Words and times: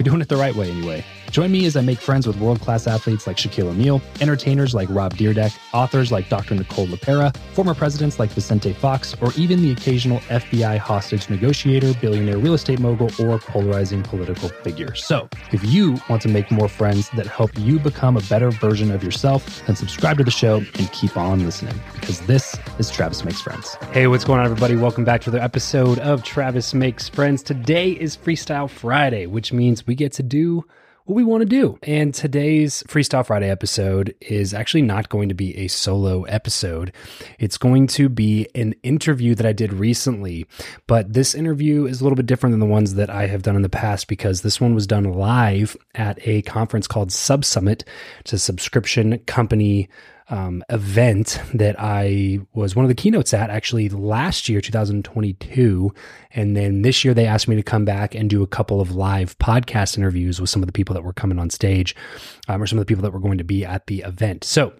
You're 0.00 0.04
doing 0.04 0.22
it 0.22 0.30
the 0.30 0.36
right 0.38 0.54
way, 0.54 0.70
anyway. 0.70 1.04
Join 1.30 1.52
me 1.52 1.66
as 1.66 1.76
I 1.76 1.82
make 1.82 2.00
friends 2.00 2.26
with 2.26 2.38
world 2.38 2.60
class 2.60 2.86
athletes 2.86 3.26
like 3.26 3.36
Shaquille 3.36 3.66
O'Neal, 3.66 4.00
entertainers 4.20 4.74
like 4.74 4.88
Rob 4.90 5.14
Dyrdek, 5.14 5.56
authors 5.74 6.10
like 6.10 6.28
Dr. 6.30 6.54
Nicole 6.54 6.86
LePera, 6.86 7.36
former 7.52 7.74
presidents 7.74 8.18
like 8.18 8.30
Vicente 8.30 8.72
Fox, 8.72 9.14
or 9.20 9.30
even 9.36 9.62
the 9.62 9.70
occasional 9.70 10.18
FBI 10.20 10.78
hostage 10.78 11.28
negotiator, 11.28 11.92
billionaire 12.00 12.38
real 12.38 12.54
estate 12.54 12.80
mogul, 12.80 13.10
or 13.20 13.38
polarizing 13.38 14.02
political 14.02 14.48
figure. 14.48 14.94
So, 14.94 15.28
if 15.52 15.62
you 15.64 15.98
want 16.08 16.22
to 16.22 16.28
make 16.28 16.50
more 16.50 16.68
friends 16.68 17.10
that 17.10 17.26
help 17.26 17.50
you 17.58 17.78
become 17.78 18.16
a 18.16 18.22
better 18.22 18.50
version 18.50 18.90
of 18.90 19.04
yourself, 19.04 19.62
then 19.66 19.76
subscribe 19.76 20.16
to 20.16 20.24
the 20.24 20.30
show 20.30 20.56
and 20.78 20.90
keep 20.92 21.16
on 21.16 21.44
listening 21.44 21.78
because 21.94 22.20
this 22.22 22.56
is 22.78 22.90
Travis 22.90 23.22
Makes 23.22 23.42
Friends. 23.42 23.74
Hey, 23.92 24.06
what's 24.06 24.24
going 24.24 24.40
on, 24.40 24.46
everybody? 24.46 24.76
Welcome 24.76 25.04
back 25.04 25.20
to 25.22 25.30
another 25.30 25.44
episode 25.44 25.98
of 25.98 26.24
Travis 26.24 26.72
Makes 26.72 27.08
Friends. 27.08 27.42
Today 27.42 27.90
is 27.90 28.16
Freestyle 28.16 28.68
Friday, 28.68 29.26
which 29.26 29.52
means 29.52 29.86
we 29.90 29.96
get 29.96 30.12
to 30.12 30.22
do 30.22 30.64
what 31.04 31.16
we 31.16 31.24
want 31.24 31.40
to 31.40 31.44
do. 31.44 31.76
And 31.82 32.14
today's 32.14 32.84
Freestyle 32.84 33.26
Friday 33.26 33.50
episode 33.50 34.14
is 34.20 34.54
actually 34.54 34.82
not 34.82 35.08
going 35.08 35.28
to 35.28 35.34
be 35.34 35.56
a 35.56 35.66
solo 35.66 36.22
episode. 36.22 36.92
It's 37.40 37.58
going 37.58 37.88
to 37.88 38.08
be 38.08 38.46
an 38.54 38.76
interview 38.84 39.34
that 39.34 39.44
I 39.44 39.52
did 39.52 39.72
recently, 39.72 40.46
but 40.86 41.12
this 41.12 41.34
interview 41.34 41.86
is 41.86 42.00
a 42.00 42.04
little 42.04 42.14
bit 42.14 42.26
different 42.26 42.52
than 42.52 42.60
the 42.60 42.66
ones 42.66 42.94
that 42.94 43.10
I 43.10 43.26
have 43.26 43.42
done 43.42 43.56
in 43.56 43.62
the 43.62 43.68
past 43.68 44.06
because 44.06 44.42
this 44.42 44.60
one 44.60 44.76
was 44.76 44.86
done 44.86 45.02
live 45.02 45.76
at 45.96 46.24
a 46.24 46.42
conference 46.42 46.86
called 46.86 47.10
Sub 47.10 47.44
Summit. 47.44 47.84
It's 48.20 48.32
a 48.32 48.38
subscription 48.38 49.18
company 49.26 49.88
um, 50.30 50.64
event 50.70 51.40
that 51.52 51.76
I 51.78 52.40
was 52.54 52.74
one 52.74 52.84
of 52.84 52.88
the 52.88 52.94
keynotes 52.94 53.34
at 53.34 53.50
actually 53.50 53.88
last 53.88 54.48
year, 54.48 54.60
2022. 54.60 55.92
And 56.32 56.56
then 56.56 56.82
this 56.82 57.04
year 57.04 57.12
they 57.12 57.26
asked 57.26 57.48
me 57.48 57.56
to 57.56 57.62
come 57.62 57.84
back 57.84 58.14
and 58.14 58.30
do 58.30 58.42
a 58.42 58.46
couple 58.46 58.80
of 58.80 58.92
live 58.92 59.36
podcast 59.38 59.98
interviews 59.98 60.40
with 60.40 60.48
some 60.48 60.62
of 60.62 60.66
the 60.66 60.72
people 60.72 60.94
that 60.94 61.02
were 61.02 61.12
coming 61.12 61.38
on 61.38 61.50
stage 61.50 61.96
um, 62.48 62.62
or 62.62 62.66
some 62.66 62.78
of 62.78 62.82
the 62.82 62.88
people 62.88 63.02
that 63.02 63.12
were 63.12 63.20
going 63.20 63.38
to 63.38 63.44
be 63.44 63.64
at 63.64 63.86
the 63.88 64.00
event. 64.00 64.44
So 64.44 64.72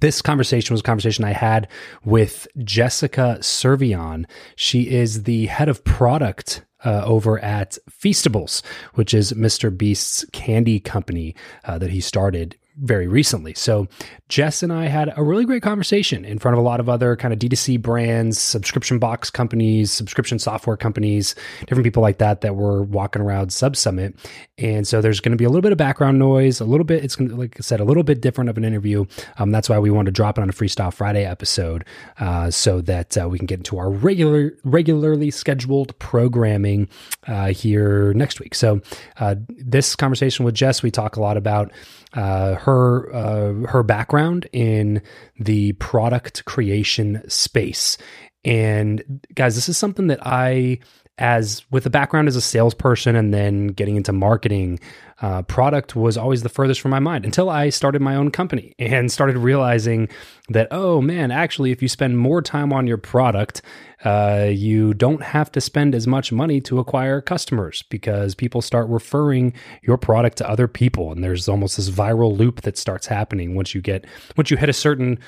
this 0.00 0.22
conversation 0.22 0.74
was 0.74 0.80
a 0.80 0.84
conversation 0.84 1.24
I 1.24 1.32
had 1.32 1.68
with 2.04 2.46
Jessica 2.62 3.38
Cervellon. 3.40 4.26
She 4.54 4.90
is 4.90 5.24
the 5.24 5.46
head 5.46 5.68
of 5.68 5.82
product 5.84 6.64
uh, 6.84 7.02
over 7.04 7.38
at 7.40 7.78
Feastables, 7.90 8.62
which 8.94 9.12
is 9.12 9.32
Mr. 9.32 9.76
Beast's 9.76 10.24
candy 10.32 10.78
company 10.78 11.34
uh, 11.64 11.78
that 11.78 11.90
he 11.90 12.00
started 12.00 12.56
very 12.80 13.06
recently. 13.06 13.54
So 13.54 13.88
Jess 14.28 14.62
and 14.62 14.72
I 14.72 14.86
had 14.86 15.12
a 15.16 15.22
really 15.22 15.44
great 15.44 15.62
conversation 15.62 16.24
in 16.24 16.38
front 16.38 16.54
of 16.54 16.58
a 16.58 16.66
lot 16.66 16.80
of 16.80 16.88
other 16.88 17.16
kind 17.16 17.32
of 17.32 17.40
D2C 17.40 17.80
brands, 17.80 18.38
subscription 18.38 18.98
box 18.98 19.30
companies, 19.30 19.92
subscription 19.92 20.38
software 20.38 20.76
companies, 20.76 21.34
different 21.60 21.84
people 21.84 22.02
like 22.02 22.18
that 22.18 22.42
that 22.42 22.54
were 22.54 22.82
walking 22.82 23.22
around 23.22 23.52
Sub 23.52 23.74
Summit. 23.74 24.14
And 24.58 24.86
so 24.86 25.00
there's 25.00 25.20
going 25.20 25.32
to 25.32 25.38
be 25.38 25.44
a 25.44 25.48
little 25.48 25.62
bit 25.62 25.72
of 25.72 25.78
background 25.78 26.18
noise, 26.18 26.60
a 26.60 26.64
little 26.64 26.84
bit, 26.84 27.04
it's 27.04 27.16
going 27.16 27.30
to, 27.30 27.36
like 27.36 27.56
I 27.58 27.62
said, 27.62 27.80
a 27.80 27.84
little 27.84 28.02
bit 28.02 28.20
different 28.20 28.50
of 28.50 28.56
an 28.56 28.64
interview. 28.64 29.06
Um, 29.38 29.50
that's 29.50 29.68
why 29.68 29.78
we 29.78 29.90
wanted 29.90 30.06
to 30.06 30.12
drop 30.12 30.38
it 30.38 30.42
on 30.42 30.48
a 30.50 30.52
Freestyle 30.52 30.92
Friday 30.92 31.24
episode 31.24 31.84
uh, 32.18 32.50
so 32.50 32.80
that 32.82 33.16
uh, 33.16 33.28
we 33.28 33.38
can 33.38 33.46
get 33.46 33.60
into 33.60 33.78
our 33.78 33.90
regular, 33.90 34.52
regularly 34.64 35.30
scheduled 35.30 35.98
programming 35.98 36.88
uh, 37.26 37.48
here 37.48 38.12
next 38.14 38.40
week. 38.40 38.54
So 38.54 38.80
uh, 39.18 39.36
this 39.48 39.96
conversation 39.96 40.44
with 40.44 40.54
Jess, 40.54 40.82
we 40.82 40.90
talk 40.90 41.16
a 41.16 41.20
lot 41.20 41.36
about 41.36 41.72
uh, 42.14 42.54
her 42.54 43.14
uh, 43.14 43.52
her 43.68 43.82
background 43.82 44.48
in 44.52 45.02
the 45.38 45.72
product 45.74 46.44
creation 46.44 47.22
space. 47.28 47.98
And 48.44 49.20
guys, 49.34 49.54
this 49.54 49.68
is 49.68 49.76
something 49.76 50.06
that 50.06 50.20
I, 50.26 50.78
as 51.18 51.64
with 51.70 51.84
a 51.86 51.90
background 51.90 52.28
as 52.28 52.36
a 52.36 52.40
salesperson 52.40 53.16
and 53.16 53.34
then 53.34 53.68
getting 53.68 53.96
into 53.96 54.12
marketing, 54.12 54.80
uh, 55.20 55.42
product 55.42 55.96
was 55.96 56.16
always 56.16 56.42
the 56.42 56.48
furthest 56.48 56.80
from 56.80 56.92
my 56.92 57.00
mind 57.00 57.24
until 57.24 57.50
I 57.50 57.70
started 57.70 58.00
my 58.00 58.14
own 58.14 58.30
company 58.30 58.74
and 58.78 59.10
started 59.10 59.36
realizing 59.36 60.08
that, 60.48 60.68
oh 60.70 61.00
man, 61.00 61.32
actually, 61.32 61.72
if 61.72 61.82
you 61.82 61.88
spend 61.88 62.18
more 62.18 62.40
time 62.40 62.72
on 62.72 62.86
your 62.86 62.98
product, 62.98 63.60
uh, 64.04 64.48
you 64.48 64.94
don't 64.94 65.20
have 65.22 65.50
to 65.50 65.60
spend 65.60 65.92
as 65.92 66.06
much 66.06 66.30
money 66.30 66.60
to 66.60 66.78
acquire 66.78 67.20
customers 67.20 67.82
because 67.82 68.36
people 68.36 68.62
start 68.62 68.88
referring 68.88 69.52
your 69.82 69.98
product 69.98 70.38
to 70.38 70.48
other 70.48 70.68
people. 70.68 71.10
And 71.10 71.24
there's 71.24 71.48
almost 71.48 71.78
this 71.78 71.90
viral 71.90 72.36
loop 72.36 72.60
that 72.60 72.78
starts 72.78 73.08
happening 73.08 73.56
once 73.56 73.74
you 73.74 73.80
get, 73.80 74.06
once 74.36 74.52
you 74.52 74.56
hit 74.56 74.68
a 74.68 74.72
certain 74.72 75.18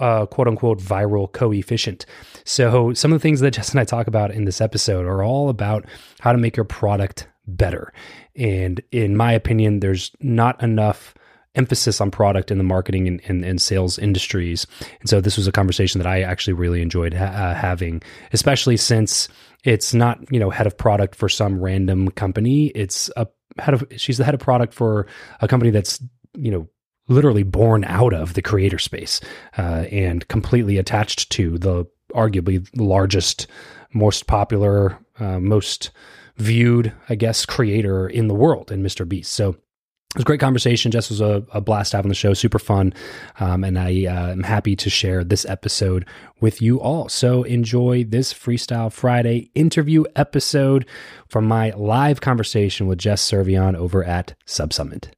uh, 0.00 0.26
quote 0.26 0.48
unquote 0.48 0.80
viral 0.80 1.30
coefficient. 1.30 2.06
So 2.44 2.92
some 2.92 3.12
of 3.12 3.20
the 3.20 3.22
things 3.22 3.38
that 3.38 3.50
Jess 3.54 3.70
and 3.70 3.78
I 3.78 3.84
talk 3.84 4.08
about 4.08 4.32
in 4.32 4.46
this 4.46 4.60
episode 4.60 5.06
are 5.06 5.22
all 5.22 5.48
about 5.48 5.84
how 6.20 6.32
to 6.32 6.38
make 6.38 6.56
your 6.56 6.64
product 6.64 7.27
better. 7.56 7.92
And 8.36 8.80
in 8.92 9.16
my 9.16 9.32
opinion, 9.32 9.80
there's 9.80 10.12
not 10.20 10.62
enough 10.62 11.14
emphasis 11.54 12.00
on 12.00 12.10
product 12.10 12.50
in 12.50 12.58
the 12.58 12.64
marketing 12.64 13.08
and, 13.08 13.20
and, 13.26 13.44
and, 13.44 13.60
sales 13.60 13.98
industries. 13.98 14.66
And 15.00 15.08
so 15.08 15.20
this 15.20 15.36
was 15.36 15.48
a 15.48 15.52
conversation 15.52 15.98
that 15.98 16.06
I 16.06 16.22
actually 16.22 16.52
really 16.52 16.82
enjoyed 16.82 17.14
ha- 17.14 17.24
uh, 17.24 17.54
having, 17.54 18.02
especially 18.32 18.76
since 18.76 19.28
it's 19.64 19.92
not, 19.92 20.20
you 20.30 20.38
know, 20.38 20.50
head 20.50 20.66
of 20.66 20.78
product 20.78 21.16
for 21.16 21.28
some 21.28 21.60
random 21.60 22.10
company. 22.10 22.66
It's 22.68 23.10
a 23.16 23.26
head 23.58 23.74
of, 23.74 23.84
she's 23.96 24.18
the 24.18 24.24
head 24.24 24.34
of 24.34 24.40
product 24.40 24.72
for 24.72 25.08
a 25.40 25.48
company 25.48 25.70
that's, 25.70 26.00
you 26.34 26.52
know, 26.52 26.68
literally 27.08 27.42
born 27.42 27.84
out 27.84 28.12
of 28.12 28.34
the 28.34 28.42
creator 28.42 28.78
space 28.78 29.20
uh, 29.56 29.86
and 29.90 30.28
completely 30.28 30.78
attached 30.78 31.30
to 31.30 31.58
the 31.58 31.86
arguably 32.14 32.66
largest, 32.76 33.46
most 33.92 34.26
popular, 34.26 34.98
uh, 35.18 35.40
most 35.40 35.90
viewed, 36.38 36.92
I 37.08 37.14
guess, 37.14 37.44
creator 37.44 38.08
in 38.08 38.28
the 38.28 38.34
world 38.34 38.72
in 38.72 38.82
Mr. 38.82 39.06
Beast. 39.06 39.32
So 39.32 39.50
it 39.50 40.14
was 40.14 40.22
a 40.22 40.24
great 40.24 40.40
conversation. 40.40 40.90
Jess 40.90 41.10
was 41.10 41.20
a, 41.20 41.44
a 41.52 41.60
blast 41.60 41.92
having 41.92 42.08
the 42.08 42.14
show, 42.14 42.32
super 42.32 42.58
fun. 42.58 42.94
Um, 43.40 43.62
and 43.62 43.78
I 43.78 44.06
uh, 44.06 44.32
am 44.32 44.42
happy 44.42 44.74
to 44.76 44.88
share 44.88 45.22
this 45.22 45.44
episode 45.44 46.06
with 46.40 46.62
you 46.62 46.80
all. 46.80 47.10
So 47.10 47.42
enjoy 47.42 48.04
this 48.04 48.32
Freestyle 48.32 48.90
Friday 48.90 49.50
interview 49.54 50.04
episode 50.16 50.86
from 51.28 51.44
my 51.44 51.70
live 51.76 52.22
conversation 52.22 52.86
with 52.86 52.98
Jess 52.98 53.28
Cervellon 53.30 53.76
over 53.76 54.02
at 54.02 54.34
Sub 54.46 54.72
Summit. 54.72 55.14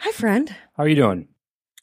Hi, 0.00 0.10
friend. 0.10 0.48
How 0.76 0.82
are 0.82 0.88
you 0.88 0.96
doing? 0.96 1.28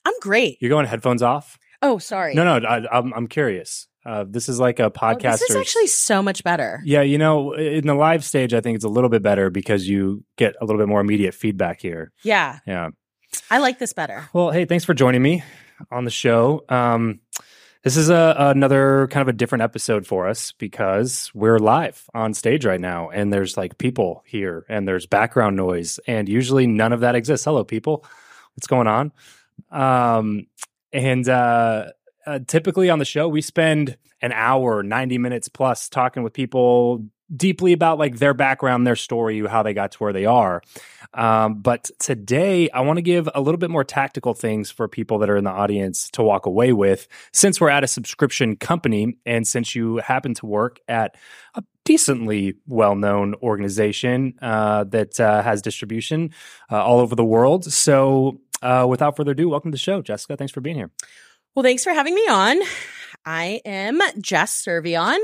I'm 0.04 0.20
great. 0.20 0.58
You're 0.60 0.70
going 0.70 0.88
headphones 0.88 1.22
off? 1.22 1.58
Oh, 1.82 2.00
sorry. 2.00 2.34
No, 2.34 2.44
no, 2.44 2.68
I, 2.68 2.98
I'm, 2.98 3.14
I'm 3.14 3.28
curious. 3.28 3.88
Uh, 4.06 4.26
this 4.28 4.50
is 4.50 4.60
like 4.60 4.80
a 4.80 4.90
podcast. 4.90 5.34
Oh, 5.34 5.38
this 5.38 5.50
is 5.52 5.56
actually 5.56 5.88
so 5.88 6.24
much 6.24 6.44
better. 6.44 6.82
Yeah, 6.84 7.02
you 7.02 7.18
know, 7.18 7.54
in 7.54 7.86
the 7.86 7.94
live 7.94 8.24
stage, 8.24 8.54
I 8.54 8.62
think 8.62 8.76
it's 8.76 8.86
a 8.86 8.90
little 8.90 9.10
bit 9.10 9.22
better 9.22 9.50
because 9.50 9.88
you 9.88 10.24
get 10.38 10.56
a 10.60 10.66
little 10.66 10.80
bit 10.80 10.88
more 10.88 11.02
immediate 11.02 11.34
feedback 11.34 11.82
here. 11.82 12.12
Yeah. 12.24 12.60
Yeah. 12.66 12.90
I 13.50 13.60
like 13.60 13.80
this 13.80 13.94
better. 13.94 14.28
Well, 14.34 14.52
hey, 14.52 14.66
thanks 14.66 14.86
for 14.86 14.94
joining 14.94 15.22
me 15.22 15.44
on 15.92 16.06
the 16.06 16.12
show. 16.12 16.66
Um, 16.68 17.20
this 17.84 17.98
is 17.98 18.10
a, 18.10 18.36
another 18.38 19.08
kind 19.08 19.22
of 19.22 19.28
a 19.28 19.34
different 19.34 19.64
episode 19.64 20.06
for 20.06 20.28
us 20.28 20.52
because 20.52 21.32
we're 21.34 21.58
live 21.58 22.08
on 22.14 22.34
stage 22.34 22.66
right 22.66 22.80
now 22.80 23.10
and 23.10 23.34
there's 23.34 23.58
like 23.58 23.78
people 23.78 24.24
here 24.26 24.66
and 24.70 24.88
there's 24.88 25.08
background 25.08 25.56
noise 25.56 26.00
and 26.06 26.30
usually 26.30 26.68
none 26.68 26.94
of 26.94 27.00
that 27.00 27.16
exists. 27.16 27.46
Hello, 27.46 27.64
people. 27.64 28.06
What's 28.56 28.68
going 28.68 28.88
on? 28.88 29.12
Um, 29.72 30.48
and 30.94 31.28
uh, 31.28 31.88
uh, 32.26 32.40
typically 32.48 32.90
on 32.90 33.00
the 33.00 33.06
show, 33.06 33.28
we 33.28 33.42
spend 33.42 33.98
an 34.22 34.32
hour, 34.32 34.84
90 34.84 35.18
minutes 35.18 35.48
plus 35.48 35.90
talking 35.90 36.24
with 36.24 36.34
people 36.34 37.06
deeply 37.36 37.72
about 37.74 37.98
like 37.98 38.18
their 38.18 38.34
background, 38.34 38.86
their 38.86 38.96
story, 38.96 39.46
how 39.48 39.64
they 39.64 39.74
got 39.74 39.92
to 39.94 39.98
where 40.00 40.14
they 40.14 40.26
are. 40.26 40.62
Um, 41.14 41.62
but 41.62 41.90
today, 42.00 42.70
I 42.70 42.82
want 42.82 42.98
to 42.98 43.02
give 43.02 43.30
a 43.34 43.42
little 43.42 43.58
bit 43.58 43.70
more 43.70 43.84
tactical 43.84 44.34
things 44.34 44.70
for 44.72 44.88
people 44.88 45.20
that 45.20 45.30
are 45.30 45.38
in 45.38 45.44
the 45.44 45.52
audience 45.52 46.10
to 46.12 46.24
walk 46.24 46.46
away 46.46 46.74
with. 46.74 47.08
Since 47.34 47.60
we're 47.60 47.70
at 47.70 47.84
a 47.84 47.88
subscription 47.88 48.56
company, 48.56 49.18
and 49.26 49.48
since 49.48 49.76
you 49.76 49.98
happen 49.98 50.34
to 50.36 50.46
work 50.46 50.80
at 50.88 51.16
a 51.56 51.64
decently 51.84 52.56
well 52.68 52.96
known 52.96 53.36
organization 53.36 54.36
uh, 54.42 54.84
that 54.86 55.20
uh, 55.20 55.42
has 55.42 55.62
distribution 55.62 56.32
uh, 56.72 56.84
all 56.84 57.00
over 57.00 57.16
the 57.16 57.26
world. 57.26 57.66
So, 57.66 58.40
uh, 58.62 58.86
without 58.88 59.18
further 59.18 59.32
ado, 59.32 59.50
welcome 59.50 59.72
to 59.72 59.76
the 59.76 59.80
show, 59.80 60.02
Jessica. 60.02 60.38
Thanks 60.38 60.54
for 60.54 60.62
being 60.62 60.76
here. 60.76 60.92
Well, 61.54 61.64
thanks 61.64 61.84
for 61.84 61.92
having 61.92 62.16
me 62.16 62.26
on. 62.30 62.60
I 63.26 63.60
am 63.66 64.00
Jess 64.22 64.64
Cervellon. 64.64 65.20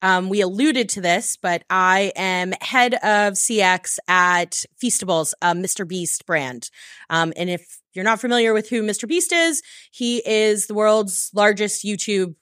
Um, 0.00 0.28
we 0.28 0.40
alluded 0.40 0.88
to 0.90 1.00
this, 1.00 1.36
but 1.36 1.64
I 1.68 2.12
am 2.14 2.52
head 2.60 2.94
of 2.94 3.34
CX 3.34 3.98
at 4.06 4.64
Feastables, 4.80 5.34
a 5.42 5.54
Mr. 5.54 5.86
Beast 5.86 6.24
brand. 6.24 6.70
Um, 7.10 7.32
and 7.36 7.50
if 7.50 7.80
you're 7.94 8.04
not 8.04 8.20
familiar 8.20 8.54
with 8.54 8.68
who 8.68 8.84
Mr. 8.84 9.08
Beast 9.08 9.32
is, 9.32 9.60
he 9.90 10.18
is 10.24 10.68
the 10.68 10.74
world's 10.74 11.32
largest 11.34 11.84
YouTube 11.84 12.36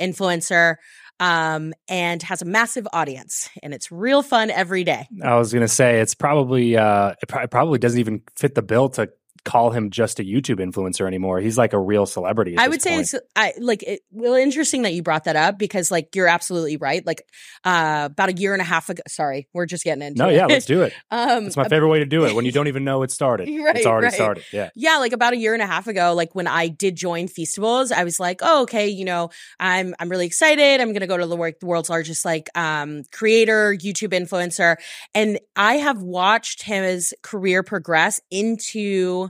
influencer 0.00 0.74
um, 1.20 1.72
and 1.88 2.20
has 2.24 2.42
a 2.42 2.46
massive 2.46 2.88
audience, 2.92 3.50
and 3.62 3.72
it's 3.72 3.92
real 3.92 4.22
fun 4.22 4.50
every 4.50 4.82
day. 4.82 5.06
I 5.22 5.36
was 5.36 5.52
going 5.52 5.62
to 5.62 5.68
say 5.68 6.00
it's 6.00 6.14
probably 6.14 6.76
uh, 6.76 7.12
it, 7.22 7.50
probably 7.50 7.78
doesn't 7.78 8.00
even 8.00 8.22
fit 8.36 8.56
the 8.56 8.62
bill 8.62 8.88
to 8.90 9.10
call 9.44 9.70
him 9.70 9.90
just 9.90 10.20
a 10.20 10.22
YouTube 10.22 10.58
influencer 10.58 11.06
anymore. 11.06 11.40
He's 11.40 11.58
like 11.58 11.72
a 11.72 11.78
real 11.78 12.06
celebrity. 12.06 12.56
I 12.58 12.68
would 12.68 12.82
say 12.82 12.90
point. 12.90 13.14
it's 13.14 13.14
I 13.34 13.54
like 13.58 13.82
it 13.82 14.02
well 14.10 14.34
interesting 14.34 14.82
that 14.82 14.92
you 14.92 15.02
brought 15.02 15.24
that 15.24 15.36
up 15.36 15.58
because 15.58 15.90
like 15.90 16.14
you're 16.14 16.28
absolutely 16.28 16.76
right. 16.76 17.04
Like 17.04 17.26
uh 17.64 18.08
about 18.10 18.28
a 18.28 18.32
year 18.32 18.52
and 18.52 18.62
a 18.62 18.64
half 18.64 18.88
ago 18.88 19.02
sorry, 19.08 19.48
we're 19.52 19.66
just 19.66 19.84
getting 19.84 20.02
into 20.02 20.22
no, 20.22 20.28
it. 20.28 20.34
yeah, 20.34 20.46
let's 20.46 20.66
do 20.66 20.82
it. 20.82 20.92
um 21.10 21.46
It's 21.46 21.56
my 21.56 21.68
favorite 21.68 21.88
way 21.88 22.00
to 22.00 22.06
do 22.06 22.24
it 22.26 22.34
when 22.34 22.44
you 22.44 22.52
don't 22.52 22.68
even 22.68 22.84
know 22.84 23.02
it 23.02 23.10
started. 23.10 23.48
Right, 23.48 23.76
it's 23.76 23.86
already 23.86 24.06
right. 24.06 24.14
started. 24.14 24.44
Yeah. 24.52 24.70
yeah, 24.74 24.98
like 24.98 25.12
about 25.12 25.32
a 25.32 25.36
year 25.36 25.54
and 25.54 25.62
a 25.62 25.66
half 25.66 25.86
ago, 25.86 26.14
like 26.14 26.34
when 26.34 26.46
I 26.46 26.68
did 26.68 26.96
join 26.96 27.26
Feastables, 27.26 27.92
I 27.92 28.04
was 28.04 28.20
like, 28.20 28.40
oh, 28.42 28.62
okay, 28.62 28.88
you 28.88 29.04
know, 29.04 29.30
I'm 29.58 29.94
I'm 29.98 30.08
really 30.08 30.26
excited. 30.26 30.80
I'm 30.80 30.92
gonna 30.92 31.06
go 31.06 31.16
to 31.16 31.26
the, 31.26 31.36
work, 31.36 31.60
the 31.60 31.66
world's 31.66 31.90
largest 31.90 32.24
like 32.24 32.48
um 32.54 33.02
creator, 33.12 33.74
YouTube 33.74 34.12
influencer, 34.12 34.76
and 35.14 35.38
I 35.56 35.74
have 35.74 36.02
watched 36.02 36.62
his 36.62 37.14
career 37.22 37.62
progress 37.62 38.20
into 38.30 39.29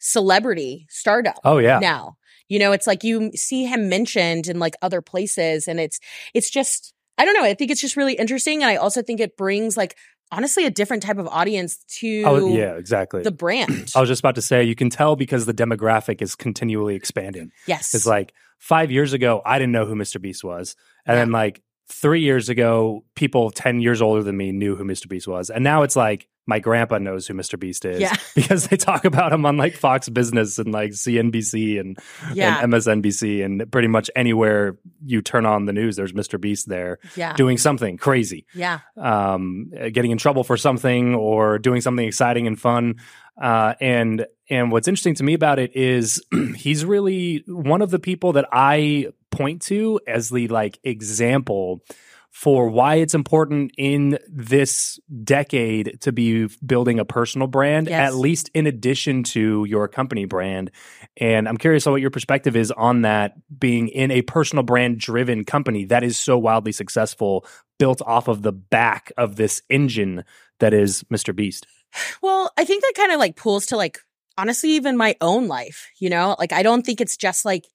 celebrity 0.00 0.86
stardom 0.90 1.34
Oh 1.44 1.58
yeah. 1.58 1.78
now. 1.78 2.16
You 2.48 2.58
know, 2.58 2.72
it's 2.72 2.86
like 2.88 3.04
you 3.04 3.30
see 3.36 3.64
him 3.64 3.88
mentioned 3.88 4.48
in 4.48 4.58
like 4.58 4.74
other 4.82 5.00
places, 5.00 5.68
and 5.68 5.78
it's 5.78 6.00
it's 6.34 6.50
just 6.50 6.92
I 7.16 7.24
don't 7.24 7.34
know. 7.34 7.44
I 7.44 7.54
think 7.54 7.70
it's 7.70 7.80
just 7.80 7.96
really 7.96 8.14
interesting, 8.14 8.62
and 8.62 8.70
I 8.70 8.76
also 8.76 9.02
think 9.02 9.20
it 9.20 9.36
brings 9.36 9.76
like 9.76 9.96
honestly 10.32 10.64
a 10.66 10.70
different 10.70 11.02
type 11.04 11.18
of 11.18 11.28
audience 11.28 11.78
to 12.00 12.22
Oh 12.26 12.46
yeah, 12.48 12.74
exactly. 12.74 13.22
the 13.22 13.30
brand. 13.30 13.92
I 13.96 14.00
was 14.00 14.08
just 14.08 14.20
about 14.20 14.34
to 14.34 14.42
say 14.42 14.64
you 14.64 14.74
can 14.74 14.90
tell 14.90 15.14
because 15.14 15.46
the 15.46 15.54
demographic 15.54 16.20
is 16.22 16.34
continually 16.34 16.96
expanding. 16.96 17.52
yes, 17.68 17.94
It's 17.94 18.06
like 18.06 18.32
five 18.58 18.90
years 18.90 19.12
ago, 19.12 19.42
I 19.44 19.58
didn't 19.58 19.72
know 19.72 19.86
who 19.86 19.94
Mr. 19.94 20.20
Beast 20.20 20.42
was. 20.42 20.74
And 21.06 21.14
Yeah. 21.16 21.20
then 21.24 21.32
like 21.32 21.62
three 21.88 22.20
years 22.20 22.48
ago, 22.48 23.04
people 23.14 23.50
10 23.50 23.80
years 23.80 24.00
older 24.02 24.22
than 24.24 24.36
me 24.36 24.50
knew 24.52 24.74
who 24.76 24.84
Mr. 24.84 25.08
Beast 25.08 25.26
was. 25.28 25.50
And 25.50 25.62
now 25.64 25.82
it's 25.82 25.96
like 25.96 26.28
my 26.50 26.58
grandpa 26.58 26.98
knows 26.98 27.28
who 27.28 27.34
Mr. 27.34 27.58
Beast 27.58 27.84
is 27.84 28.00
Yeah. 28.00 28.14
because 28.34 28.66
they 28.66 28.76
talk 28.76 29.04
about 29.04 29.32
him 29.32 29.46
on 29.46 29.56
like 29.56 29.76
Fox 29.76 30.08
Business 30.08 30.58
and 30.58 30.72
like 30.72 30.90
CNBC 30.90 31.78
and, 31.80 31.96
yeah, 32.34 32.60
and 32.60 32.72
MSNBC. 32.72 33.44
And 33.44 33.70
pretty 33.70 33.88
much 33.88 34.10
anywhere 34.16 34.76
you 35.04 35.22
turn 35.22 35.46
on 35.46 35.64
the 35.64 35.72
news, 35.72 35.94
there's 35.96 36.12
Mr. 36.12 36.40
Beast 36.40 36.68
there 36.68 36.98
yeah, 37.14 37.34
doing 37.34 37.56
something 37.56 37.96
crazy 37.96 38.46
yeah, 38.52 38.80
um, 38.96 39.70
uh, 39.78 39.88
getting 39.90 40.10
in 40.10 40.18
trouble 40.18 40.42
for 40.44 40.56
something 40.56 41.14
or 41.14 41.58
doing 41.58 41.80
something 41.80 42.06
exciting 42.06 42.46
and 42.46 42.60
fun. 42.60 42.96
Uh, 43.40 43.74
and 43.80 44.26
and 44.50 44.72
what's 44.72 44.88
interesting 44.88 45.14
to 45.14 45.22
me 45.22 45.34
about 45.34 45.58
it 45.60 45.74
is 45.76 46.22
he's 46.56 46.84
really 46.84 47.44
one 47.46 47.80
of 47.80 47.90
the 47.90 48.00
people 48.00 48.32
that 48.32 48.46
I 48.52 49.06
point 49.30 49.62
to 49.62 50.00
as 50.06 50.28
the 50.28 50.48
like 50.48 50.80
example 50.82 51.82
for 52.30 52.68
why 52.68 52.94
it's 52.96 53.14
important 53.14 53.72
in 53.76 54.18
this 54.28 54.98
decade 55.24 56.00
to 56.00 56.12
be 56.12 56.48
building 56.64 56.98
a 57.00 57.04
personal 57.04 57.48
brand, 57.48 57.88
Yes. 57.88 58.12
at 58.12 58.14
least 58.14 58.50
in 58.54 58.66
addition 58.66 59.24
to 59.24 59.64
your 59.68 59.88
company 59.88 60.24
brand. 60.24 60.70
And 61.16 61.48
I'm 61.48 61.56
curious 61.56 61.86
on 61.86 61.92
what 61.92 62.00
your 62.00 62.10
perspective 62.10 62.54
is 62.56 62.70
on 62.70 63.02
that 63.02 63.34
being 63.58 63.88
in 63.88 64.10
a 64.10 64.22
personal 64.22 64.62
brand 64.62 64.98
driven 64.98 65.44
company 65.44 65.84
that 65.86 66.04
is 66.04 66.16
so 66.16 66.38
wildly 66.38 66.72
successful, 66.72 67.44
built 67.78 68.00
off 68.02 68.28
of 68.28 68.42
the 68.42 68.52
back 68.52 69.12
of 69.18 69.36
this 69.36 69.60
engine 69.68 70.24
that 70.60 70.72
is 70.72 71.02
Mr. 71.12 71.34
Beast. 71.34 71.66
Well, 72.22 72.52
I 72.56 72.64
think 72.64 72.82
that 72.82 72.92
kind 72.96 73.10
of 73.12 73.18
like 73.18 73.34
pulls 73.36 73.66
to 73.66 73.76
like 73.76 73.98
honestly 74.38 74.70
even 74.70 74.96
my 74.96 75.16
own 75.20 75.48
life, 75.48 75.88
you 75.98 76.08
know? 76.08 76.36
Like 76.38 76.52
I 76.52 76.62
don't 76.62 76.86
think 76.86 77.00
it's 77.00 77.16
just 77.16 77.44
like 77.44 77.66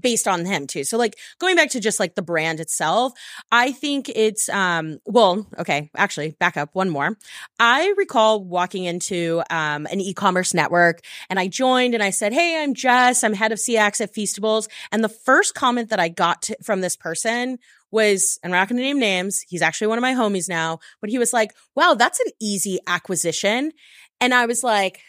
based 0.00 0.26
on 0.26 0.44
him 0.44 0.66
too. 0.66 0.84
So 0.84 0.98
like 0.98 1.16
going 1.38 1.56
back 1.56 1.70
to 1.70 1.80
just 1.80 2.00
like 2.00 2.14
the 2.14 2.22
brand 2.22 2.60
itself, 2.60 3.12
I 3.52 3.72
think 3.72 4.08
it's 4.14 4.48
um 4.48 4.98
well, 5.04 5.46
okay, 5.58 5.90
actually 5.96 6.30
back 6.38 6.56
up 6.56 6.70
one 6.74 6.90
more. 6.90 7.16
I 7.58 7.94
recall 7.96 8.44
walking 8.44 8.84
into 8.84 9.42
um 9.50 9.86
an 9.86 10.00
e-commerce 10.00 10.54
network 10.54 11.00
and 11.30 11.38
I 11.38 11.48
joined 11.48 11.94
and 11.94 12.02
I 12.02 12.10
said, 12.10 12.32
"Hey, 12.32 12.62
I'm 12.62 12.74
Jess. 12.74 13.22
I'm 13.22 13.34
head 13.34 13.52
of 13.52 13.58
CX 13.58 14.00
at 14.00 14.14
Feastables." 14.14 14.68
And 14.92 15.02
the 15.02 15.08
first 15.08 15.54
comment 15.54 15.90
that 15.90 16.00
I 16.00 16.08
got 16.08 16.42
to, 16.42 16.56
from 16.62 16.80
this 16.80 16.96
person 16.96 17.58
was, 17.90 18.38
I'm 18.44 18.50
not 18.50 18.68
going 18.68 18.76
to 18.76 18.82
name 18.82 18.98
names. 18.98 19.40
He's 19.48 19.62
actually 19.62 19.86
one 19.86 19.98
of 19.98 20.02
my 20.02 20.12
homies 20.12 20.48
now, 20.48 20.78
but 21.00 21.10
he 21.10 21.18
was 21.18 21.32
like, 21.32 21.52
"Wow, 21.74 21.94
that's 21.94 22.20
an 22.20 22.32
easy 22.40 22.78
acquisition." 22.86 23.72
And 24.20 24.34
I 24.34 24.46
was 24.46 24.62
like, 24.64 25.00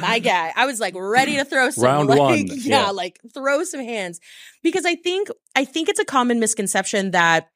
my 0.00 0.18
guy. 0.18 0.52
I 0.54 0.66
was 0.66 0.80
like 0.80 0.94
ready 0.96 1.36
to 1.36 1.44
throw 1.44 1.70
some 1.70 1.84
Round 1.84 2.08
like, 2.08 2.18
one, 2.18 2.46
Yeah, 2.46 2.84
yeah. 2.84 2.90
like 2.90 3.20
throw 3.32 3.64
some 3.64 3.80
hands. 3.80 4.20
Because 4.62 4.84
I 4.84 4.94
think 4.96 5.28
I 5.54 5.64
think 5.64 5.88
it's 5.88 6.00
a 6.00 6.04
common 6.04 6.40
misconception 6.40 7.12
that 7.12 7.48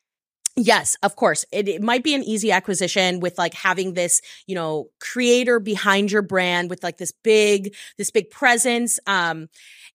Yes, 0.59 0.97
of 1.05 1.15
course. 1.15 1.45
It, 1.53 1.69
it 1.69 1.83
might 1.83 2.03
be 2.03 2.15
an 2.15 2.25
easy 2.25 2.51
acquisition 2.51 3.21
with 3.21 3.39
like 3.39 3.55
having 3.55 3.95
this, 3.95 4.21
you 4.49 4.57
know, 4.57 4.89
creator 5.01 5.61
behind 5.61 6.11
your 6.11 6.23
brand 6.23 6.69
with 6.69 6.83
like 6.83 6.99
this 6.99 7.13
big, 7.13 7.75
this 7.97 8.11
big 8.11 8.29
presence. 8.31 8.99
Um, 9.07 9.49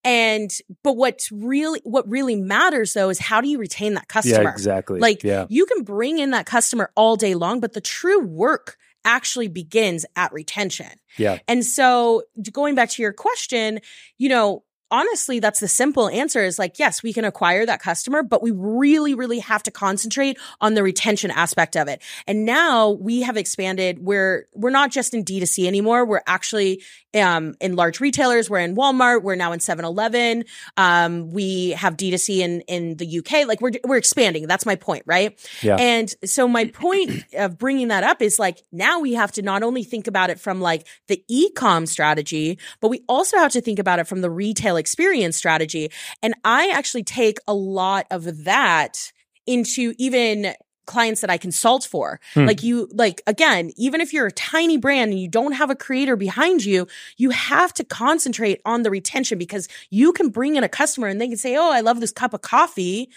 and, 0.05 0.49
but 0.81 0.93
what's 0.93 1.31
really, 1.33 1.81
what 1.83 2.07
really 2.07 2.37
matters 2.37 2.93
though 2.93 3.09
is 3.09 3.19
how 3.19 3.41
do 3.41 3.49
you 3.49 3.57
retain 3.57 3.95
that 3.95 4.07
customer? 4.07 4.43
Yeah, 4.43 4.51
exactly. 4.51 5.01
Like 5.01 5.23
yeah. 5.23 5.47
you 5.49 5.65
can 5.65 5.83
bring 5.83 6.19
in 6.19 6.31
that 6.31 6.45
customer 6.45 6.91
all 6.95 7.17
day 7.17 7.35
long, 7.35 7.59
but 7.59 7.73
the 7.73 7.81
true 7.81 8.25
work 8.25 8.77
actually 9.05 9.47
begins 9.47 10.05
at 10.15 10.31
retention. 10.33 10.89
Yeah. 11.17 11.39
And 11.47 11.65
so 11.65 12.23
going 12.51 12.75
back 12.75 12.89
to 12.91 13.01
your 13.01 13.13
question, 13.13 13.79
you 14.17 14.29
know, 14.29 14.63
honestly, 14.93 15.39
that's 15.39 15.59
the 15.59 15.67
simple 15.67 16.07
answer 16.07 16.43
is 16.43 16.59
like, 16.59 16.77
yes, 16.77 17.01
we 17.01 17.11
can 17.11 17.25
acquire 17.25 17.65
that 17.65 17.81
customer, 17.81 18.21
but 18.21 18.43
we 18.43 18.51
really, 18.51 19.15
really 19.15 19.39
have 19.39 19.63
to 19.63 19.71
concentrate 19.71 20.37
on 20.61 20.75
the 20.75 20.83
retention 20.83 21.31
aspect 21.31 21.75
of 21.75 21.87
it. 21.87 21.99
And 22.27 22.45
now 22.45 22.91
we 22.91 23.23
have 23.23 23.35
expanded 23.35 24.05
where 24.05 24.45
we're 24.53 24.69
not 24.69 24.91
just 24.91 25.15
in 25.15 25.25
D2C 25.25 25.65
anymore. 25.65 26.05
We're 26.05 26.21
actually 26.27 26.83
um, 27.15 27.55
in 27.59 27.75
large 27.75 27.99
retailers. 27.99 28.51
We're 28.51 28.59
in 28.59 28.75
Walmart. 28.75 29.23
We're 29.23 29.35
now 29.35 29.51
in 29.51 29.59
7-Eleven. 29.59 30.45
Um, 30.77 31.31
we 31.31 31.71
have 31.71 31.97
D2C 31.97 32.39
in, 32.39 32.61
in 32.61 32.97
the 32.97 33.19
UK. 33.19 33.47
Like 33.47 33.61
we're, 33.61 33.71
we're 33.83 33.97
expanding. 33.97 34.47
That's 34.47 34.65
my 34.65 34.75
point, 34.75 35.03
right? 35.07 35.39
Yeah. 35.63 35.75
And 35.77 36.13
so 36.23 36.47
my 36.47 36.65
point 36.65 37.23
of 37.33 37.57
bringing 37.57 37.87
that 37.87 38.03
up 38.03 38.21
is 38.21 38.37
like 38.37 38.61
now 38.71 38.99
we 38.99 39.13
have 39.13 39.31
to 39.33 39.41
not 39.41 39.63
only 39.63 39.83
think 39.83 40.05
about 40.05 40.29
it 40.29 40.39
from 40.39 40.61
like 40.61 40.85
the 41.07 41.23
e-com 41.27 41.87
strategy, 41.87 42.59
but 42.79 42.89
we 42.89 43.03
also 43.09 43.37
have 43.37 43.51
to 43.53 43.61
think 43.61 43.79
about 43.79 43.97
it 43.97 44.07
from 44.07 44.21
the 44.21 44.29
retail 44.29 44.77
experience 44.83 45.37
strategy. 45.37 45.89
And 46.21 46.33
I 46.43 46.69
actually 46.69 47.03
take 47.03 47.37
a 47.47 47.53
lot 47.53 48.05
of 48.11 48.43
that 48.43 49.13
into 49.47 49.93
even 49.97 50.53
clients 50.85 51.21
that 51.21 51.29
I 51.29 51.37
consult 51.37 51.85
for. 51.85 52.19
Hmm. 52.33 52.45
Like 52.45 52.61
you, 52.61 52.89
like 52.91 53.21
again, 53.25 53.71
even 53.77 54.01
if 54.01 54.11
you're 54.11 54.27
a 54.27 54.31
tiny 54.31 54.77
brand 54.77 55.11
and 55.11 55.19
you 55.19 55.29
don't 55.29 55.53
have 55.53 55.69
a 55.69 55.75
creator 55.75 56.17
behind 56.17 56.65
you, 56.65 56.87
you 57.15 57.29
have 57.29 57.73
to 57.75 57.85
concentrate 57.85 58.59
on 58.65 58.83
the 58.83 58.91
retention 58.91 59.37
because 59.37 59.69
you 59.89 60.11
can 60.11 60.29
bring 60.29 60.57
in 60.57 60.63
a 60.63 60.69
customer 60.69 61.07
and 61.07 61.21
they 61.21 61.29
can 61.29 61.37
say, 61.37 61.55
Oh, 61.55 61.71
I 61.71 61.79
love 61.79 62.01
this 62.01 62.11
cup 62.11 62.33
of 62.33 62.41
coffee, 62.41 63.09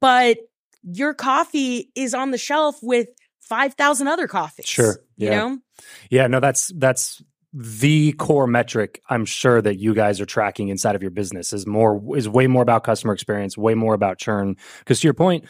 but 0.00 0.38
your 0.82 1.12
coffee 1.12 1.90
is 1.94 2.14
on 2.14 2.30
the 2.30 2.38
shelf 2.38 2.78
with 2.82 3.08
5,000 3.40 4.08
other 4.08 4.26
coffees. 4.26 4.66
Sure. 4.66 5.00
You 5.16 5.30
know? 5.30 5.58
Yeah, 6.08 6.26
no, 6.26 6.40
that's 6.40 6.68
that's 6.76 7.22
the 7.52 8.12
core 8.12 8.46
metric 8.46 9.02
I'm 9.08 9.24
sure 9.24 9.60
that 9.60 9.76
you 9.76 9.94
guys 9.94 10.20
are 10.20 10.26
tracking 10.26 10.68
inside 10.68 10.94
of 10.94 11.02
your 11.02 11.10
business 11.10 11.52
is 11.52 11.66
more 11.66 12.16
is 12.16 12.28
way 12.28 12.46
more 12.46 12.62
about 12.62 12.84
customer 12.84 13.12
experience, 13.12 13.58
way 13.58 13.74
more 13.74 13.94
about 13.94 14.18
churn. 14.18 14.56
Because 14.80 15.00
to 15.00 15.06
your 15.06 15.14
point, 15.14 15.44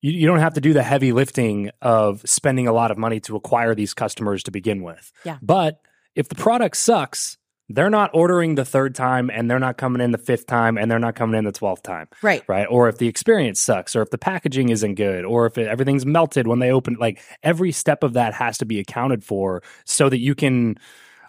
you, 0.00 0.12
you 0.12 0.26
don't 0.26 0.40
have 0.40 0.54
to 0.54 0.60
do 0.60 0.72
the 0.72 0.82
heavy 0.82 1.12
lifting 1.12 1.70
of 1.80 2.22
spending 2.24 2.66
a 2.66 2.72
lot 2.72 2.90
of 2.90 2.98
money 2.98 3.20
to 3.20 3.36
acquire 3.36 3.74
these 3.74 3.94
customers 3.94 4.42
to 4.44 4.50
begin 4.50 4.82
with. 4.82 5.12
Yeah. 5.24 5.38
But 5.40 5.80
if 6.16 6.28
the 6.28 6.34
product 6.34 6.76
sucks, 6.76 7.38
they're 7.68 7.88
not 7.88 8.10
ordering 8.12 8.56
the 8.56 8.64
third 8.64 8.94
time 8.94 9.30
and 9.32 9.50
they're 9.50 9.58
not 9.58 9.78
coming 9.78 10.02
in 10.02 10.10
the 10.10 10.18
fifth 10.18 10.46
time 10.46 10.76
and 10.76 10.90
they're 10.90 10.98
not 10.98 11.14
coming 11.14 11.38
in 11.38 11.44
the 11.44 11.52
12th 11.52 11.82
time 11.82 12.08
Right. 12.20 12.42
right? 12.46 12.66
Or 12.68 12.88
if 12.88 12.98
the 12.98 13.08
experience 13.08 13.58
sucks, 13.58 13.96
or 13.96 14.02
if 14.02 14.10
the 14.10 14.18
packaging 14.18 14.68
isn't 14.68 14.96
good, 14.96 15.24
or 15.24 15.46
if 15.46 15.56
it, 15.56 15.66
everything's 15.66 16.04
melted 16.04 16.46
when 16.46 16.58
they 16.58 16.70
open, 16.70 16.96
like 17.00 17.22
every 17.42 17.72
step 17.72 18.02
of 18.02 18.12
that 18.12 18.34
has 18.34 18.58
to 18.58 18.66
be 18.66 18.80
accounted 18.80 19.24
for 19.24 19.62
so 19.86 20.10
that 20.10 20.18
you 20.18 20.34
can, 20.34 20.76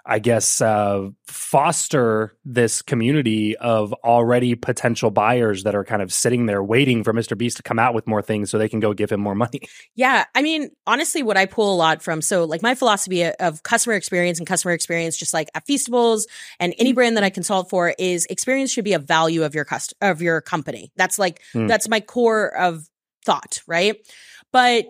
I 0.08 0.20
guess, 0.20 0.62
uh, 0.62 1.10
foster 1.26 2.36
this 2.46 2.82
community 2.82 3.58
of 3.58 3.92
already 4.04 4.54
potential 4.54 5.10
buyers 5.10 5.64
that 5.64 5.74
are 5.74 5.84
kind 5.84 6.02
of 6.02 6.14
sitting 6.14 6.46
there 6.46 6.62
waiting 6.64 7.04
for 7.04 7.12
Mr. 7.14 7.38
Beast 7.38 7.58
to 7.58 7.64
come 7.64 7.80
out 7.80 7.94
with 7.96 8.06
more 8.06 8.22
things 8.22 8.52
so 8.52 8.58
they 8.58 8.70
can 8.70 8.80
go 8.80 8.94
give 8.94 9.12
him 9.12 9.20
more 9.20 9.36
money. 9.36 9.62
Yeah. 9.98 10.26
I 10.36 10.42
mean, 10.42 10.72
honestly, 10.86 11.24
what 11.24 11.38
I 11.38 11.46
pull 11.46 11.74
a 11.74 11.78
lot 11.78 12.02
from, 12.04 12.22
so 12.22 12.44
like 12.44 12.62
my 12.62 12.76
philosophy 12.76 13.24
of 13.26 13.64
customer 13.64 13.96
experience 13.96 14.40
and 14.40 14.48
customer 14.48 14.74
experience, 14.74 15.16
just 15.16 15.34
like 15.34 15.48
at 15.56 15.66
Feastables 15.66 16.24
and 16.60 16.76
any 16.78 16.92
brand 16.92 17.16
that 17.16 17.24
I 17.24 17.30
consult 17.30 17.70
for 17.70 17.96
is 17.98 18.26
experience 18.26 18.72
should 18.72 18.84
be 18.84 18.92
a 18.94 19.00
value 19.00 19.44
of 19.44 19.56
your 19.56 19.64
cust 19.64 19.94
of 20.02 20.22
your 20.22 20.42
company. 20.42 20.92
That's 20.98 21.18
like, 21.18 21.42
Hmm. 21.54 21.68
that's 21.68 21.88
my 21.88 22.02
core 22.02 22.56
of 22.58 22.90
thought. 23.24 23.62
Right. 23.68 23.96
But 24.52 24.86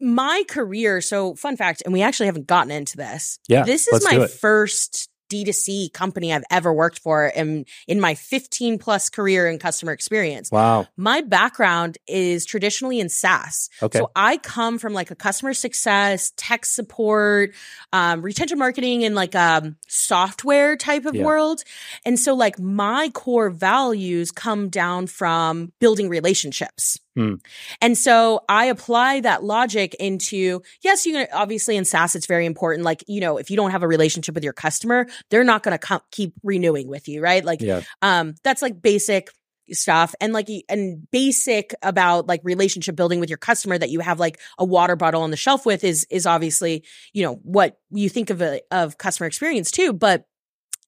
my 0.00 0.44
career, 0.48 1.00
so 1.00 1.34
fun 1.34 1.56
fact, 1.56 1.82
and 1.84 1.92
we 1.92 2.02
actually 2.02 2.26
haven't 2.26 2.46
gotten 2.46 2.70
into 2.70 2.96
this. 2.96 3.38
Yeah, 3.48 3.64
This 3.64 3.88
is 3.88 4.04
my 4.04 4.26
first 4.26 5.08
D2C 5.30 5.92
company 5.92 6.32
I've 6.32 6.44
ever 6.50 6.72
worked 6.72 7.00
for 7.00 7.26
in, 7.26 7.66
in 7.86 8.00
my 8.00 8.14
15 8.14 8.78
plus 8.78 9.10
career 9.10 9.46
in 9.46 9.58
customer 9.58 9.92
experience. 9.92 10.50
Wow. 10.50 10.86
My 10.96 11.20
background 11.20 11.98
is 12.06 12.46
traditionally 12.46 12.98
in 12.98 13.10
SaaS. 13.10 13.68
Okay. 13.82 13.98
So 13.98 14.10
I 14.16 14.38
come 14.38 14.78
from 14.78 14.94
like 14.94 15.10
a 15.10 15.14
customer 15.14 15.52
success, 15.52 16.32
tech 16.38 16.64
support, 16.64 17.54
um, 17.92 18.22
retention 18.22 18.58
marketing, 18.58 19.04
and 19.04 19.14
like 19.14 19.34
um 19.34 19.76
software 19.86 20.76
type 20.76 21.04
of 21.04 21.14
Yeah. 21.14 21.24
world. 21.24 21.62
And 22.06 22.18
so 22.18 22.34
like 22.34 22.58
my 22.58 23.10
core 23.10 23.50
values 23.50 24.30
come 24.30 24.70
down 24.70 25.08
from 25.08 25.72
building 25.78 26.08
relationships. 26.08 26.98
Hmm. 27.18 27.34
And 27.80 27.98
so 27.98 28.44
I 28.48 28.66
apply 28.66 29.22
that 29.22 29.42
logic 29.42 29.94
into, 29.98 30.62
yes, 30.82 31.04
you 31.04 31.14
can 31.14 31.26
obviously 31.32 31.76
in 31.76 31.84
SaaS, 31.84 32.14
it's 32.14 32.26
very 32.26 32.46
important. 32.46 32.84
Like, 32.84 33.02
you 33.08 33.20
know, 33.20 33.38
if 33.38 33.50
you 33.50 33.56
don't 33.56 33.72
have 33.72 33.82
a 33.82 33.88
relationship 33.88 34.36
with 34.36 34.44
your 34.44 34.52
customer, 34.52 35.08
they're 35.28 35.42
not 35.42 35.64
going 35.64 35.76
to 35.76 36.00
keep 36.12 36.32
renewing 36.44 36.86
with 36.86 37.08
you, 37.08 37.20
right? 37.20 37.44
Like, 37.44 37.60
yeah. 37.60 37.82
um, 38.02 38.36
that's 38.44 38.62
like 38.62 38.80
basic 38.80 39.30
stuff 39.72 40.14
and 40.20 40.32
like 40.32 40.48
and 40.68 41.10
basic 41.10 41.74
about 41.82 42.28
like 42.28 42.40
relationship 42.44 42.94
building 42.94 43.18
with 43.18 43.28
your 43.28 43.36
customer 43.36 43.76
that 43.76 43.90
you 43.90 43.98
have 43.98 44.20
like 44.20 44.38
a 44.58 44.64
water 44.64 44.94
bottle 44.94 45.22
on 45.22 45.32
the 45.32 45.36
shelf 45.36 45.66
with 45.66 45.82
is 45.84 46.06
is 46.08 46.24
obviously 46.24 46.82
you 47.12 47.22
know 47.22 47.34
what 47.42 47.78
you 47.90 48.08
think 48.08 48.30
of 48.30 48.40
a, 48.40 48.62
of 48.70 48.96
customer 48.96 49.26
experience 49.26 49.70
too 49.70 49.92
but 49.92 50.24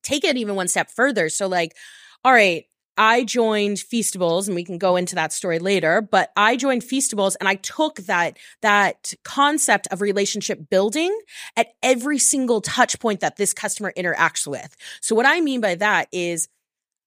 take 0.02 0.24
it 0.24 0.38
even 0.38 0.54
one 0.54 0.66
step 0.66 0.90
further 0.90 1.28
so 1.28 1.46
like 1.46 1.76
all 2.24 2.32
right 2.32 2.64
I 3.00 3.24
joined 3.24 3.78
Feastables 3.78 4.46
and 4.46 4.54
we 4.54 4.62
can 4.62 4.76
go 4.76 4.96
into 4.96 5.14
that 5.14 5.32
story 5.32 5.58
later, 5.58 6.02
but 6.02 6.30
I 6.36 6.56
joined 6.56 6.82
Feastables 6.82 7.34
and 7.40 7.48
I 7.48 7.54
took 7.54 7.96
that 8.00 8.36
that 8.60 9.14
concept 9.24 9.88
of 9.90 10.02
relationship 10.02 10.68
building 10.68 11.18
at 11.56 11.68
every 11.82 12.18
single 12.18 12.60
touch 12.60 13.00
point 13.00 13.20
that 13.20 13.36
this 13.36 13.54
customer 13.54 13.90
interacts 13.96 14.46
with. 14.46 14.76
So 15.00 15.14
what 15.14 15.24
I 15.24 15.40
mean 15.40 15.62
by 15.62 15.76
that 15.76 16.08
is 16.12 16.48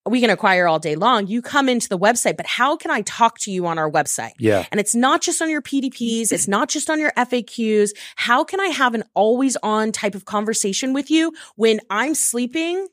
we 0.04 0.20
can 0.20 0.30
acquire 0.30 0.66
all 0.66 0.80
day 0.80 0.96
long. 0.96 1.28
You 1.28 1.40
come 1.40 1.68
into 1.68 1.88
the 1.88 1.98
website, 1.98 2.36
but 2.36 2.46
how 2.46 2.76
can 2.76 2.90
I 2.90 3.02
talk 3.02 3.38
to 3.40 3.52
you 3.52 3.64
on 3.66 3.78
our 3.78 3.90
website? 3.90 4.32
Yeah. 4.38 4.66
And 4.72 4.80
it's 4.80 4.96
not 4.96 5.22
just 5.22 5.40
on 5.40 5.48
your 5.48 5.62
PDPs. 5.62 6.32
It's 6.32 6.48
not 6.48 6.68
just 6.68 6.90
on 6.90 6.98
your 6.98 7.12
FAQs. 7.12 7.90
How 8.16 8.42
can 8.42 8.60
I 8.60 8.66
have 8.66 8.94
an 8.94 9.04
always 9.14 9.56
on 9.62 9.92
type 9.92 10.16
of 10.16 10.24
conversation 10.24 10.92
with 10.92 11.08
you 11.08 11.32
when 11.54 11.80
I'm 11.88 12.14
sleeping 12.14 12.88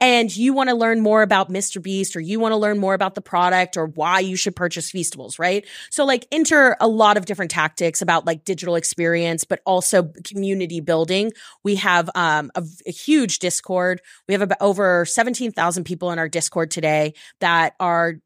and 0.00 0.34
you 0.36 0.52
want 0.52 0.70
to 0.70 0.74
learn 0.74 1.00
more 1.00 1.22
about 1.22 1.50
Mr. 1.50 1.80
Beast 1.80 2.16
or 2.16 2.20
you 2.20 2.40
want 2.40 2.52
to 2.52 2.56
learn 2.56 2.78
more 2.78 2.94
about 2.94 3.14
the 3.14 3.20
product 3.20 3.76
or 3.76 3.86
why 3.86 4.20
you 4.20 4.36
should 4.36 4.56
purchase 4.56 4.90
Feastables, 4.90 5.38
right? 5.38 5.66
So 5.90 6.04
like 6.04 6.26
enter 6.32 6.76
a 6.80 6.88
lot 6.88 7.16
of 7.16 7.26
different 7.26 7.50
tactics 7.50 8.02
about 8.02 8.26
like 8.26 8.44
digital 8.44 8.74
experience, 8.76 9.44
but 9.44 9.60
also 9.64 10.12
community 10.24 10.80
building. 10.80 11.32
We 11.62 11.76
have 11.76 12.10
um, 12.14 12.50
a, 12.54 12.64
a 12.86 12.90
huge 12.90 13.38
Discord. 13.38 14.02
We 14.28 14.34
have 14.34 14.42
about 14.42 14.58
over 14.60 15.04
17,000 15.04 15.84
people 15.84 16.10
in 16.10 16.18
our 16.18 16.28
Discord 16.28 16.70
today 16.70 17.14
that 17.40 17.74
are 17.78 18.16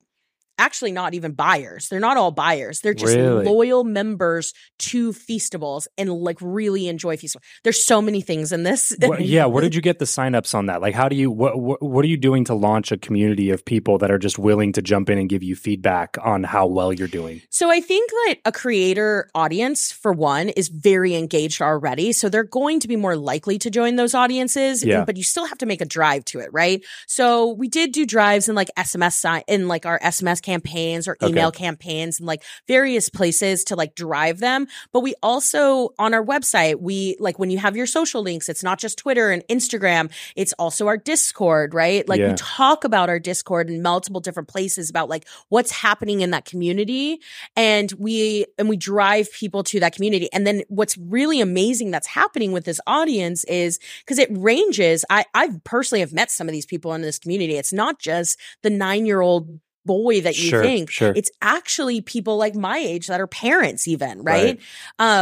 actually 0.58 0.92
not 0.92 1.14
even 1.14 1.32
buyers. 1.32 1.88
They're 1.88 2.00
not 2.00 2.16
all 2.16 2.30
buyers. 2.30 2.80
They're 2.80 2.94
just 2.94 3.14
Really? 3.16 3.44
loyal 3.44 3.84
members 3.84 4.52
to 4.80 5.12
Feastables 5.12 5.86
and 5.96 6.12
like 6.12 6.38
really 6.40 6.88
enjoy 6.88 7.16
Feastables. 7.16 7.42
There's 7.64 7.84
so 7.84 8.02
many 8.02 8.20
things 8.20 8.52
in 8.52 8.62
this. 8.64 8.94
Yeah. 9.18 9.46
Where 9.46 9.62
did 9.62 9.74
you 9.74 9.80
get 9.80 9.98
the 9.98 10.04
signups 10.04 10.54
on 10.54 10.66
that? 10.66 10.80
Like, 10.80 10.94
how 10.94 11.08
do 11.08 11.16
you, 11.16 11.30
what, 11.30 11.58
what, 11.58 11.82
what 11.82 12.04
are 12.04 12.08
you 12.08 12.16
doing 12.16 12.44
to 12.44 12.54
launch 12.54 12.92
a 12.92 12.96
community 12.96 13.50
of 13.50 13.64
people 13.64 13.98
that 13.98 14.10
are 14.10 14.18
just 14.18 14.38
willing 14.38 14.72
to 14.74 14.82
jump 14.82 15.10
in 15.10 15.18
and 15.18 15.28
give 15.28 15.42
you 15.42 15.56
feedback 15.56 16.16
on 16.22 16.44
how 16.44 16.66
well 16.66 16.92
you're 16.92 17.08
doing? 17.08 17.40
So 17.50 17.70
I 17.70 17.80
think 17.80 18.10
that 18.10 18.36
a 18.44 18.52
creator 18.52 19.28
audience, 19.34 19.90
for 19.92 20.12
one, 20.12 20.50
is 20.50 20.68
very 20.68 21.14
engaged 21.14 21.60
already. 21.62 22.12
So 22.12 22.28
they're 22.28 22.44
going 22.44 22.80
to 22.80 22.88
be 22.88 22.96
more 22.96 23.16
likely 23.16 23.58
to 23.58 23.70
join 23.70 23.96
those 23.96 24.14
audiences. 24.14 24.84
Yeah. 24.84 25.04
But 25.04 25.16
you 25.16 25.22
still 25.24 25.46
have 25.46 25.58
to 25.58 25.66
make 25.66 25.80
a 25.80 25.86
drive 25.86 26.24
to 26.26 26.40
it, 26.40 26.50
right? 26.52 26.84
So 27.06 27.52
we 27.52 27.68
did 27.68 27.92
do 27.92 28.06
drives 28.06 28.48
in 28.48 28.54
like 28.54 28.68
SMS 28.78 29.14
sign 29.14 29.42
in 29.48 29.68
like 29.68 29.86
our 29.86 29.98
SMS 30.00 30.42
campaigns 30.48 31.06
or 31.08 31.16
Okay. 31.20 31.28
email 31.30 31.50
campaigns 31.50 32.18
and 32.18 32.26
like 32.26 32.42
various 32.66 33.08
places 33.08 33.64
to 33.64 33.76
like 33.76 33.94
drive 33.94 34.38
them. 34.40 34.66
But 34.92 35.00
we 35.00 35.14
also 35.22 35.90
on 35.98 36.14
our 36.14 36.24
website, 36.24 36.76
we 36.80 37.16
like 37.20 37.38
when 37.38 37.50
you 37.50 37.58
have 37.58 37.76
your 37.76 37.86
social 37.86 38.22
links, 38.22 38.48
it's 38.48 38.62
not 38.62 38.78
just 38.78 38.98
Twitter 38.98 39.30
and 39.30 39.42
Instagram, 39.48 40.10
it's 40.36 40.52
also 40.54 40.86
our 40.86 40.96
Discord, 40.96 41.74
right? 41.74 42.08
Like 42.08 42.20
Yeah. 42.20 42.28
we 42.28 42.34
talk 42.36 42.84
about 42.84 43.08
our 43.08 43.18
Discord 43.18 43.68
in 43.70 43.82
multiple 43.82 44.20
different 44.20 44.48
places 44.48 44.88
about 44.90 45.08
like 45.08 45.26
what's 45.48 45.70
happening 45.70 46.20
in 46.22 46.30
that 46.30 46.44
community 46.44 47.20
and 47.56 47.92
we 47.98 48.46
and 48.58 48.68
we 48.68 48.76
drive 48.76 49.30
people 49.32 49.62
to 49.64 49.80
that 49.80 49.94
community 49.94 50.28
and 50.32 50.46
then 50.46 50.62
what's 50.68 50.96
really 50.98 51.40
amazing 51.40 51.90
that's 51.90 52.06
happening 52.06 52.52
with 52.52 52.64
this 52.64 52.80
audience 52.86 53.44
is 53.44 53.78
because 54.04 54.18
it 54.18 54.28
ranges 54.32 55.04
i 55.10 55.24
i 55.34 55.48
personally 55.64 56.00
have 56.00 56.12
met 56.12 56.30
some 56.30 56.48
of 56.48 56.52
these 56.52 56.66
people 56.66 56.94
in 56.94 57.02
this 57.02 57.18
community 57.18 57.56
it's 57.56 57.72
not 57.72 57.98
just 57.98 58.38
the 58.62 58.70
nine 58.70 59.06
year 59.06 59.20
old 59.20 59.60
boy 59.88 60.20
that 60.20 60.36
you 60.38 60.50
Sure, 60.50 60.62
think 60.62 60.90
sure. 60.90 61.12
it's 61.16 61.30
actually 61.42 62.00
people 62.02 62.36
like 62.36 62.54
my 62.54 62.78
age 62.78 63.06
that 63.08 63.20
are 63.20 63.26
parents 63.26 63.88
even 63.88 64.22
right, 64.22 64.58
Right. 64.58 64.60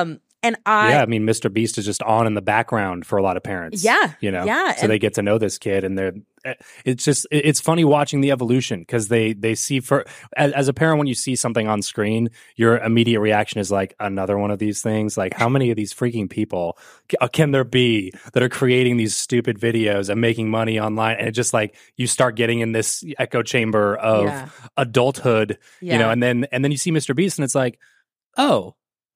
um 0.03 0.21
and 0.47 0.57
i 0.67 0.91
yeah. 0.91 1.03
I 1.03 1.07
mean, 1.07 1.23
Mr. 1.25 1.53
Beast 1.53 1.79
is 1.79 1.85
just 1.85 2.03
on 2.03 2.27
in 2.27 2.35
the 2.35 2.43
background 2.43 3.05
for 3.07 3.19
a 3.19 3.23
lot 3.23 3.37
of 3.37 3.43
parents. 3.43 3.83
Yeah, 3.85 4.13
You 4.21 4.31
know, 4.31 4.45
yeah, 4.45 4.75
So 4.75 4.83
and- 4.83 4.91
they 4.91 4.99
get 4.99 5.15
to 5.15 5.23
know 5.23 5.39
this 5.39 5.59
kid 5.59 5.85
and 5.85 5.99
they're, 5.99 6.13
eh, 6.45 6.55
it's 6.85 7.05
just 7.05 7.27
it's 7.31 7.61
funny 7.61 7.85
watching 7.85 8.21
the 8.21 8.31
evolution 8.31 8.81
because 8.81 9.09
they, 9.09 9.33
they 9.33 9.55
see 9.55 9.81
for, 9.81 10.05
as, 10.37 10.53
as 10.53 10.69
a 10.69 10.73
parent, 10.73 10.99
when 10.99 11.07
you 11.07 11.15
see 11.15 11.35
something 11.37 11.67
on 11.69 11.83
screen, 11.83 12.31
your 12.57 12.79
immediate 12.79 13.21
reaction 13.21 13.61
is 13.61 13.71
like, 13.71 13.95
another 13.99 14.39
one 14.39 14.51
of 14.51 14.59
these 14.59 14.83
things. 14.83 15.17
Like, 15.19 15.35
how 15.35 15.49
many 15.49 15.71
of 15.71 15.77
these 15.77 15.93
freaking 15.93 16.29
people 16.31 16.79
uh, 17.21 17.29
can 17.29 17.51
there 17.51 17.65
be 17.65 18.13
that 18.33 18.43
are 18.43 18.49
creating 18.49 18.97
these 18.97 19.17
stupid 19.17 19.59
videos 19.59 20.09
and 20.09 20.21
making 20.21 20.51
money 20.51 20.79
online? 20.79 21.17
And 21.19 21.29
it 21.29 21.33
just 21.33 21.53
like, 21.55 21.75
you 21.97 22.07
start 22.07 22.37
getting 22.37 22.61
in 22.61 22.73
this 22.73 23.05
echo 23.19 23.43
chamber 23.43 23.97
of 23.97 24.25
Yeah. 24.27 24.49
adulthood, 24.77 25.59
you 25.81 25.99
know, 25.99 26.11
and 26.11 26.23
then, 26.23 26.47
and 26.53 26.63
then 26.65 26.71
you 26.71 26.79
see 26.79 26.91
Mr. 26.93 27.15
Beast 27.15 27.39
and 27.39 27.45
it's 27.45 27.55
like, 27.55 27.79
oh, 28.37 28.75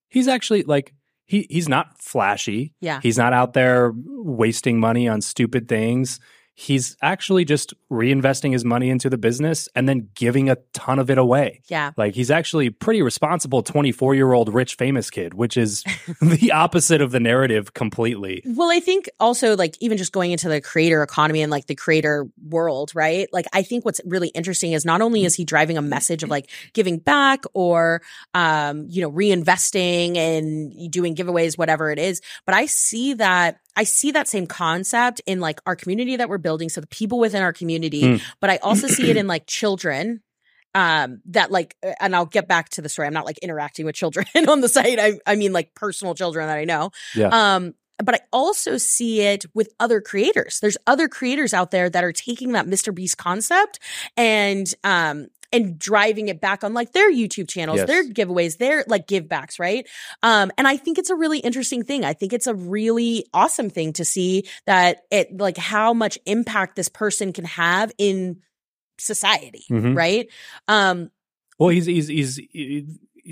he's 0.08 0.28
actually 0.28 0.62
like, 0.64 0.92
he, 1.30 1.46
he's 1.49 1.68
not 1.68 1.96
flashy. 2.02 2.75
yeah 2.80 2.99
He's 3.04 3.16
not 3.16 3.32
out 3.32 3.52
there 3.52 3.92
wasting 3.94 4.80
money 4.80 5.06
on 5.06 5.20
stupid 5.20 5.68
things. 5.68 6.18
He's 6.60 6.94
actually 7.00 7.46
just 7.46 7.72
reinvesting 7.90 8.52
his 8.52 8.66
money 8.66 8.90
into 8.90 9.08
the 9.08 9.16
business 9.16 9.66
and 9.74 9.88
then 9.88 10.10
giving 10.14 10.50
a 10.50 10.56
ton 10.74 10.98
of 10.98 11.08
it 11.08 11.16
away. 11.16 11.62
yeah 11.68 11.92
Like 11.96 12.14
he's 12.14 12.30
actually 12.30 12.68
pretty 12.68 13.00
responsible 13.00 13.62
24 13.62 14.14
year 14.14 14.34
old 14.34 14.52
rich 14.52 14.74
famous 14.74 15.08
kid, 15.08 15.32
which 15.32 15.56
is 15.56 15.82
the 16.20 16.52
opposite 16.52 17.00
of 17.00 17.12
the 17.12 17.20
narrative 17.20 17.72
completely. 17.72 18.42
Well, 18.44 18.70
I 18.70 18.78
think 18.78 19.08
also 19.18 19.56
like 19.56 19.74
even 19.80 19.96
just 19.96 20.12
going 20.12 20.32
into 20.32 20.50
the 20.50 20.60
creator 20.60 21.02
economy 21.02 21.40
and 21.40 21.50
like 21.50 21.66
the 21.66 21.74
creator 21.74 22.28
world, 22.46 22.92
right? 22.94 23.26
Like 23.32 23.46
I 23.54 23.62
think 23.62 23.86
what's 23.86 24.02
really 24.04 24.28
interesting 24.28 24.72
is 24.72 24.84
not 24.84 25.00
only 25.00 25.24
is 25.24 25.34
he 25.34 25.46
driving 25.46 25.78
a 25.78 25.82
message 25.82 26.22
of 26.22 26.28
like 26.28 26.50
giving 26.74 26.98
back 26.98 27.44
or 27.54 28.02
um, 28.34 28.86
you 28.90 29.00
know, 29.00 29.10
reinvesting 29.10 30.18
and 30.18 30.92
doing 30.92 31.16
giveaways, 31.16 31.56
whatever 31.56 31.90
it 31.90 31.98
is, 31.98 32.20
but 32.44 32.54
I 32.54 32.66
see 32.66 33.14
that 33.14 33.60
I 33.76 33.84
see 33.84 34.10
that 34.12 34.28
same 34.28 34.46
concept 34.46 35.20
in 35.26 35.40
like 35.40 35.60
our 35.66 35.76
community 35.76 36.16
that 36.16 36.28
we're 36.28 36.38
building. 36.38 36.68
So 36.68 36.80
the 36.80 36.86
people 36.88 37.18
within 37.18 37.42
our 37.42 37.52
community, 37.52 38.02
Mm. 38.02 38.22
but 38.40 38.50
I 38.50 38.56
also 38.58 38.86
see 38.88 39.10
it 39.10 39.16
in 39.16 39.26
like 39.26 39.46
children 39.60 40.22
um 40.74 41.20
that 41.26 41.50
like 41.50 41.76
uh, 41.84 41.92
and 42.00 42.14
I'll 42.14 42.26
get 42.26 42.46
back 42.46 42.68
to 42.70 42.82
the 42.82 42.88
story. 42.88 43.06
I'm 43.08 43.14
not 43.14 43.26
like 43.26 43.38
interacting 43.38 43.86
with 43.86 43.94
children 43.96 44.26
on 44.48 44.60
the 44.60 44.68
site. 44.68 44.98
I 45.00 45.18
I 45.26 45.34
mean 45.36 45.52
like 45.52 45.74
personal 45.74 46.14
children 46.14 46.46
that 46.46 46.56
I 46.56 46.64
know. 46.64 46.90
Yeah. 47.14 47.28
Um 47.32 47.74
but 48.02 48.14
I 48.14 48.20
also 48.32 48.78
see 48.78 49.20
it 49.20 49.44
with 49.52 49.74
other 49.78 50.00
creators. 50.00 50.58
There's 50.60 50.78
other 50.86 51.06
creators 51.06 51.52
out 51.52 51.70
there 51.70 51.90
that 51.90 52.02
are 52.02 52.12
taking 52.12 52.52
that 52.52 52.66
Mr. 52.66 52.94
Beast 52.94 53.18
concept 53.18 53.78
and 54.16 54.72
um 54.84 55.26
and 55.52 55.78
driving 55.78 56.28
it 56.28 56.40
back 56.40 56.62
on 56.64 56.75
like 56.75 56.92
their 56.92 57.11
YouTube 57.11 57.49
channels, 57.49 57.78
Yes. 57.78 57.87
their 57.88 58.04
giveaways, 58.04 58.59
their 58.59 58.85
like 58.87 59.07
give 59.07 59.28
backs, 59.28 59.59
right? 59.59 59.87
Um, 60.23 60.52
and 60.57 60.69
I 60.69 60.76
think 60.76 60.99
it's 60.99 61.11
a 61.11 61.16
really 61.16 61.38
interesting 61.40 61.83
thing. 61.83 62.04
I 62.04 62.12
think 62.12 62.33
it's 62.33 62.47
a 62.47 62.54
really 62.54 63.26
awesome 63.35 63.69
thing 63.71 63.92
to 63.95 64.04
see 64.04 64.45
that 64.66 65.02
it 65.11 65.37
like 65.37 65.57
how 65.57 65.92
much 65.95 66.19
impact 66.26 66.76
this 66.76 66.88
person 66.88 67.33
can 67.33 67.45
have 67.47 67.90
in 67.99 68.40
society, 68.99 69.64
Mhm. 69.71 69.97
right? 69.97 70.28
Um, 70.69 71.11
Well, 71.59 71.69
he's, 71.71 71.87
he's, 71.87 72.07
he's 72.07 72.40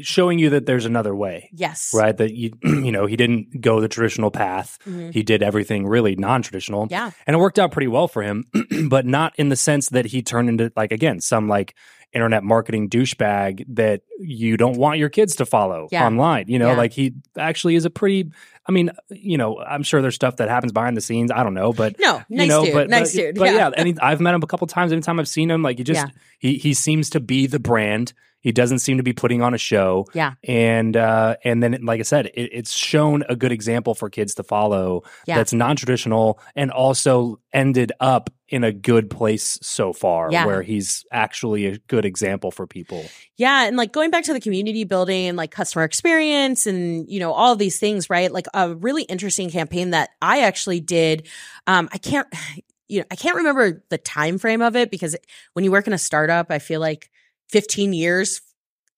showing 0.03 0.39
you 0.39 0.51
that 0.51 0.67
there's 0.67 0.85
another 0.85 1.15
way, 1.15 1.49
yes. 1.53 1.93
right? 1.95 2.17
That 2.17 2.35
you, 2.35 2.53
you 2.63 2.93
know, 2.93 3.07
he 3.07 3.17
didn't 3.17 3.61
go 3.61 3.81
the 3.81 3.89
traditional 3.89 4.31
path. 4.31 4.79
Mhm. 4.87 5.13
He 5.15 5.23
did 5.23 5.43
everything 5.43 5.87
really 5.87 6.15
non 6.15 6.43
traditional. 6.43 6.89
Yeah. 6.91 7.11
and 7.27 7.35
it 7.35 7.39
worked 7.39 7.59
out 7.59 7.73
pretty 7.73 7.89
well 7.89 8.07
for 8.09 8.23
him 8.23 8.45
but 8.89 9.07
not 9.07 9.35
in 9.39 9.49
the 9.49 9.57
sense 9.57 9.89
that 9.91 10.07
he 10.07 10.23
turned 10.23 10.49
into 10.49 10.71
like 10.77 10.93
again 10.93 11.21
some 11.21 11.49
like 11.49 11.75
internet 12.13 12.43
marketing 12.43 12.89
douchebag 12.89 13.65
that 13.69 14.03
you 14.19 14.57
don't 14.57 14.77
want 14.79 14.99
your 14.99 15.09
kids 15.09 15.37
to 15.37 15.47
follow 15.47 15.89
Yeah. 15.93 16.07
online. 16.07 16.47
You 16.49 16.59
know, 16.59 16.71
Yeah. 16.71 16.77
like 16.77 16.93
he 16.93 17.15
actually 17.37 17.75
is 17.75 17.85
a 17.85 17.91
pretty. 17.91 18.31
I 18.67 18.73
mean, 18.73 18.91
you 19.11 19.39
know, 19.39 19.59
I'm 19.61 19.83
sure 19.83 20.03
there's 20.03 20.15
stuff 20.15 20.37
that 20.37 20.49
happens 20.51 20.73
behind 20.73 20.97
the 20.97 21.01
scenes. 21.01 21.31
I 21.31 21.43
don't 21.43 21.55
know, 21.55 21.73
but 21.73 21.97
No, 21.99 22.23
you 22.29 22.37
nice 22.39 22.49
know, 22.49 22.65
dude. 22.65 22.75
but 22.75 22.91
nice 22.91 23.15
but, 23.15 23.21
dude. 23.21 23.35
But 23.37 23.45
yeah. 23.47 23.55
yeah, 23.55 23.71
and 23.77 23.89
he, 23.89 23.97
I've 24.01 24.21
met 24.21 24.35
him 24.35 24.43
a 24.43 24.47
couple 24.47 24.67
times. 24.67 24.93
Anytime 24.93 25.19
I've 25.19 25.29
seen 25.29 25.51
him, 25.51 25.63
like 25.63 25.79
he 25.79 25.85
just 25.85 26.07
he 26.39 26.55
he 26.59 26.75
seems 26.75 27.11
to 27.11 27.21
be 27.21 27.47
the 27.47 27.59
brand. 27.59 28.13
He 28.41 28.53
doesn't 28.53 28.79
seem 28.79 28.99
to 28.99 29.03
be 29.03 29.13
putting 29.13 29.43
on 29.43 29.53
a 29.53 29.59
show. 29.59 30.07
Yeah. 30.15 30.35
and 30.45 30.97
uh, 30.97 31.37
and 31.45 31.61
then 31.63 31.79
like 31.83 31.99
I 31.99 32.05
said, 32.05 32.27
it, 32.27 32.51
it's 32.53 32.73
shown 32.73 33.25
a 33.29 33.35
good 33.35 33.51
example 33.53 33.95
for 33.95 34.09
kids 34.11 34.35
to 34.37 34.43
follow. 34.45 35.03
Yeah. 35.27 35.37
that's 35.37 35.53
non 35.53 35.75
traditional 35.77 36.39
and 36.55 36.71
also 36.71 37.41
ended 37.53 37.91
up 38.01 38.31
in 38.49 38.65
a 38.65 38.73
good 38.73 39.11
place 39.11 39.59
so 39.61 39.93
far, 39.93 40.33
Yeah. 40.33 40.47
where 40.47 40.63
he's 40.63 41.05
actually 41.13 41.67
a 41.67 41.79
good 41.87 42.05
example 42.07 42.51
for 42.51 42.67
people. 42.67 43.05
Yeah, 43.37 43.65
and 43.67 43.77
like 43.77 43.93
going 43.93 44.11
back 44.11 44.25
to 44.25 44.33
the 44.33 44.41
community 44.41 44.85
building 44.85 45.27
and 45.27 45.37
like 45.37 45.51
customer 45.51 45.85
experience 45.85 46.67
and 46.67 47.09
you 47.11 47.21
know 47.21 47.33
all 47.33 47.57
these 47.57 47.79
things, 47.79 48.09
right? 48.09 48.33
Like 48.33 48.47
a 48.55 48.75
really 48.75 49.03
interesting 49.03 49.51
campaign 49.51 49.91
that 49.91 50.11
I 50.23 50.43
actually 50.43 50.81
did. 50.81 51.27
Um, 51.67 51.89
I 51.93 51.99
can't, 51.99 52.27
you 52.89 53.01
know, 53.01 53.07
I 53.11 53.17
can't 53.17 53.37
remember 53.37 53.85
the 53.91 53.99
time 53.99 54.39
frame 54.39 54.63
of 54.63 54.75
it 54.77 54.91
because 54.91 55.15
when 55.53 55.65
you 55.65 55.71
work 55.71 55.87
in 55.87 55.93
a 55.93 55.99
startup, 55.99 56.51
I 56.51 56.59
feel 56.59 56.81
like 56.81 57.11
15 57.51 57.93
years. 57.93 58.41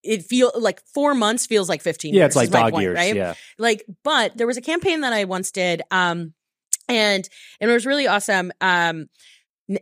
It 0.02 0.23
feel 0.23 0.50
like 0.57 0.80
four 0.95 1.12
months 1.14 1.45
feels 1.47 1.69
like 1.69 1.83
15 1.83 2.14
Yeah, 2.14 2.21
years. 2.21 2.28
it's 2.28 2.37
like 2.37 2.50
dog 2.50 2.71
point, 2.73 2.83
years. 2.85 2.95
right? 2.97 3.14
Yeah, 3.16 3.35
like 3.59 3.85
but 4.04 4.35
there 4.37 4.47
was 4.47 4.57
a 4.57 4.62
campaign 4.62 5.02
that 5.02 5.12
i 5.12 5.25
once 5.25 5.50
did 5.50 5.83
um 5.90 6.33
and 6.88 7.28
and 7.61 7.71
it 7.71 7.75
was 7.75 7.85
really 7.85 8.07
awesome 8.07 8.50
um 8.62 9.09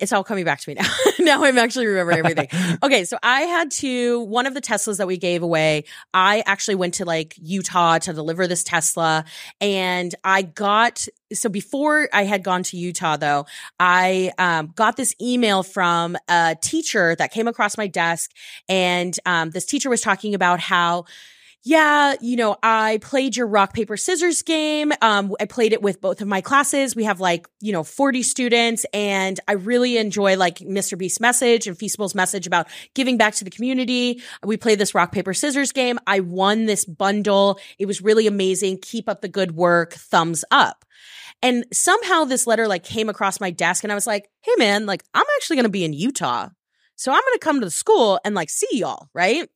it's 0.00 0.12
all 0.12 0.24
coming 0.24 0.44
back 0.44 0.60
to 0.60 0.70
me 0.70 0.74
now. 0.74 0.88
Now 1.20 1.44
i'm 1.44 1.58
actually 1.58 1.86
remembering 1.86 2.18
everything. 2.18 2.48
Okay 2.82 3.04
so 3.04 3.18
i 3.22 3.42
had 3.42 3.70
to 3.72 4.20
one 4.20 4.46
of 4.46 4.54
the 4.54 4.60
teslas 4.60 4.98
that 4.98 5.06
we 5.06 5.16
gave 5.16 5.42
away 5.42 5.84
i 6.14 6.42
actually 6.46 6.76
went 6.76 6.94
to 6.94 7.04
like 7.04 7.34
utah 7.38 7.98
to 7.98 8.12
deliver 8.12 8.46
this 8.46 8.62
tesla 8.62 9.24
and 9.60 10.14
i 10.24 10.42
got 10.42 11.06
so 11.32 11.48
before 11.48 12.08
i 12.12 12.24
had 12.24 12.42
gone 12.42 12.62
to 12.62 12.76
utah 12.76 13.16
though 13.16 13.46
i 13.80 14.32
um, 14.38 14.72
got 14.74 14.96
this 14.96 15.14
email 15.20 15.62
from 15.62 16.16
a 16.28 16.56
teacher 16.60 17.14
that 17.16 17.30
came 17.32 17.48
across 17.48 17.76
my 17.76 17.86
desk 17.86 18.30
and 18.68 19.18
um, 19.26 19.50
this 19.50 19.66
teacher 19.66 19.90
was 19.90 20.00
talking 20.00 20.34
about 20.34 20.60
how 20.60 21.04
yeah, 21.68 22.14
you 22.22 22.34
know, 22.36 22.56
I 22.62 22.98
played 23.02 23.36
your 23.36 23.46
rock, 23.46 23.74
paper, 23.74 23.98
scissors 23.98 24.40
game. 24.40 24.90
Um, 25.02 25.34
I 25.38 25.44
played 25.44 25.74
it 25.74 25.82
with 25.82 26.00
both 26.00 26.22
of 26.22 26.26
my 26.26 26.40
classes. 26.40 26.96
We 26.96 27.04
have 27.04 27.20
like, 27.20 27.46
you 27.60 27.72
know, 27.72 27.84
40 27.84 28.22
students 28.22 28.86
and 28.94 29.38
I 29.46 29.52
really 29.52 29.98
enjoy 29.98 30.38
like 30.38 30.60
Mr. 30.60 30.96
Beast's 30.96 31.20
message 31.20 31.66
and 31.66 31.76
Feastable's 31.76 32.14
message 32.14 32.46
about 32.46 32.68
giving 32.94 33.18
back 33.18 33.34
to 33.34 33.44
the 33.44 33.50
community. 33.50 34.22
We 34.42 34.56
played 34.56 34.78
this 34.78 34.94
rock, 34.94 35.12
paper, 35.12 35.34
scissors 35.34 35.70
game. 35.70 35.98
I 36.06 36.20
won 36.20 36.64
this 36.64 36.86
bundle. 36.86 37.60
It 37.78 37.84
was 37.84 38.00
really 38.00 38.26
amazing. 38.26 38.78
Keep 38.80 39.06
up 39.06 39.20
the 39.20 39.28
good 39.28 39.54
work. 39.54 39.92
Thumbs 39.92 40.46
up. 40.50 40.86
And 41.42 41.66
somehow 41.70 42.24
this 42.24 42.46
letter 42.46 42.66
like 42.66 42.82
came 42.82 43.10
across 43.10 43.40
my 43.40 43.50
desk 43.50 43.84
and 43.84 43.92
I 43.92 43.94
was 43.94 44.06
like, 44.06 44.30
Hey 44.40 44.52
man, 44.56 44.86
like 44.86 45.04
I'm 45.12 45.26
actually 45.36 45.56
going 45.56 45.64
to 45.64 45.68
be 45.68 45.84
in 45.84 45.92
Utah. 45.92 46.48
So 46.96 47.12
I'm 47.12 47.20
going 47.20 47.34
to 47.34 47.44
come 47.44 47.60
to 47.60 47.66
the 47.66 47.70
school 47.70 48.18
and 48.24 48.34
like 48.34 48.48
see 48.48 48.68
y'all. 48.72 49.10
Right. 49.12 49.50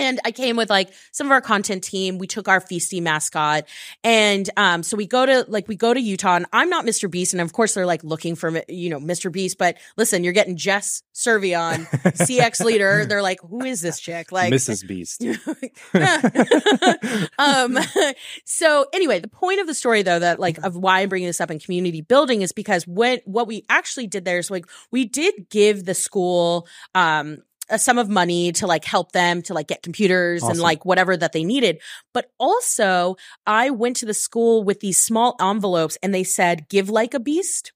And 0.00 0.20
I 0.24 0.32
came 0.32 0.56
with 0.56 0.70
like 0.70 0.92
some 1.12 1.26
of 1.26 1.30
our 1.30 1.40
content 1.40 1.84
team. 1.84 2.18
We 2.18 2.26
took 2.26 2.48
our 2.48 2.60
feisty 2.60 3.02
mascot. 3.02 3.64
And 4.02 4.48
um, 4.56 4.82
so 4.82 4.96
we 4.96 5.06
go 5.06 5.26
to 5.26 5.44
like 5.48 5.68
we 5.68 5.76
go 5.76 5.92
to 5.92 6.00
Utah 6.00 6.36
and 6.36 6.46
I'm 6.52 6.70
not 6.70 6.84
Mr. 6.84 7.10
Beast. 7.10 7.34
And 7.34 7.40
of 7.40 7.52
course 7.52 7.74
they're 7.74 7.86
like 7.86 8.02
looking 8.04 8.34
for 8.34 8.62
you 8.68 8.90
know 8.90 8.98
Mr. 8.98 9.30
Beast. 9.30 9.58
But 9.58 9.76
listen, 9.96 10.24
you're 10.24 10.32
getting 10.32 10.56
Jess 10.56 11.02
Cervellon, 11.14 11.86
CX 11.90 12.64
leader. 12.64 13.04
They're 13.04 13.22
like, 13.22 13.40
who 13.40 13.64
is 13.64 13.80
this 13.80 14.00
chick? 14.00 14.32
Like 14.32 14.52
Mrs. 14.52 14.86
Beast. 14.86 15.20
um 17.38 17.78
so 18.44 18.86
anyway 18.92 19.20
the 19.20 19.28
point 19.28 19.60
of 19.60 19.66
the 19.66 19.74
story 19.74 20.02
though 20.02 20.18
that 20.18 20.38
like 20.38 20.58
of 20.58 20.76
why 20.76 21.00
i'm 21.00 21.08
bringing 21.08 21.26
this 21.26 21.40
up 21.40 21.50
in 21.50 21.58
community 21.58 22.00
building 22.00 22.42
is 22.42 22.52
because 22.52 22.86
when 22.86 23.20
what 23.24 23.46
we 23.46 23.64
actually 23.68 24.06
did 24.06 24.24
there 24.24 24.38
is 24.38 24.50
like 24.50 24.66
we 24.90 25.04
did 25.04 25.48
give 25.50 25.84
the 25.84 25.94
school 25.94 26.66
um 26.94 27.38
a 27.70 27.78
sum 27.78 27.98
of 27.98 28.08
money 28.08 28.52
to 28.52 28.66
like 28.66 28.84
help 28.84 29.12
them 29.12 29.42
to 29.42 29.54
like 29.54 29.68
get 29.68 29.82
computers 29.82 30.42
and 30.42 30.60
like 30.60 30.84
whatever 30.84 31.16
that 31.16 31.32
they 31.32 31.44
needed 31.44 31.80
but 32.12 32.30
also 32.38 33.16
i 33.46 33.70
went 33.70 33.96
to 33.96 34.06
the 34.06 34.14
school 34.14 34.62
with 34.62 34.80
these 34.80 34.98
small 34.98 35.36
envelopes 35.40 35.96
and 36.02 36.14
they 36.14 36.24
said 36.24 36.68
give 36.68 36.90
like 36.90 37.14
a 37.14 37.20
beast 37.20 37.72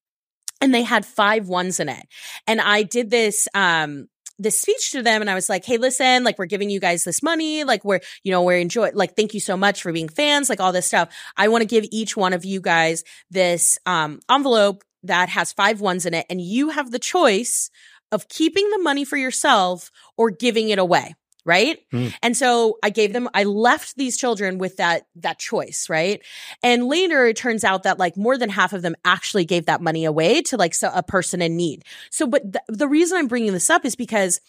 and 0.61 0.75
they 0.75 0.83
had 0.83 1.05
five 1.05 1.49
ones 1.49 1.81
in 1.81 1.89
it 1.89 2.07
and 2.47 2.61
i 2.61 2.83
did 2.83 3.11
this 3.11 3.49
um 3.55 4.09
this 4.39 4.61
speech 4.61 4.93
to 4.93 5.03
them 5.03 5.21
and 5.21 5.31
I 5.31 5.35
was 5.35 5.49
like, 5.49 5.65
Hey, 5.65 5.77
listen, 5.77 6.25
like 6.25 6.39
we're 6.39 6.47
giving 6.47 6.71
you 6.71 6.81
guys 6.81 7.05
this 7.05 7.23
money. 7.23 7.65
Like 7.65 7.85
we're, 7.85 8.01
you 8.23 8.33
know, 8.33 8.43
we're 8.43 8.59
enjoy, 8.59 8.91
like, 8.95 9.17
thank 9.17 9.35
you 9.35 9.41
so 9.41 9.57
much 9.57 9.83
for 9.83 9.93
being 9.93 10.09
fans, 10.09 10.49
like 10.49 10.61
all 10.61 10.73
this 10.73 10.87
stuff. 10.87 11.15
I 11.37 11.49
want 11.49 11.63
to 11.63 11.69
give 11.69 11.85
each 11.93 12.17
one 12.17 12.33
of 12.33 12.45
you 12.45 12.61
guys 12.61 13.05
this, 13.31 13.79
um, 13.87 14.21
envelope 14.31 14.83
that 15.05 15.29
has 15.29 15.53
five 15.53 15.81
ones 15.81 16.07
in 16.07 16.15
it. 16.15 16.27
And 16.29 16.41
you 16.41 16.71
have 16.71 16.91
the 16.91 16.99
choice 16.99 17.71
of 18.15 18.29
keeping 18.29 18.69
the 18.71 18.79
money 18.79 19.05
for 19.05 19.17
yourself 19.17 19.91
or 20.17 20.31
giving 20.31 20.71
it 20.71 20.79
away. 20.79 21.15
Right. 21.47 21.81
Hmm. 21.91 22.07
And 22.23 22.35
so 22.35 22.79
I 22.83 22.89
gave 22.89 23.13
them, 23.13 23.29
I 23.35 23.45
left 23.45 23.99
these 23.99 24.17
children 24.17 24.57
with 24.57 24.79
that, 24.79 25.09
that 25.17 25.39
choice. 25.39 25.89
Right. 25.91 26.23
And 26.63 26.87
later 26.87 27.27
it 27.27 27.37
turns 27.37 27.65
out 27.65 27.83
that 27.83 27.99
like 27.99 28.17
more 28.17 28.39
than 28.39 28.49
half 28.49 28.73
of 28.73 28.81
them 28.81 28.97
actually 29.05 29.45
gave 29.45 29.67
that 29.67 29.83
money 29.83 30.07
away 30.07 30.41
to 30.41 30.57
like 30.57 30.73
so, 30.73 30.91
a 30.95 31.03
person 31.03 31.43
in 31.43 31.55
need. 31.55 31.85
So, 32.09 32.27
but 32.27 32.51
th- 32.51 32.65
the 32.69 32.89
reason 32.89 33.19
I'm 33.19 33.29
bringing 33.29 33.53
this 33.53 33.69
up 33.69 33.85
is 33.85 33.95
because 33.95 34.41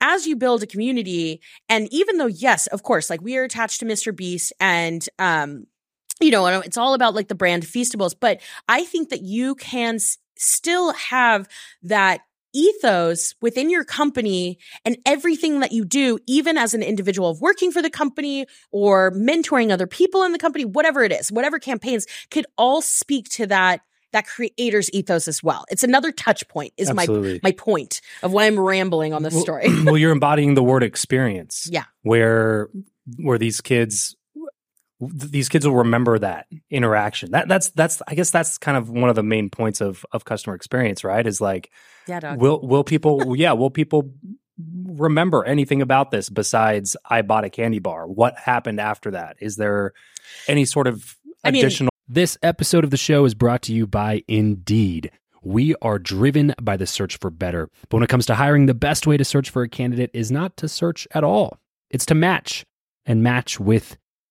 as 0.00 0.26
you 0.26 0.34
build 0.34 0.64
a 0.64 0.66
community, 0.66 1.40
and 1.68 1.86
even 1.92 2.16
though, 2.16 2.26
yes, 2.26 2.66
of 2.68 2.82
course, 2.82 3.10
like 3.10 3.20
we 3.20 3.36
are 3.36 3.44
attached 3.44 3.78
to 3.80 3.86
Mr. 3.86 4.14
Beast 4.16 4.52
and, 4.58 5.06
um, 5.20 5.66
you 6.20 6.30
know, 6.30 6.46
it's 6.46 6.76
all 6.76 6.94
about 6.94 7.14
like 7.14 7.28
the 7.28 7.34
brand 7.34 7.62
Feastables, 7.62 8.14
but 8.18 8.40
I 8.68 8.84
think 8.84 9.10
that 9.10 9.22
you 9.22 9.54
can 9.54 9.96
s- 9.96 10.18
still 10.36 10.92
have 10.94 11.48
that 11.82 12.20
ethos 12.52 13.34
within 13.40 13.70
your 13.70 13.84
company 13.84 14.58
and 14.84 14.96
everything 15.06 15.60
that 15.60 15.72
you 15.72 15.84
do, 15.84 16.18
even 16.26 16.56
as 16.56 16.74
an 16.74 16.82
individual 16.82 17.30
of 17.30 17.40
working 17.40 17.72
for 17.72 17.82
the 17.82 17.90
company 17.90 18.46
or 18.72 19.10
mentoring 19.12 19.70
other 19.70 19.86
people 19.86 20.22
in 20.22 20.32
the 20.32 20.38
company, 20.38 20.64
whatever 20.64 21.02
it 21.02 21.12
is, 21.12 21.30
whatever 21.30 21.58
campaigns 21.58 22.06
could 22.30 22.46
all 22.58 22.82
speak 22.82 23.28
to 23.30 23.46
that 23.46 23.80
that 24.12 24.26
creator's 24.26 24.90
ethos 24.92 25.28
as 25.28 25.40
well. 25.40 25.64
It's 25.70 25.84
another 25.84 26.10
touch 26.10 26.46
point 26.48 26.72
is 26.76 26.92
my 26.92 27.06
my 27.42 27.52
point 27.52 28.00
of 28.22 28.32
why 28.32 28.46
I'm 28.46 28.58
rambling 28.58 29.14
on 29.14 29.22
this 29.22 29.34
Well- 29.34 29.42
story. 29.42 29.82
well, 29.84 29.96
you're 29.96 30.10
embodying 30.12 30.54
the 30.54 30.62
word 30.64 30.82
experience. 30.82 31.68
Yeah. 31.70 31.84
Where 32.02 32.68
where 33.18 33.38
these 33.38 33.60
kids 33.60 34.16
these 35.00 35.48
kids 35.48 35.66
will 35.66 35.76
remember 35.76 36.18
that 36.18 36.46
interaction. 36.70 37.30
That 37.30 37.48
that's 37.48 37.70
that's 37.70 38.02
I 38.06 38.14
guess 38.14 38.30
that's 38.30 38.58
kind 38.58 38.76
of 38.76 38.90
one 38.90 39.08
of 39.08 39.16
the 39.16 39.22
main 39.22 39.48
points 39.48 39.80
of 39.80 40.04
of 40.12 40.24
customer 40.24 40.54
experience, 40.54 41.04
right? 41.04 41.26
Is 41.26 41.40
like 41.40 41.70
yeah, 42.06 42.20
dog. 42.20 42.40
will 42.40 42.60
will 42.60 42.84
people 42.84 43.34
yeah, 43.36 43.52
will 43.52 43.70
people 43.70 44.12
remember 44.84 45.44
anything 45.44 45.80
about 45.80 46.10
this 46.10 46.28
besides 46.28 46.96
I 47.08 47.22
bought 47.22 47.44
a 47.44 47.50
candy 47.50 47.78
bar? 47.78 48.06
What 48.06 48.38
happened 48.38 48.80
after 48.80 49.12
that? 49.12 49.36
Is 49.40 49.56
there 49.56 49.92
any 50.48 50.64
sort 50.66 50.86
of 50.86 51.16
I 51.42 51.50
mean- 51.50 51.64
additional 51.64 51.90
This 52.06 52.36
episode 52.42 52.84
of 52.84 52.90
the 52.90 52.96
show 52.98 53.24
is 53.24 53.34
brought 53.34 53.62
to 53.62 53.72
you 53.72 53.86
by 53.86 54.22
Indeed. 54.28 55.10
We 55.42 55.74
are 55.80 55.98
driven 55.98 56.54
by 56.60 56.76
the 56.76 56.86
search 56.86 57.16
for 57.16 57.30
better. 57.30 57.70
But 57.88 57.96
when 57.96 58.02
it 58.02 58.10
comes 58.10 58.26
to 58.26 58.34
hiring, 58.34 58.66
the 58.66 58.74
best 58.74 59.06
way 59.06 59.16
to 59.16 59.24
search 59.24 59.48
for 59.48 59.62
a 59.62 59.68
candidate 59.70 60.10
is 60.12 60.30
not 60.30 60.58
to 60.58 60.68
search 60.68 61.08
at 61.12 61.24
all, 61.24 61.56
it's 61.88 62.04
to 62.06 62.14
match 62.14 62.66
and 63.06 63.22
match 63.22 63.58
with 63.58 63.96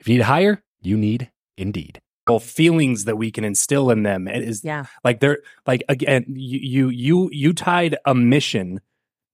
If 0.00 0.08
you 0.08 0.14
need 0.14 0.18
to 0.20 0.24
hire, 0.24 0.62
you 0.82 0.96
need 0.96 1.30
Indeed. 1.56 2.00
Feelings 2.42 3.06
that 3.06 3.16
we 3.16 3.32
can 3.32 3.42
instill 3.42 3.90
in 3.90 4.04
them 4.04 4.28
it 4.28 4.44
is 4.44 4.62
Yeah. 4.62 4.84
like 5.02 5.18
they're 5.18 5.38
like 5.66 5.82
again 5.88 6.24
you 6.28 6.60
you 6.60 6.88
you 6.88 7.28
you 7.32 7.52
tied 7.52 7.96
a 8.06 8.14
mission 8.14 8.80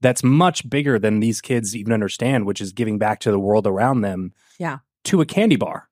that's 0.00 0.24
much 0.24 0.68
bigger 0.70 0.98
than 0.98 1.20
these 1.20 1.42
kids 1.42 1.76
even 1.76 1.92
understand, 1.92 2.46
which 2.46 2.58
is 2.62 2.72
giving 2.72 2.96
back 2.98 3.20
to 3.20 3.30
the 3.30 3.38
world 3.38 3.66
around 3.66 4.00
them. 4.00 4.32
Yeah. 4.58 4.78
To 5.04 5.20
a 5.20 5.26
candy 5.26 5.56
bar. 5.56 5.90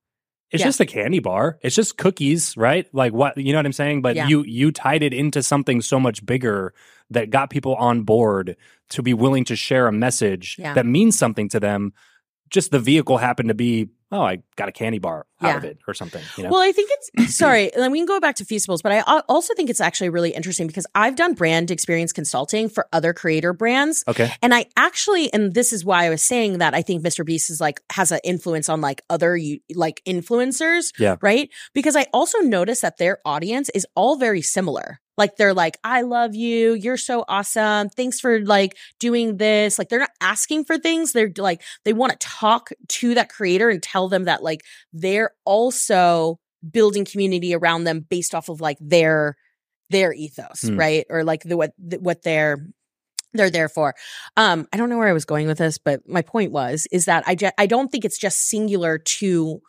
It's 0.50 0.60
Yeah. 0.62 0.66
just 0.68 0.80
a 0.80 0.86
candy 0.86 1.18
bar. 1.18 1.58
It's 1.62 1.76
just 1.76 1.98
cookies, 1.98 2.56
right? 2.56 2.88
Like 2.94 3.12
what 3.12 3.36
you 3.36 3.52
know 3.52 3.58
what 3.58 3.66
I'm 3.66 3.72
saying? 3.74 4.00
But 4.00 4.16
Yeah. 4.16 4.28
you 4.28 4.42
you 4.46 4.72
tied 4.72 5.02
it 5.02 5.12
into 5.12 5.42
something 5.42 5.82
so 5.82 6.00
much 6.00 6.24
bigger 6.24 6.72
that 7.10 7.28
got 7.28 7.50
people 7.50 7.74
on 7.74 8.00
board 8.04 8.56
to 8.90 9.02
be 9.02 9.12
willing 9.12 9.44
to 9.44 9.56
share 9.56 9.88
a 9.88 9.92
message 9.92 10.56
Yeah. 10.58 10.72
that 10.72 10.86
means 10.86 11.18
something 11.18 11.50
to 11.50 11.60
them. 11.60 11.92
Just 12.50 12.70
the 12.70 12.78
vehicle 12.78 13.18
happened 13.18 13.48
to 13.48 13.54
be, 13.54 13.88
oh, 14.12 14.20
I 14.22 14.38
got 14.56 14.68
a 14.68 14.72
candy 14.72 14.98
bar 14.98 15.26
out 15.40 15.48
Yeah. 15.48 15.56
of 15.56 15.64
it 15.64 15.78
or 15.88 15.94
something. 15.94 16.22
You 16.36 16.44
know? 16.44 16.50
Well, 16.50 16.60
I 16.60 16.70
think 16.70 16.90
it's 16.92 17.34
sorry, 17.36 17.72
and 17.72 17.82
then 17.82 17.90
we 17.90 17.98
can 17.98 18.06
go 18.06 18.20
back 18.20 18.36
to 18.36 18.44
Feastables, 18.44 18.80
but 18.82 18.92
I 18.92 19.00
also 19.28 19.54
think 19.54 19.70
it's 19.70 19.80
actually 19.80 20.10
really 20.10 20.30
interesting 20.30 20.66
because 20.68 20.86
I've 20.94 21.16
done 21.16 21.34
brand 21.34 21.70
experience 21.72 22.12
consulting 22.12 22.68
for 22.68 22.86
other 22.92 23.12
creator 23.12 23.52
brands. 23.52 24.04
okay. 24.06 24.30
And 24.42 24.54
I 24.54 24.66
actually, 24.76 25.32
and 25.32 25.54
this 25.54 25.72
is 25.72 25.84
why 25.84 26.04
I 26.06 26.10
was 26.10 26.22
saying 26.22 26.58
that 26.58 26.74
I 26.74 26.82
think 26.82 27.02
Mr. 27.04 27.24
Beast 27.26 27.50
is 27.50 27.60
like 27.60 27.80
has 27.90 28.12
an 28.12 28.20
influence 28.22 28.68
on 28.68 28.80
like 28.80 29.02
other 29.10 29.36
you 29.36 29.58
like 29.74 30.00
influencers. 30.06 30.92
Yeah. 30.98 31.16
Right. 31.20 31.50
Because 31.72 31.96
I 31.96 32.06
also 32.12 32.38
notice 32.38 32.80
that 32.82 32.98
their 32.98 33.18
audience 33.24 33.68
is 33.70 33.86
all 33.96 34.16
very 34.16 34.42
similar. 34.42 35.00
Like 35.16 35.36
they're 35.36 35.54
like, 35.54 35.78
I 35.84 36.02
love 36.02 36.34
you. 36.34 36.74
You're 36.74 36.96
so 36.96 37.24
awesome. 37.28 37.88
Thanks 37.88 38.18
for 38.20 38.40
like 38.44 38.76
doing 38.98 39.36
this. 39.36 39.78
Like 39.78 39.88
they're 39.88 40.00
not 40.00 40.10
asking 40.20 40.64
for 40.64 40.76
things. 40.78 41.12
They're 41.12 41.32
like, 41.36 41.62
they 41.84 41.92
want 41.92 42.12
to 42.12 42.18
talk 42.26 42.70
to 42.88 43.14
that 43.14 43.28
creator 43.28 43.70
and 43.70 43.82
tell 43.82 44.08
them 44.08 44.24
that 44.24 44.42
like 44.42 44.62
they're 44.92 45.30
also 45.44 46.40
building 46.68 47.04
community 47.04 47.54
around 47.54 47.84
them 47.84 48.00
based 48.08 48.34
off 48.34 48.48
of 48.48 48.60
like 48.60 48.78
their 48.80 49.36
their 49.90 50.12
ethos, 50.12 50.62
Hmm. 50.62 50.76
right? 50.78 51.06
Or 51.10 51.22
like 51.22 51.42
the 51.42 51.56
what 51.56 51.72
the, 51.78 51.98
what 51.98 52.22
they're 52.22 52.66
they're 53.34 53.50
there 53.50 53.68
for. 53.68 53.94
Um, 54.36 54.66
I 54.72 54.76
don't 54.76 54.88
know 54.88 54.96
where 54.98 55.08
I 55.08 55.12
was 55.12 55.24
going 55.24 55.46
with 55.46 55.58
this, 55.58 55.76
but 55.78 56.08
my 56.08 56.22
point 56.22 56.52
was 56.52 56.86
is 56.90 57.04
that 57.04 57.24
I 57.26 57.34
ju- 57.34 57.50
I 57.58 57.66
don't 57.66 57.90
think 57.92 58.04
it's 58.04 58.18
just 58.18 58.48
singular 58.48 58.98
to 58.98 59.60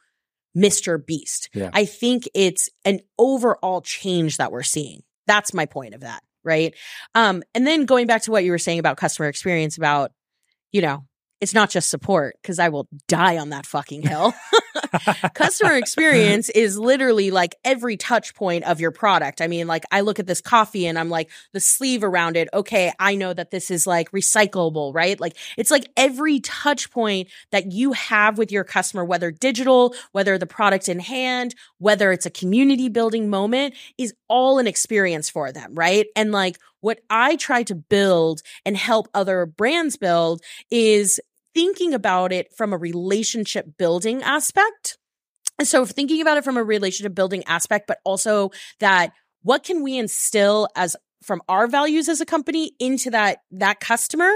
Mr. 0.56 1.04
Beast. 1.06 1.50
Yeah. 1.54 1.70
I 1.74 1.86
think 1.86 2.30
it's 2.34 2.70
an 2.86 3.02
overall 3.20 3.82
change 3.82 4.38
that 4.38 4.52
we're 4.52 4.64
seeing. 4.64 5.02
That's 5.28 5.54
my 5.54 5.66
point 5.66 5.96
of 5.96 6.02
that, 6.02 6.24
right? 6.44 6.74
Um, 7.14 7.44
and 7.54 7.66
then 7.66 7.86
going 7.86 8.08
back 8.08 8.24
to 8.24 8.32
what 8.32 8.44
you 8.44 8.52
were 8.52 8.58
saying 8.58 8.80
about 8.80 8.98
customer 8.98 9.28
experience, 9.28 9.78
about 9.78 10.12
you 10.72 10.82
know, 10.82 11.06
it's 11.42 11.54
not 11.54 11.70
just 11.70 11.90
support 11.90 12.38
because 12.42 12.60
I 12.60 12.70
will 12.70 12.88
die 13.08 13.38
on 13.38 13.50
that 13.50 13.66
fucking 13.66 14.04
hill. 14.04 14.34
customer 15.34 15.76
experience 15.76 16.50
is 16.50 16.78
literally 16.78 17.32
like 17.32 17.56
every 17.64 17.98
touch 17.98 18.34
point 18.36 18.64
of 18.64 18.80
your 18.80 18.92
product. 18.92 19.42
I 19.42 19.48
mean, 19.48 19.68
like 19.68 19.84
I 19.92 20.02
look 20.02 20.20
at 20.20 20.28
this 20.28 20.42
coffee 20.42 20.88
and 20.88 20.98
I'm 20.98 21.10
like 21.10 21.30
the 21.52 21.60
sleeve 21.60 22.04
around 22.04 22.38
it. 22.38 22.48
Okay, 22.54 22.92
I 23.00 23.16
know 23.16 23.34
that 23.34 23.52
this 23.52 23.70
is 23.70 23.86
like 23.86 24.12
recyclable, 24.12 24.94
right? 24.94 25.20
Like 25.20 25.36
it's 25.58 25.72
like 25.72 25.90
every 25.98 26.40
touch 26.40 26.90
point 26.90 27.30
that 27.52 27.72
you 27.72 27.92
have 27.94 28.38
with 28.38 28.52
your 28.52 28.64
customer, 28.64 29.04
whether 29.04 29.32
digital, 29.32 29.94
whether 30.14 30.38
the 30.38 30.48
product 30.48 30.88
in 30.88 31.00
hand, 31.00 31.54
whether 31.80 32.12
it's 32.12 32.26
a 32.26 32.32
community 32.32 32.90
building 32.90 33.30
moment 33.30 33.76
is 33.98 34.14
all 34.30 34.60
an 34.60 34.68
experience 34.68 35.30
for 35.30 35.52
them, 35.52 35.76
right? 35.76 36.08
And 36.16 36.32
like 36.32 36.58
what 36.86 37.00
I 37.10 37.36
try 37.36 37.64
to 37.64 37.74
build 37.74 38.42
and 38.64 38.78
help 38.78 39.08
other 39.16 39.48
brands 39.48 39.98
build 39.98 40.44
is 40.70 41.20
thinking 41.56 41.96
about 41.96 42.32
it 42.32 42.54
from 42.56 42.74
a 42.74 42.78
relationship 42.78 43.76
building 43.80 44.22
aspect. 44.22 45.00
And 45.58 45.68
so 45.68 45.84
thinking 45.84 46.22
about 46.22 46.38
it 46.38 46.44
from 46.44 46.58
a 46.58 46.64
relationship 46.64 47.16
building 47.16 47.44
aspect, 47.46 47.88
but 47.88 47.98
also 48.06 48.52
that 48.82 49.14
what 49.42 49.64
can 49.64 49.82
we 49.82 49.98
instill 49.98 50.68
as 50.76 50.96
from 51.24 51.42
our 51.50 51.66
values 51.66 52.08
as 52.08 52.22
a 52.22 52.26
company 52.26 52.74
into 52.80 53.10
that 53.10 53.40
that 53.50 53.80
customer 53.80 54.32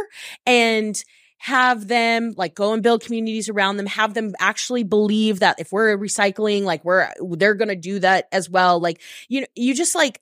and 0.47 1.03
have 1.37 1.87
them 1.87 2.33
like 2.35 2.55
go 2.55 2.73
and 2.73 2.81
build 2.81 3.03
communities 3.03 3.47
around 3.47 3.77
them 3.77 3.85
have 3.85 4.15
them 4.15 4.33
actually 4.39 4.83
believe 4.83 5.39
that 5.39 5.59
if 5.59 5.71
we're 5.71 5.95
recycling 5.97 6.63
like 6.63 6.83
we're 6.83 7.09
they're 7.37 7.53
going 7.53 7.69
to 7.69 7.75
do 7.75 7.99
that 7.99 8.27
as 8.31 8.49
well 8.49 8.79
like 8.79 8.99
you 9.29 9.39
know 9.39 9.47
you 9.55 9.73
just 9.75 9.95
like 9.95 10.19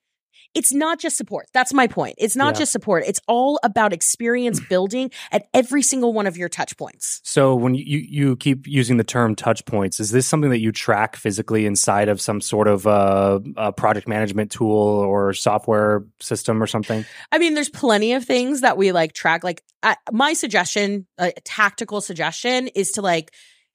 it's 0.58 0.74
not 0.74 1.00
just 1.00 1.16
support. 1.18 1.48
That's 1.54 1.74
my 1.74 1.88
point. 1.88 2.16
It's 2.18 2.36
not 2.36 2.56
Yeah. 2.56 2.60
just 2.60 2.72
support. 2.72 3.04
It's 3.06 3.20
all 3.28 3.60
about 3.64 3.94
experience 3.94 4.60
building 4.70 5.12
at 5.32 5.48
every 5.54 5.82
single 5.82 6.14
one 6.14 6.28
of 6.28 6.36
your 6.36 6.50
touch 6.50 6.76
points. 6.78 7.22
So 7.24 7.56
when 7.56 7.76
you, 7.76 7.84
you 8.00 8.36
keep 8.36 8.68
using 8.68 8.98
the 8.98 9.04
term 9.04 9.36
touch 9.36 9.64
points, 9.66 10.00
is 10.00 10.12
this 10.12 10.26
something 10.28 10.50
that 10.50 10.60
you 10.60 10.72
track 10.72 11.16
physically 11.16 11.66
inside 11.66 12.10
of 12.10 12.20
some 12.20 12.42
sort 12.42 12.68
of 12.68 12.88
uh, 12.88 13.40
uh, 13.56 13.72
project 13.72 14.08
management 14.08 14.52
tool 14.52 14.72
or 14.72 15.34
software 15.34 16.04
system 16.20 16.62
or 16.62 16.68
something? 16.68 17.06
I 17.32 17.38
mean, 17.38 17.54
there's 17.54 17.70
plenty 17.70 18.14
of 18.14 18.26
things 18.26 18.62
that 18.62 18.78
we 18.78 18.92
like 18.92 19.14
track. 19.14 19.44
Like 19.44 19.64
uh, 19.84 19.96
my 20.12 20.34
suggestion, 20.34 21.06
a 21.18 21.32
tactical 21.46 22.02
suggestion 22.02 22.68
is 22.70 22.92
to 22.94 23.02
like 23.02 23.32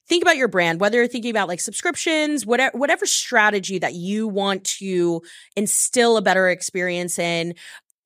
think 0.07 0.23
about 0.23 0.37
your 0.37 0.47
brand, 0.47 0.79
whether 0.79 0.97
you're 0.97 1.07
thinking 1.07 1.31
about 1.31 1.47
like 1.47 1.59
subscriptions, 1.59 2.45
whatever, 2.45 2.77
whatever 2.77 3.05
strategy 3.05 3.79
that 3.79 3.93
you 3.93 4.27
want 4.27 4.63
to 4.65 5.21
instill 5.55 6.17
a 6.17 6.21
better 6.21 6.49
experience 6.49 7.17
in. 7.17 7.55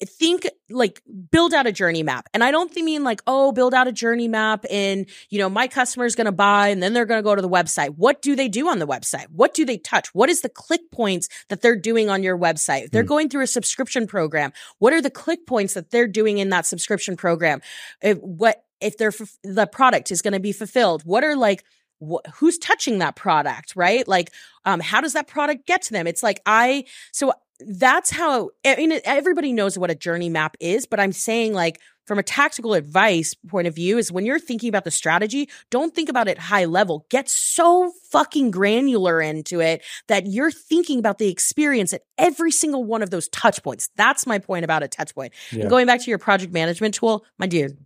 Think 0.05 0.47
like 0.69 1.01
build 1.31 1.55
out 1.55 1.65
a 1.65 1.71
journey 1.71 2.03
map. 2.03 2.29
And 2.31 2.43
I 2.43 2.51
don't 2.51 2.71
mean 2.75 3.03
like, 3.03 3.19
oh, 3.25 3.51
build 3.51 3.73
out 3.73 3.87
a 3.87 3.91
journey 3.91 4.27
map 4.27 4.63
and, 4.69 5.07
you 5.31 5.39
know, 5.39 5.49
my 5.49 5.67
customer 5.67 6.05
is 6.05 6.13
going 6.13 6.25
to 6.25 6.31
buy 6.31 6.67
and 6.67 6.83
then 6.83 6.93
they're 6.93 7.07
going 7.07 7.17
to 7.17 7.23
go 7.23 7.33
to 7.33 7.41
the 7.41 7.49
website. 7.49 7.95
What 7.95 8.21
do 8.21 8.35
they 8.35 8.47
do 8.47 8.69
on 8.69 8.77
the 8.77 8.85
website? 8.85 9.25
What 9.31 9.55
do 9.55 9.65
they 9.65 9.79
touch? 9.79 10.13
What 10.13 10.29
is 10.29 10.41
the 10.41 10.49
click 10.49 10.91
points 10.91 11.29
that 11.49 11.63
they're 11.63 11.75
doing 11.75 12.11
on 12.11 12.21
your 12.21 12.37
website? 12.37 12.83
If 12.83 12.91
they're 12.91 13.01
Hmm. 13.01 13.07
going 13.07 13.29
through 13.29 13.41
a 13.41 13.47
subscription 13.47 14.05
program. 14.05 14.53
What 14.77 14.93
are 14.93 15.01
the 15.01 15.09
click 15.09 15.47
points 15.47 15.73
that 15.73 15.89
they're 15.89 16.07
doing 16.07 16.37
in 16.37 16.49
that 16.49 16.67
subscription 16.67 17.17
program? 17.17 17.61
If, 18.03 18.19
what 18.19 18.63
if 18.79 18.99
their 18.99 19.09
f- 19.09 19.39
the 19.43 19.65
product 19.65 20.11
is 20.11 20.21
going 20.21 20.33
to 20.33 20.39
be 20.39 20.51
fulfilled? 20.51 21.01
What 21.05 21.23
are 21.23 21.35
like 21.35 21.63
wh- 22.01 22.27
who's 22.35 22.57
touching 22.57 22.99
that 22.99 23.15
product, 23.15 23.73
right? 23.75 24.07
Like, 24.07 24.31
um, 24.65 24.79
how 24.79 25.01
does 25.01 25.13
that 25.13 25.27
product 25.27 25.65
get 25.65 25.81
to 25.83 25.93
them? 25.93 26.07
It's 26.07 26.23
like 26.23 26.41
I 26.45 26.85
so 27.11 27.33
that's 27.59 28.11
how 28.11 28.51
I 28.65 28.75
mean 28.75 28.99
everybody 29.03 29.53
knows 29.53 29.77
what 29.77 29.91
a 29.91 29.95
journey 29.95 30.29
map 30.29 30.57
is, 30.59 30.85
but 30.85 30.99
I'm 30.99 31.11
saying 31.11 31.53
like 31.53 31.79
from 32.07 32.19
a 32.19 32.23
tactical 32.23 32.73
advice 32.73 33.33
point 33.33 33.67
of 33.67 33.75
view 33.75 33.97
is 33.97 34.11
when 34.11 34.25
you're 34.25 34.39
thinking 34.39 34.69
about 34.69 34.85
the 34.85 34.91
strategy, 34.91 35.49
don't 35.69 35.93
think 35.93 36.07
about 36.07 36.29
it 36.29 36.37
high 36.37 36.63
level. 36.63 37.05
Get 37.09 37.29
so 37.29 37.91
fucking 38.11 38.51
granular 38.51 39.21
into 39.21 39.59
it 39.59 39.83
that 40.07 40.25
you're 40.25 40.51
thinking 40.51 40.99
about 40.99 41.17
the 41.17 41.27
experience 41.27 41.91
at 41.91 42.03
every 42.17 42.51
single 42.51 42.85
one 42.85 43.03
of 43.03 43.09
those 43.09 43.27
touch 43.29 43.61
points. 43.61 43.89
That's 43.97 44.25
my 44.25 44.39
point 44.39 44.63
about 44.63 44.83
a 44.83 44.87
touch 44.87 45.13
point. 45.13 45.33
Yeah. 45.51 45.61
And 45.61 45.69
going 45.69 45.85
back 45.85 46.01
to 46.01 46.09
your 46.09 46.17
project 46.17 46.53
management 46.53 46.93
tool, 46.93 47.25
my 47.37 47.45
dude, 47.45 47.77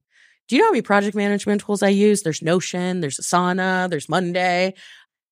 do 0.47 0.55
you 0.55 0.61
know 0.61 0.67
how 0.67 0.71
many 0.71 0.81
project 0.81 1.15
management 1.15 1.61
tools 1.61 1.81
I 1.83 1.89
use? 1.89 2.23
There's 2.23 2.41
Notion, 2.41 3.01
there's 3.01 3.17
Asana, 3.17 3.89
there's 3.89 4.09
Monday. 4.09 4.73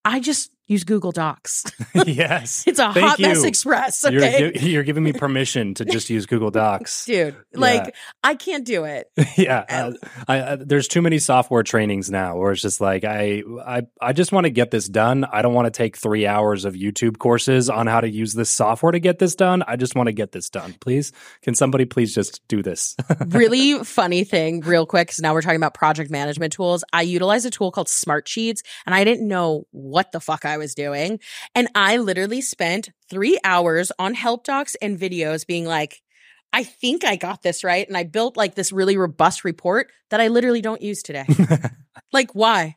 I 0.05 0.19
just 0.19 0.51
use 0.69 0.85
Google 0.85 1.11
Docs. 1.11 1.65
yes. 2.05 2.63
it's 2.65 2.79
a 2.79 2.93
Thank 2.93 3.05
hot 3.05 3.19
mess 3.19 3.41
you. 3.41 3.47
express. 3.47 4.03
You're, 4.09 4.23
Okay. 4.23 4.51
you're 4.59 4.83
giving 4.83 5.03
me 5.03 5.11
permission 5.11 5.73
to 5.73 5.85
just 5.85 6.09
use 6.09 6.25
Google 6.25 6.51
Docs. 6.51 7.05
Dude, 7.09 7.35
like 7.53 7.93
I 8.23 8.35
can't 8.35 8.65
do 8.65 8.85
it. 8.85 9.07
yeah, 9.37 9.65
uh, 9.67 9.91
I, 10.27 10.39
uh, 10.39 10.57
there's 10.59 10.87
too 10.87 11.01
many 11.01 11.17
software 11.19 11.63
trainings 11.63 12.09
now 12.09 12.37
where 12.37 12.51
it's 12.51 12.61
just 12.61 12.79
like 12.79 13.03
I 13.03 13.43
I 13.65 13.81
I 13.99 14.13
just 14.13 14.31
want 14.31 14.45
to 14.45 14.51
get 14.51 14.71
this 14.71 14.87
done. 14.87 15.25
I 15.25 15.41
don't 15.41 15.53
want 15.53 15.65
to 15.65 15.71
take 15.71 15.97
three 15.97 16.27
hours 16.27 16.63
of 16.65 16.75
YouTube 16.75 17.17
courses 17.17 17.69
on 17.69 17.87
how 17.87 18.01
to 18.01 18.09
use 18.09 18.33
this 18.33 18.49
software 18.49 18.91
to 18.91 18.99
get 18.99 19.19
this 19.19 19.35
done. 19.35 19.63
I 19.67 19.75
just 19.75 19.95
want 19.95 20.07
to 20.07 20.13
get 20.13 20.31
this 20.31 20.49
done. 20.49 20.75
Please, 20.79 21.11
can 21.41 21.55
somebody 21.55 21.85
please 21.85 22.13
just 22.13 22.41
do 22.47 22.61
this? 22.61 22.95
really 23.27 23.83
funny 23.83 24.23
thing, 24.23 24.61
real 24.61 24.85
quick, 24.85 25.07
because 25.07 25.19
now 25.19 25.33
we're 25.33 25.41
talking 25.41 25.57
about 25.57 25.73
project 25.73 26.11
management 26.11 26.53
tools. 26.53 26.83
I 26.93 27.01
utilize 27.01 27.45
a 27.45 27.49
tool 27.49 27.71
called 27.71 27.89
Smart 27.89 28.27
Sheets 28.27 28.61
and 28.85 28.93
I 28.93 29.03
didn't 29.03 29.27
know 29.27 29.65
what 29.71 30.11
the 30.11 30.19
fuck 30.19 30.45
I 30.45 30.57
was 30.59 30.75
doing. 30.75 31.19
And 31.55 31.67
I 31.73 31.97
literally 31.97 32.41
spent 32.41 32.89
three 33.09 33.39
hours 33.43 33.91
on 33.97 34.13
help 34.13 34.43
docs 34.43 34.75
and 34.81 34.99
videos 34.99 35.47
being 35.47 35.65
like, 35.65 36.01
I 36.53 36.63
think 36.63 37.03
I 37.03 37.15
got 37.15 37.41
this 37.41 37.63
right. 37.63 37.87
And 37.87 37.97
I 37.97 38.03
built 38.03 38.37
like 38.37 38.55
this 38.55 38.71
really 38.71 38.97
robust 38.97 39.43
report 39.43 39.91
that 40.09 40.21
I 40.21 40.27
literally 40.27 40.61
don't 40.61 40.81
use 40.81 41.01
today. 41.01 41.25
like, 42.13 42.33
why? 42.33 42.75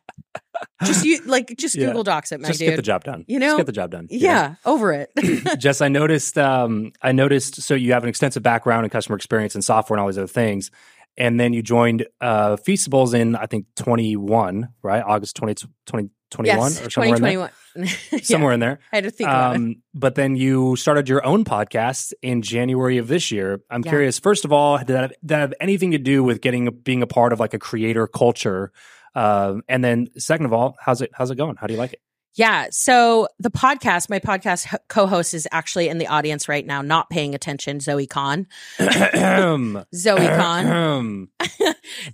Just 0.84 1.04
you 1.04 1.22
like 1.24 1.54
just 1.58 1.74
yeah. 1.74 1.86
Google 1.86 2.04
Docs 2.04 2.32
it, 2.32 2.40
my 2.40 2.48
just 2.48 2.58
dude. 2.58 2.70
Get 2.70 2.76
the 2.76 2.82
job 2.82 3.04
done. 3.04 3.24
You 3.28 3.38
know, 3.38 3.48
just 3.48 3.58
get 3.58 3.66
the 3.66 3.72
job 3.72 3.90
done. 3.90 4.08
Yeah, 4.10 4.30
yeah 4.30 4.54
over 4.64 4.92
it. 4.92 5.10
Jess, 5.58 5.80
I 5.80 5.88
noticed. 5.88 6.38
Um, 6.38 6.92
I 7.02 7.12
noticed. 7.12 7.62
So 7.62 7.74
you 7.74 7.92
have 7.92 8.02
an 8.02 8.08
extensive 8.08 8.42
background 8.42 8.84
in 8.84 8.90
customer 8.90 9.16
experience 9.16 9.54
and 9.54 9.64
software 9.64 9.96
and 9.96 10.02
all 10.02 10.08
these 10.08 10.18
other 10.18 10.26
things, 10.26 10.70
and 11.16 11.38
then 11.38 11.52
you 11.52 11.62
joined 11.62 12.06
uh, 12.20 12.56
Feastables 12.56 13.14
in 13.14 13.36
I 13.36 13.46
think 13.46 13.66
21, 13.76 14.70
right? 14.82 15.02
August 15.06 15.36
20, 15.36 15.66
20 15.86 16.10
21 16.30 16.58
yes, 16.58 16.86
or 16.86 16.90
somewhere 16.90 17.16
2021. 17.16 17.50
somewhere 18.22 18.52
yeah, 18.52 18.54
in 18.54 18.60
there. 18.60 18.78
I 18.92 18.96
had 18.96 19.04
to 19.04 19.10
think 19.10 19.28
um, 19.28 19.76
But 19.94 20.14
then 20.14 20.36
you 20.36 20.76
started 20.76 21.08
your 21.08 21.24
own 21.24 21.44
podcast 21.44 22.12
in 22.22 22.42
January 22.42 22.98
of 22.98 23.08
this 23.08 23.30
year. 23.30 23.60
I'm 23.70 23.82
yeah. 23.84 23.90
curious, 23.90 24.18
first 24.18 24.44
of 24.44 24.52
all, 24.52 24.78
did 24.78 24.88
that, 24.88 25.00
have, 25.00 25.10
did 25.10 25.28
that 25.28 25.40
have 25.40 25.54
anything 25.60 25.92
to 25.92 25.98
do 25.98 26.22
with 26.22 26.40
getting 26.40 26.70
being 26.82 27.02
a 27.02 27.06
part 27.06 27.32
of 27.32 27.40
like 27.40 27.54
a 27.54 27.58
creator 27.58 28.06
culture? 28.06 28.72
Uh, 29.14 29.56
and 29.68 29.84
then 29.84 30.08
second 30.18 30.46
of 30.46 30.52
all, 30.52 30.76
how's 30.80 31.02
it 31.02 31.10
how's 31.14 31.30
it 31.30 31.36
going? 31.36 31.56
How 31.56 31.66
do 31.66 31.74
you 31.74 31.78
like 31.78 31.92
it? 31.94 32.00
Yeah. 32.34 32.68
So 32.70 33.28
the 33.38 33.50
podcast, 33.50 34.08
my 34.08 34.18
podcast 34.18 34.74
co-host 34.88 35.34
is 35.34 35.46
actually 35.52 35.88
in 35.88 35.98
the 35.98 36.06
audience 36.06 36.48
right 36.48 36.64
now, 36.64 36.80
not 36.80 37.10
paying 37.10 37.34
attention. 37.34 37.80
Zoe 37.80 38.06
Khan. 38.06 38.46
Zoe 38.78 40.26
Khan. 40.26 41.28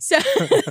So, 0.00 0.18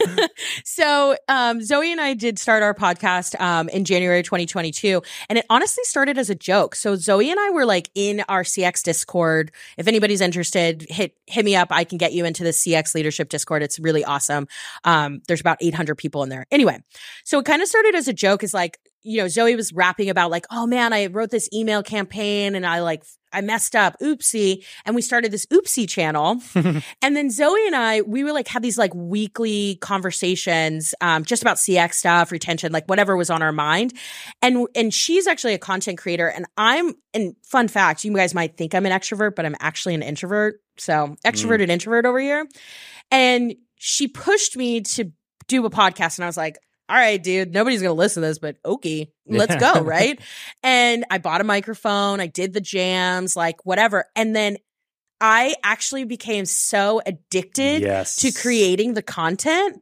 so 0.64 1.16
um, 1.28 1.62
Zoe 1.62 1.92
and 1.92 2.02
I 2.02 2.14
did 2.14 2.40
start 2.40 2.64
our 2.64 2.74
podcast 2.74 3.40
um, 3.40 3.70
in 3.70 3.86
January 3.86 4.24
2022, 4.24 5.02
and 5.30 5.38
it 5.38 5.46
honestly 5.50 5.84
started 5.84 6.18
as 6.18 6.30
a 6.30 6.36
joke. 6.36 6.76
So 6.76 6.96
Zoe 6.96 7.30
and 7.30 7.40
I 7.40 7.50
were 7.52 7.66
like 7.66 7.90
in 7.96 8.24
our 8.28 8.44
CX 8.44 8.84
Discord. 8.84 9.52
If 9.78 9.88
anybody's 9.88 10.22
interested, 10.22 10.86
hit 10.90 11.16
hit 11.26 11.46
me 11.46 11.56
up. 11.56 11.70
I 11.72 11.84
can 11.84 11.98
get 11.98 12.14
you 12.14 12.26
into 12.26 12.44
the 12.44 12.52
CX 12.52 12.96
Leadership 12.96 13.30
Discord. 13.30 13.64
It's 13.64 13.80
really 13.80 14.04
awesome. 14.04 14.48
Um, 14.84 15.22
there's 15.28 15.42
about 15.42 15.58
800 15.62 15.96
people 15.96 16.24
in 16.24 16.30
there. 16.30 16.46
Anyway, 16.52 16.82
so 17.24 17.40
it 17.40 17.46
kind 17.46 17.62
of 17.62 17.68
started 17.68 17.96
as 17.96 18.08
a 18.08 18.14
joke. 18.14 18.44
Is 18.44 18.54
like 18.54 18.80
you 19.04 19.22
know 19.22 19.28
Zoe 19.28 19.56
was 19.56 19.74
rapping 19.74 20.10
about 20.10 20.32
like, 20.32 20.46
oh 20.52 20.68
man, 20.68 20.94
I 20.94 21.08
wrote 21.08 21.30
this 21.30 21.50
email 21.54 21.84
campaign 21.84 22.56
and 22.56 22.66
I 22.66 22.82
like 22.82 23.04
I 23.32 23.42
messed 23.42 23.76
up, 23.76 23.98
oopsie, 24.02 24.66
and 24.86 24.96
we 24.96 25.02
started 25.02 25.32
this 25.32 25.46
oopsie 25.48 25.88
channel. 25.88 26.42
And 27.02 27.16
then 27.16 27.30
Zoe 27.30 27.66
and 27.68 27.76
I, 27.76 28.02
we 28.02 28.24
were 28.24 28.32
like, 28.32 28.48
had 28.48 28.62
these 28.62 28.78
like 28.78 28.94
weekly 28.94 29.78
conversations, 29.82 30.94
um, 31.00 31.24
just 31.24 31.42
about 31.42 31.58
CX 31.58 31.94
stuff, 31.94 32.32
retention, 32.32 32.72
like 32.72 32.86
whatever 32.88 33.16
was 33.16 33.30
on 33.30 33.42
our 33.42 33.52
mind. 33.52 33.94
And, 34.42 34.68
and 34.76 34.94
she's 34.94 35.28
actually 35.28 35.54
a 35.54 35.60
content 35.60 35.98
creator. 35.98 36.28
And 36.28 36.46
I'm, 36.58 36.96
and 37.14 37.36
fun 37.44 37.68
fact, 37.68 38.04
you 38.04 38.14
guys 38.14 38.34
might 38.34 38.58
think 38.58 38.76
I'm 38.76 38.86
an 38.86 38.92
extrovert, 38.92 39.36
but 39.36 39.46
I'm 39.46 39.56
actually 39.60 39.96
an 39.96 40.04
introvert. 40.04 40.60
So 40.78 41.16
extroverted 41.26 41.70
introvert 41.70 42.06
over 42.06 42.20
here. 42.20 42.48
And 43.12 43.56
she 43.76 44.08
pushed 44.08 44.58
me 44.58 44.82
to 44.82 45.12
do 45.48 45.66
a 45.66 45.70
podcast. 45.70 46.18
And 46.18 46.26
I 46.26 46.28
was 46.28 46.38
like, 46.38 46.58
all 46.90 46.96
right, 46.96 47.22
dude, 47.22 47.54
nobody's 47.54 47.82
going 47.82 47.96
to 47.96 48.00
listen 48.00 48.22
to 48.24 48.30
this, 48.30 48.40
but 48.40 48.58
okay, 48.66 49.12
let's 49.28 49.56
go. 49.56 49.82
Right. 49.88 50.20
and 50.64 51.06
I 51.10 51.18
bought 51.18 51.42
a 51.42 51.44
microphone. 51.44 52.20
I 52.20 52.28
did 52.28 52.54
the 52.54 52.62
jams, 52.62 53.36
like 53.36 53.66
whatever. 53.66 54.06
And 54.16 54.36
then 54.36 54.58
I 55.20 55.56
actually 55.64 56.06
became 56.06 56.46
so 56.46 57.02
addicted 57.06 57.82
yes. 57.82 58.18
to 58.18 58.32
creating 58.32 58.94
the 58.94 59.02
content. 59.02 59.82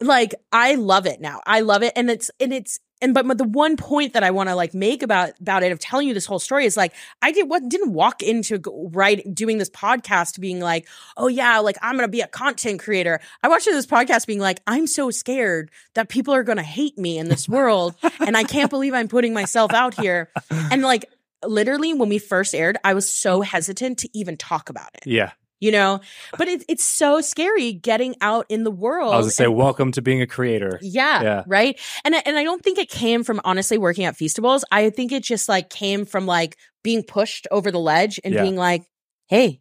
Like 0.00 0.34
I 0.52 0.74
love 0.74 1.06
it 1.06 1.20
now. 1.20 1.40
I 1.46 1.60
love 1.60 1.82
it. 1.82 1.92
And 1.96 2.10
it's, 2.10 2.30
and 2.38 2.52
it's, 2.52 2.78
and 3.04 3.12
but 3.12 3.36
the 3.36 3.44
one 3.44 3.76
point 3.76 4.14
that 4.14 4.22
I 4.24 4.30
want 4.30 4.48
to 4.48 4.56
like 4.56 4.72
make 4.74 5.02
about 5.02 5.38
about 5.38 5.62
it 5.62 5.70
of 5.70 5.78
telling 5.78 6.08
you 6.08 6.14
this 6.14 6.24
whole 6.24 6.38
story 6.38 6.64
is 6.64 6.76
like 6.76 6.94
I 7.20 7.32
did 7.32 7.48
what 7.48 7.68
didn't 7.68 7.92
walk 7.92 8.22
into 8.22 8.60
right 8.92 9.22
doing 9.34 9.58
this 9.58 9.68
podcast 9.70 10.40
being 10.40 10.58
like 10.58 10.88
oh 11.16 11.28
yeah 11.28 11.58
like 11.58 11.76
I'm 11.82 11.96
gonna 11.96 12.08
be 12.08 12.22
a 12.22 12.26
content 12.26 12.80
creator. 12.80 13.20
I 13.42 13.48
watched 13.48 13.66
this 13.66 13.86
podcast 13.86 14.26
being 14.26 14.40
like 14.40 14.60
I'm 14.66 14.86
so 14.86 15.10
scared 15.10 15.70
that 15.94 16.08
people 16.08 16.34
are 16.34 16.42
gonna 16.42 16.62
hate 16.62 16.96
me 16.98 17.18
in 17.18 17.28
this 17.28 17.48
world 17.48 17.94
and 18.20 18.36
I 18.36 18.44
can't 18.44 18.70
believe 18.70 18.94
I'm 18.94 19.08
putting 19.08 19.34
myself 19.34 19.72
out 19.72 19.94
here 19.94 20.30
and 20.50 20.82
like 20.82 21.04
literally 21.46 21.92
when 21.92 22.08
we 22.08 22.18
first 22.18 22.54
aired 22.54 22.78
I 22.84 22.94
was 22.94 23.12
so 23.12 23.42
hesitant 23.42 23.98
to 23.98 24.08
even 24.18 24.38
talk 24.38 24.70
about 24.70 24.88
it 24.94 25.06
Yeah. 25.06 25.32
You 25.64 25.72
know 25.72 26.00
but 26.38 26.46
it, 26.48 26.64
it's 26.68 26.84
so 26.84 27.20
scary 27.20 27.72
getting 27.72 28.14
out 28.20 28.44
in 28.48 28.64
the 28.64 28.70
world 28.70 29.12
I 29.14 29.16
was 29.16 29.26
gonna 29.26 29.30
say, 29.32 29.44
and- 29.44 29.56
welcome 29.56 29.92
to 29.92 30.02
being 30.02 30.20
a 30.20 30.26
creator. 30.26 30.78
yeah, 30.82 31.22
Yeah. 31.22 31.42
right. 31.46 31.78
And 32.04 32.14
I- 32.14 32.22
and 32.26 32.36
I 32.36 32.44
don't 32.44 32.62
think 32.62 32.78
it 32.78 32.90
came 32.90 33.24
from 33.24 33.40
honestly 33.44 33.78
working 33.78 34.04
at 34.04 34.14
Feastables. 34.16 34.62
I 34.70 34.90
think 34.90 35.10
it 35.12 35.22
just 35.22 35.48
like 35.48 35.70
came 35.70 36.04
from 36.04 36.26
like 36.26 36.56
being 36.82 37.02
pushed 37.02 37.46
over 37.50 37.70
the 37.70 37.78
ledge 37.80 38.20
and 38.24 38.34
Yeah. 38.34 38.42
being 38.42 38.56
like, 38.56 38.82
"Hey, 39.28 39.60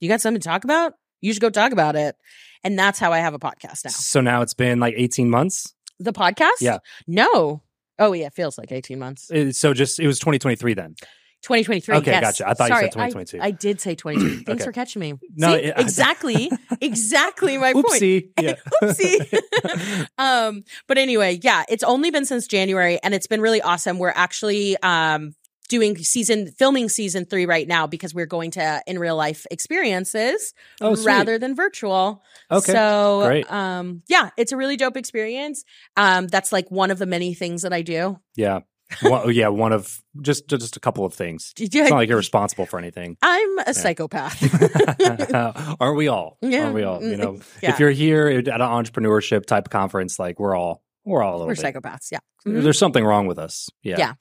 you 0.00 0.08
got 0.08 0.20
something 0.20 0.40
to 0.40 0.48
talk 0.48 0.64
about? 0.64 0.94
You 1.20 1.32
should 1.32 1.42
go 1.42 1.50
talk 1.50 1.72
about 1.72 1.96
it." 1.96 2.14
And 2.62 2.78
that's 2.78 2.98
how 2.98 3.10
I 3.12 3.18
have 3.18 3.34
a 3.34 3.38
podcast 3.38 3.84
now. 3.84 3.90
So 3.90 4.20
now 4.20 4.42
it's 4.42 4.54
been 4.54 4.78
like 4.80 4.94
18 4.96 5.28
months. 5.30 5.74
The 5.98 6.12
podcast? 6.12 6.60
Yeah. 6.60 6.78
No. 7.06 7.62
Oh 7.98 8.12
yeah, 8.12 8.26
it 8.26 8.34
feels 8.34 8.56
like 8.56 8.70
18 8.72 8.98
months. 8.98 9.30
So 9.58 9.74
just 9.74 9.98
it 10.00 10.06
was 10.06 10.18
2023 10.18 10.74
then. 10.74 10.94
2023. 11.42 11.96
Okay, 11.96 12.10
yes. 12.10 12.20
gotcha. 12.22 12.48
I 12.48 12.54
thought 12.54 12.70
you 12.70 12.76
said 12.76 12.92
2022. 12.92 13.40
I, 13.40 13.46
I 13.46 13.50
did 13.50 13.80
say 13.80 13.94
2023. 13.94 14.44
Thanks 14.44 14.62
Okay. 14.62 14.68
for 14.68 14.72
catching 14.72 15.00
me. 15.00 15.14
No, 15.36 15.54
See? 15.56 15.62
it- 15.64 15.74
exactly, 15.78 16.50
exactly 16.80 17.58
my 17.58 17.72
point. 17.72 17.86
Oopsie. 17.86 18.30
Yeah. 18.40 18.54
Oopsie. 18.82 20.06
um, 20.18 20.64
but 20.86 20.98
anyway, 20.98 21.38
yeah, 21.42 21.64
it's 21.68 21.82
only 21.84 22.10
been 22.10 22.24
since 22.24 22.46
January 22.46 22.98
and 23.02 23.14
it's 23.14 23.26
been 23.26 23.40
really 23.40 23.62
awesome. 23.62 23.98
We're 23.98 24.12
actually 24.14 24.76
um 24.82 25.34
doing 25.68 25.96
season 25.98 26.50
filming 26.58 26.88
season 26.88 27.24
three 27.24 27.46
right 27.46 27.68
now 27.68 27.86
because 27.86 28.12
we're 28.12 28.26
going 28.26 28.50
to 28.50 28.82
in 28.88 28.98
real 28.98 29.14
life 29.14 29.46
experiences 29.52 30.52
Oh, 30.80 30.96
rather 31.04 31.38
than 31.38 31.54
virtual. 31.54 32.22
Okay. 32.50 32.72
So 32.72 33.22
Great. 33.24 33.50
um 33.52 34.02
yeah, 34.08 34.30
it's 34.36 34.50
a 34.52 34.56
really 34.56 34.76
dope 34.76 34.96
experience. 34.96 35.64
Um 35.96 36.26
that's 36.26 36.50
like 36.52 36.68
one 36.70 36.90
of 36.90 36.98
the 36.98 37.06
many 37.06 37.34
things 37.34 37.62
that 37.62 37.72
I 37.72 37.82
do. 37.82 38.18
Yeah. 38.36 38.60
One, 39.02 39.32
yeah. 39.34 39.48
One 39.48 39.72
of 39.72 40.00
just 40.20 40.48
just 40.48 40.76
a 40.76 40.80
couple 40.80 41.04
of 41.04 41.14
things. 41.14 41.52
It's 41.58 41.74
not 41.74 41.90
like 41.92 42.08
you're 42.08 42.18
responsible 42.28 42.66
for 42.66 42.78
anything. 42.78 43.16
I'm 43.22 43.58
a 43.60 43.74
psychopath. 43.74 44.40
Aren't 45.80 45.96
we 45.96 46.08
all? 46.08 46.38
Yeah. 46.42 46.64
Aren't 46.64 46.74
we 46.74 46.82
all? 46.82 47.02
You 47.02 47.16
know, 47.16 47.38
Yeah. 47.62 47.70
if 47.72 47.80
you're 47.80 47.90
here 47.90 48.28
at 48.28 48.48
an 48.48 48.60
entrepreneurship 48.60 49.46
type 49.46 49.70
conference, 49.70 50.18
like 50.18 50.38
we're 50.40 50.56
all 50.56 50.82
we're 51.04 51.22
all 51.22 51.32
a 51.32 51.38
little 51.38 51.46
We're 51.48 51.54
bit. 51.54 51.64
psychopaths, 51.74 52.10
yeah. 52.12 52.18
Mhm. 52.46 52.62
There's 52.62 52.78
something 52.78 53.04
wrong 53.04 53.26
with 53.26 53.38
us. 53.38 53.68
Yeah. 53.82 53.96
Yeah. 53.98 54.12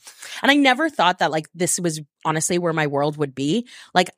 And 0.41 0.51
I 0.51 0.55
never 0.55 0.89
thought 0.89 1.19
that 1.19 1.31
like 1.31 1.47
this 1.53 1.79
was 1.79 1.99
honestly 2.23 2.57
where 2.57 2.73
my 2.73 2.87
world 2.87 3.17
would 3.17 3.35
be. 3.35 3.67
Like, 3.93 4.09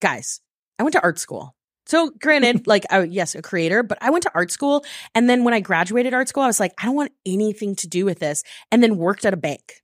guys, 0.00 0.40
I 0.78 0.82
went 0.84 0.92
to 0.92 1.02
art 1.02 1.18
school. 1.18 1.54
So 1.88 2.10
granted, 2.20 2.66
like, 2.66 2.84
I, 2.90 3.04
yes, 3.04 3.36
a 3.36 3.42
creator, 3.42 3.84
but 3.84 3.98
I 4.00 4.10
went 4.10 4.22
to 4.24 4.30
art 4.34 4.50
school. 4.50 4.84
And 5.14 5.30
then 5.30 5.44
when 5.44 5.54
I 5.54 5.60
graduated 5.60 6.14
art 6.14 6.28
school, 6.28 6.42
I 6.42 6.48
was 6.48 6.58
like, 6.58 6.72
I 6.80 6.84
don't 6.86 6.96
want 6.96 7.12
anything 7.24 7.76
to 7.76 7.86
do 7.88 8.04
with 8.04 8.18
this. 8.18 8.42
And 8.72 8.82
then 8.82 8.96
worked 8.98 9.24
at 9.24 9.32
a 9.32 9.36
bank. 9.36 9.74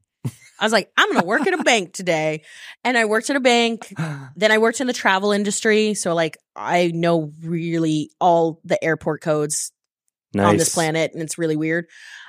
I 0.62 0.64
was 0.64 0.72
like, 0.72 0.90
I'm 0.96 1.08
going 1.10 1.20
to 1.20 1.26
work 1.26 1.46
at 1.46 1.52
a 1.58 1.62
bank 1.64 1.92
today. 1.92 2.44
And 2.84 2.96
I 2.96 3.04
worked 3.04 3.28
at 3.28 3.36
a 3.36 3.40
bank. 3.40 3.92
Then 4.36 4.50
I 4.50 4.58
worked 4.58 4.80
in 4.80 4.86
the 4.86 4.92
travel 4.92 5.32
industry. 5.32 5.94
So 5.94 6.14
like, 6.14 6.38
I 6.56 6.90
know 6.94 7.32
really 7.42 8.10
all 8.20 8.60
the 8.64 8.82
airport 8.82 9.20
codes 9.20 9.72
nice. 10.34 10.46
on 10.46 10.56
this 10.56 10.74
planet 10.74 11.12
and 11.12 11.22
it's 11.22 11.38
really 11.38 11.56
weird 11.56 11.86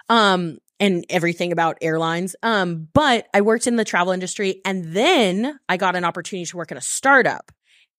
um 0.09 0.57
and 0.79 1.05
everything 1.09 1.51
about 1.51 1.77
airlines 1.81 2.35
um 2.43 2.87
but 2.93 3.27
i 3.33 3.41
worked 3.41 3.67
in 3.67 3.75
the 3.75 3.85
travel 3.85 4.11
industry 4.11 4.61
and 4.65 4.93
then 4.93 5.57
i 5.69 5.77
got 5.77 5.95
an 5.95 6.03
opportunity 6.03 6.45
to 6.45 6.57
work 6.57 6.71
at 6.71 6.77
a 6.77 6.81
startup 6.81 7.51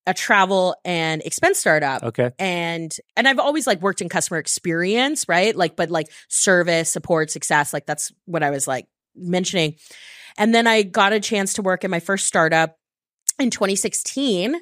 a 0.06 0.12
travel 0.12 0.76
and 0.84 1.22
expense 1.22 1.58
startup 1.58 2.02
Okay. 2.02 2.30
and 2.38 2.94
and 3.16 3.26
i've 3.26 3.38
always 3.38 3.66
like 3.66 3.80
worked 3.80 4.02
in 4.02 4.08
customer 4.08 4.38
experience 4.38 5.26
right 5.28 5.56
like 5.56 5.76
but 5.76 5.90
like 5.90 6.08
service 6.28 6.90
support 6.90 7.30
success 7.30 7.72
like 7.72 7.86
that's 7.86 8.12
what 8.26 8.42
i 8.42 8.50
was 8.50 8.68
like 8.68 8.86
mentioning 9.16 9.76
and 10.38 10.54
then 10.54 10.66
i 10.66 10.82
got 10.82 11.12
a 11.12 11.20
chance 11.20 11.54
to 11.54 11.62
work 11.62 11.84
in 11.84 11.90
my 11.90 12.00
first 12.00 12.26
startup 12.26 12.76
in 13.38 13.50
2016 13.50 14.56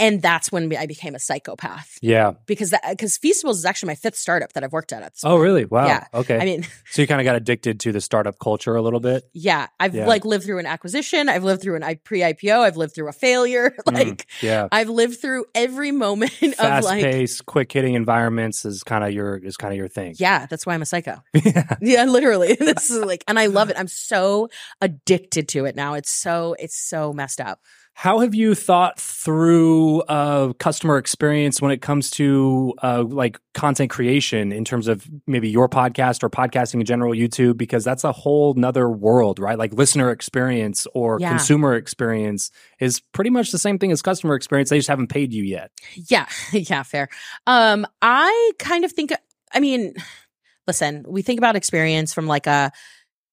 and 0.00 0.20
that's 0.20 0.50
when 0.50 0.74
I 0.76 0.86
became 0.86 1.14
a 1.14 1.18
psychopath 1.20 1.98
Yeah. 2.02 2.32
because 2.46 2.70
that 2.70 2.82
because 2.90 3.16
Feastables 3.18 3.52
is 3.54 3.64
actually 3.64 3.88
my 3.88 3.94
fifth 3.94 4.16
startup 4.16 4.52
that 4.54 4.64
I've 4.64 4.72
worked 4.72 4.92
at. 4.92 5.02
at 5.02 5.12
Oh, 5.22 5.30
point. 5.32 5.42
really? 5.42 5.64
Wow. 5.66 5.86
Yeah. 5.86 6.06
Okay. 6.14 6.38
I 6.40 6.44
mean, 6.44 6.66
so 6.90 7.02
you 7.02 7.06
kind 7.08 7.20
of 7.20 7.24
got 7.24 7.36
addicted 7.36 7.78
to 7.80 7.92
the 7.92 8.00
startup 8.00 8.38
culture 8.40 8.74
a 8.74 8.82
little 8.82 8.98
bit. 9.00 9.24
yeah, 9.32 9.68
I've 9.78 9.94
Yeah. 9.94 10.06
like 10.06 10.24
lived 10.24 10.44
through 10.44 10.58
an 10.58 10.66
acquisition. 10.66 11.28
I've 11.28 11.44
lived 11.44 11.62
through 11.62 11.76
an 11.76 11.84
I- 11.84 11.94
pre-IPO. 11.94 12.58
I've 12.60 12.76
lived 12.76 12.94
through 12.94 13.08
a 13.08 13.12
failure. 13.12 13.74
like 13.86 14.00
Mm, 14.00 14.24
yeah. 14.42 14.68
I've 14.72 14.88
lived 14.88 15.20
through 15.20 15.44
every 15.54 15.92
moment 15.92 16.32
of 16.42 16.54
Fast 16.54 16.84
like. 16.86 17.02
paced, 17.04 17.46
quick 17.46 17.70
hitting 17.70 17.94
environments 17.94 18.64
is 18.64 18.82
kind 18.82 19.04
of 19.04 19.12
your 19.12 19.36
is 19.36 19.56
kind 19.56 19.72
of 19.72 19.78
your 19.78 19.88
thing. 19.88 20.14
Yeah, 20.18 20.46
that's 20.46 20.64
why 20.66 20.74
I'm 20.74 20.82
a 20.82 20.86
psycho. 20.86 21.22
yeah. 21.34 21.76
Yeah, 21.82 22.04
literally. 22.04 22.54
this 22.54 22.90
is 22.90 23.04
like, 23.04 23.22
and 23.28 23.38
I 23.38 23.46
love 23.46 23.68
it. 23.70 23.76
I'm 23.78 23.88
so 23.88 24.48
addicted 24.80 25.48
to 25.48 25.64
it 25.66 25.76
now. 25.76 25.94
It's 25.94 26.10
so, 26.10 26.54
it's 26.58 26.76
so 26.76 27.12
messed 27.12 27.40
up. 27.40 27.60
How 27.92 28.20
have 28.20 28.34
you 28.34 28.54
thought 28.54 28.98
through 28.98 30.00
uh, 30.02 30.54
customer 30.54 30.96
experience 30.96 31.60
when 31.60 31.70
it 31.70 31.82
comes 31.82 32.10
to 32.12 32.72
uh, 32.82 33.02
like 33.02 33.38
content 33.52 33.90
creation 33.90 34.52
in 34.52 34.64
terms 34.64 34.88
of 34.88 35.06
maybe 35.26 35.50
your 35.50 35.68
podcast 35.68 36.22
or 36.22 36.30
podcasting 36.30 36.80
in 36.80 36.86
general, 36.86 37.12
YouTube? 37.12 37.58
Because 37.58 37.84
that's 37.84 38.02
a 38.02 38.12
whole 38.12 38.54
nother 38.54 38.88
world, 38.88 39.38
right? 39.38 39.58
Like 39.58 39.74
listener 39.74 40.10
experience 40.10 40.86
or 40.94 41.18
Yeah. 41.20 41.28
consumer 41.28 41.74
experience 41.74 42.50
is 42.78 43.00
pretty 43.12 43.28
much 43.30 43.52
the 43.52 43.58
same 43.58 43.78
thing 43.78 43.92
as 43.92 44.00
customer 44.00 44.34
experience. 44.34 44.70
They 44.70 44.78
just 44.78 44.88
haven't 44.88 45.08
paid 45.08 45.34
you 45.34 45.42
yet. 45.42 45.70
Yeah, 45.94 46.26
yeah, 46.52 46.82
fair. 46.84 47.10
Um, 47.46 47.86
I 48.00 48.52
kind 48.58 48.86
of 48.86 48.92
think, 48.92 49.12
I 49.52 49.60
mean, 49.60 49.92
listen, 50.66 51.04
we 51.06 51.20
think 51.20 51.38
about 51.38 51.54
experience 51.54 52.14
from 52.14 52.26
like 52.26 52.46
a, 52.46 52.72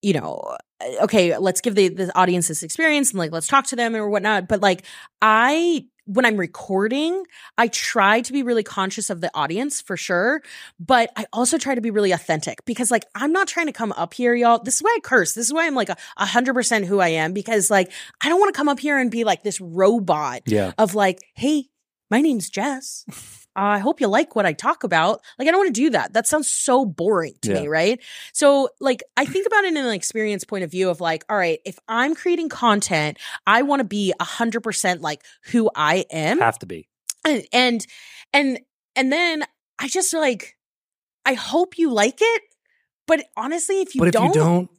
you 0.07 0.13
know, 0.13 0.55
okay, 1.01 1.37
let's 1.37 1.59
give 1.59 1.75
the, 1.75 1.89
the 1.89 2.17
audience 2.17 2.47
this 2.47 2.63
experience 2.63 3.11
and 3.11 3.19
like 3.19 3.31
let's 3.33 3.47
talk 3.47 3.67
to 3.67 3.75
them 3.75 3.93
or 3.93 4.09
whatnot. 4.09 4.47
But 4.47 4.61
like, 4.61 4.83
I, 5.21 5.85
when 6.05 6.23
I'm 6.25 6.37
recording, 6.37 7.25
I 7.57 7.67
try 7.67 8.21
to 8.21 8.31
be 8.31 8.41
really 8.41 8.63
conscious 8.63 9.09
of 9.09 9.19
the 9.19 9.29
audience 9.33 9.81
for 9.81 9.97
sure. 9.97 10.41
But 10.79 11.09
I 11.17 11.25
also 11.33 11.57
try 11.57 11.75
to 11.75 11.81
be 11.81 11.91
really 11.91 12.13
authentic 12.13 12.63
because 12.63 12.89
like 12.89 13.03
I'm 13.15 13.33
not 13.33 13.49
trying 13.49 13.65
to 13.65 13.73
come 13.73 13.91
up 13.91 14.13
here, 14.13 14.33
y'all. 14.33 14.59
This 14.63 14.75
is 14.75 14.81
why 14.81 14.93
I 14.97 15.01
curse. 15.01 15.33
This 15.33 15.47
is 15.47 15.53
why 15.53 15.67
I'm 15.67 15.75
like 15.75 15.89
a 15.89 16.25
hundred 16.25 16.53
percent 16.53 16.85
who 16.85 16.99
I 17.01 17.09
am 17.09 17.33
because 17.33 17.69
like 17.69 17.91
I 18.23 18.29
don't 18.29 18.39
want 18.39 18.53
to 18.53 18.57
come 18.57 18.69
up 18.69 18.79
here 18.79 18.97
and 18.97 19.11
be 19.11 19.25
like 19.25 19.43
this 19.43 19.59
robot 19.59 20.43
Yeah. 20.45 20.71
of 20.77 20.95
like, 20.95 21.19
hey, 21.35 21.65
my 22.09 22.21
name's 22.21 22.49
Jess. 22.49 23.03
I 23.57 23.79
hope 23.79 23.99
you 23.99 24.07
like 24.07 24.35
what 24.35 24.45
I 24.45 24.53
talk 24.53 24.83
about. 24.83 25.21
Like, 25.39 25.47
I 25.47 25.51
don't 25.51 25.59
want 25.59 25.73
to 25.75 25.81
do 25.81 25.89
that. 25.89 26.13
That 26.13 26.27
sounds 26.27 26.47
so 26.47 26.85
boring 26.85 27.33
to 27.41 27.49
Yeah. 27.49 27.61
me, 27.61 27.67
right? 27.67 27.99
So, 28.31 28.69
like, 28.79 29.01
I 29.17 29.25
think 29.25 29.47
about 29.47 29.63
it 29.65 29.69
in 29.69 29.77
an 29.77 29.93
experience 29.93 30.43
point 30.43 30.63
of 30.63 30.69
view 30.71 30.89
of 30.89 31.01
like, 31.01 31.25
all 31.27 31.37
right, 31.37 31.59
if 31.65 31.79
I'm 31.87 32.13
creating 32.13 32.49
content, 32.49 33.17
I 33.47 33.63
want 33.63 33.79
to 33.79 33.83
be 33.83 34.13
a 34.19 34.23
hundred 34.23 34.61
percent 34.61 35.01
like 35.01 35.23
who 35.45 35.71
I 35.75 36.05
am, 36.11 36.39
Have 36.39 36.59
to 36.59 36.65
be. 36.67 36.87
and 37.25 37.43
and 37.51 37.85
and 38.31 38.59
and 38.95 39.11
then 39.11 39.43
I 39.79 39.87
just 39.87 40.13
like, 40.13 40.55
I 41.25 41.33
hope 41.33 41.77
you 41.79 41.91
like 41.91 42.19
it. 42.21 42.41
But 43.07 43.25
honestly, 43.35 43.81
if 43.81 43.95
you 43.95 43.99
but 43.99 44.09
if 44.09 44.13
don't, 44.13 44.33
you 44.35 44.41
don't, 44.41 44.69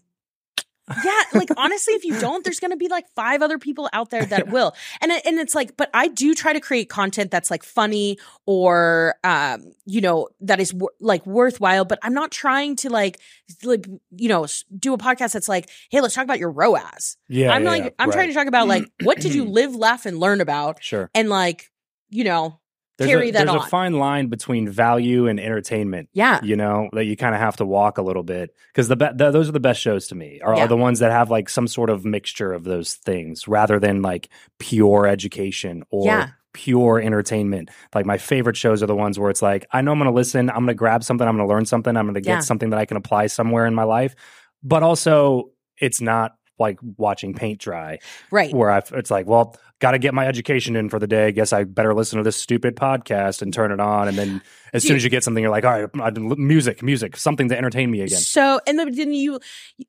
yeah, 1.04 1.22
like 1.34 1.48
honestly, 1.56 1.94
if 1.94 2.04
you 2.04 2.18
don't, 2.20 2.44
there's 2.44 2.60
going 2.60 2.70
to 2.70 2.76
be 2.76 2.88
like 2.88 3.08
five 3.14 3.42
other 3.42 3.58
people 3.58 3.88
out 3.92 4.10
there 4.10 4.24
that 4.26 4.48
will. 4.52 4.74
And 5.00 5.10
and 5.12 5.38
it's 5.38 5.54
like, 5.54 5.76
but 5.76 5.90
I 5.94 6.08
do 6.08 6.34
try 6.34 6.52
to 6.52 6.60
create 6.60 6.88
content 6.88 7.30
that's 7.30 7.50
like 7.50 7.62
funny 7.62 8.18
or 8.46 9.14
um, 9.24 9.72
you 9.84 10.00
know, 10.00 10.28
that 10.40 10.60
is 10.60 10.72
wor- 10.72 10.92
like 11.00 11.24
worthwhile, 11.26 11.84
but 11.84 11.98
I'm 12.02 12.14
not 12.14 12.30
trying 12.30 12.76
to 12.76 12.90
like 12.90 13.20
like 13.62 13.86
you 14.16 14.28
know, 14.28 14.46
do 14.78 14.92
a 14.94 14.98
podcast 14.98 15.32
that's 15.32 15.48
like, 15.48 15.68
"Hey, 15.90 16.00
let's 16.00 16.14
talk 16.14 16.24
about 16.24 16.38
your 16.38 16.50
ROAS." 16.50 17.16
yeah, 17.28 17.52
I'm 17.52 17.64
yeah, 17.64 17.70
like 17.70 17.84
yeah, 17.84 17.90
I'm 17.98 18.10
trying 18.10 18.28
to 18.28 18.34
talk 18.34 18.46
about 18.46 18.68
like 18.68 18.84
what 19.02 19.20
did 19.20 19.34
you 19.34 19.44
live, 19.58 19.74
laugh 19.74 20.06
and 20.06 20.18
learn 20.18 20.40
about 20.40 20.82
Sure. 20.82 21.10
and 21.14 21.28
like, 21.28 21.70
you 22.10 22.24
know, 22.24 22.60
There's 22.98 23.10
carry 23.10 23.28
a, 23.28 23.32
that 23.32 23.38
there's 23.46 23.50
on. 23.50 23.56
a 23.66 23.68
fine 23.68 23.94
line 23.94 24.26
between 24.26 24.68
value 24.68 25.26
and 25.28 25.38
entertainment. 25.40 26.08
yeah. 26.12 26.40
you 26.42 26.56
know 26.56 26.90
that 26.92 27.04
you 27.04 27.16
kind 27.16 27.34
of 27.34 27.40
have 27.40 27.56
to 27.58 27.64
walk 27.64 27.98
a 27.98 28.02
little 28.02 28.22
bit 28.24 28.54
because 28.72 28.88
the, 28.88 28.96
be- 28.96 29.08
the 29.14 29.30
those 29.30 29.48
are 29.48 29.52
the 29.52 29.60
best 29.60 29.80
shows 29.80 30.08
to 30.08 30.14
me 30.14 30.40
are, 30.42 30.54
Yeah. 30.56 30.64
are 30.64 30.68
the 30.68 30.76
ones 30.76 30.98
that 30.98 31.10
have 31.12 31.30
like 31.30 31.48
some 31.48 31.66
sort 31.68 31.90
of 31.90 32.04
mixture 32.04 32.52
of 32.52 32.64
those 32.64 32.94
things 32.94 33.46
rather 33.48 33.78
than 33.78 34.02
like 34.02 34.28
pure 34.58 35.06
education 35.06 35.84
or 35.90 36.06
Yeah. 36.06 36.28
pure 36.52 37.00
entertainment 37.00 37.70
like 37.94 38.04
my 38.06 38.18
favorite 38.18 38.56
shows 38.56 38.82
are 38.82 38.86
the 38.86 38.96
ones 38.96 39.18
where 39.18 39.30
it's 39.30 39.42
like 39.42 39.64
i 39.72 39.80
know 39.80 39.92
i'm 39.92 39.98
going 39.98 40.10
to 40.10 40.14
listen 40.14 40.48
i'm 40.50 40.56
going 40.56 40.66
to 40.68 40.74
grab 40.74 41.04
something 41.04 41.28
i'm 41.28 41.36
going 41.36 41.46
to 41.48 41.54
learn 41.54 41.66
something 41.66 41.96
i'm 41.96 42.06
going 42.06 42.14
to 42.14 42.20
get 42.20 42.28
Yeah. 42.30 42.40
something 42.40 42.70
that 42.70 42.80
i 42.80 42.84
can 42.84 42.96
apply 42.96 43.28
somewhere 43.28 43.66
in 43.66 43.74
my 43.74 43.84
life 43.84 44.16
but 44.62 44.82
also 44.82 45.50
it's 45.80 46.00
not 46.00 46.34
like 46.58 46.78
watching 46.96 47.34
paint 47.34 47.60
dry 47.60 47.98
Right. 48.30 48.52
where 48.54 48.70
I, 48.70 48.82
it's 48.92 49.10
like, 49.10 49.26
well, 49.26 49.56
got 49.80 49.92
to 49.92 49.98
get 49.98 50.12
my 50.12 50.26
education 50.26 50.74
in 50.74 50.88
for 50.88 50.98
the 50.98 51.06
day. 51.06 51.30
Guess 51.30 51.52
I 51.52 51.62
better 51.64 51.94
listen 51.94 52.16
to 52.18 52.24
this 52.24 52.36
stupid 52.36 52.74
podcast 52.74 53.42
and 53.42 53.54
turn 53.54 53.70
it 53.70 53.78
on. 53.78 54.08
And 54.08 54.18
then 54.18 54.42
as 54.72 54.82
soon 54.82 54.96
as 54.96 55.04
you 55.04 55.10
get 55.10 55.22
something, 55.22 55.40
you're 55.40 55.52
like, 55.52 55.64
all 55.64 55.82
right, 55.84 56.16
music, 56.36 56.82
music, 56.82 57.16
something 57.16 57.48
to 57.48 57.56
entertain 57.56 57.88
me 57.90 58.00
again. 58.00 58.18
So, 58.18 58.60
and 58.66 58.76
then 58.78 59.12
you, 59.12 59.38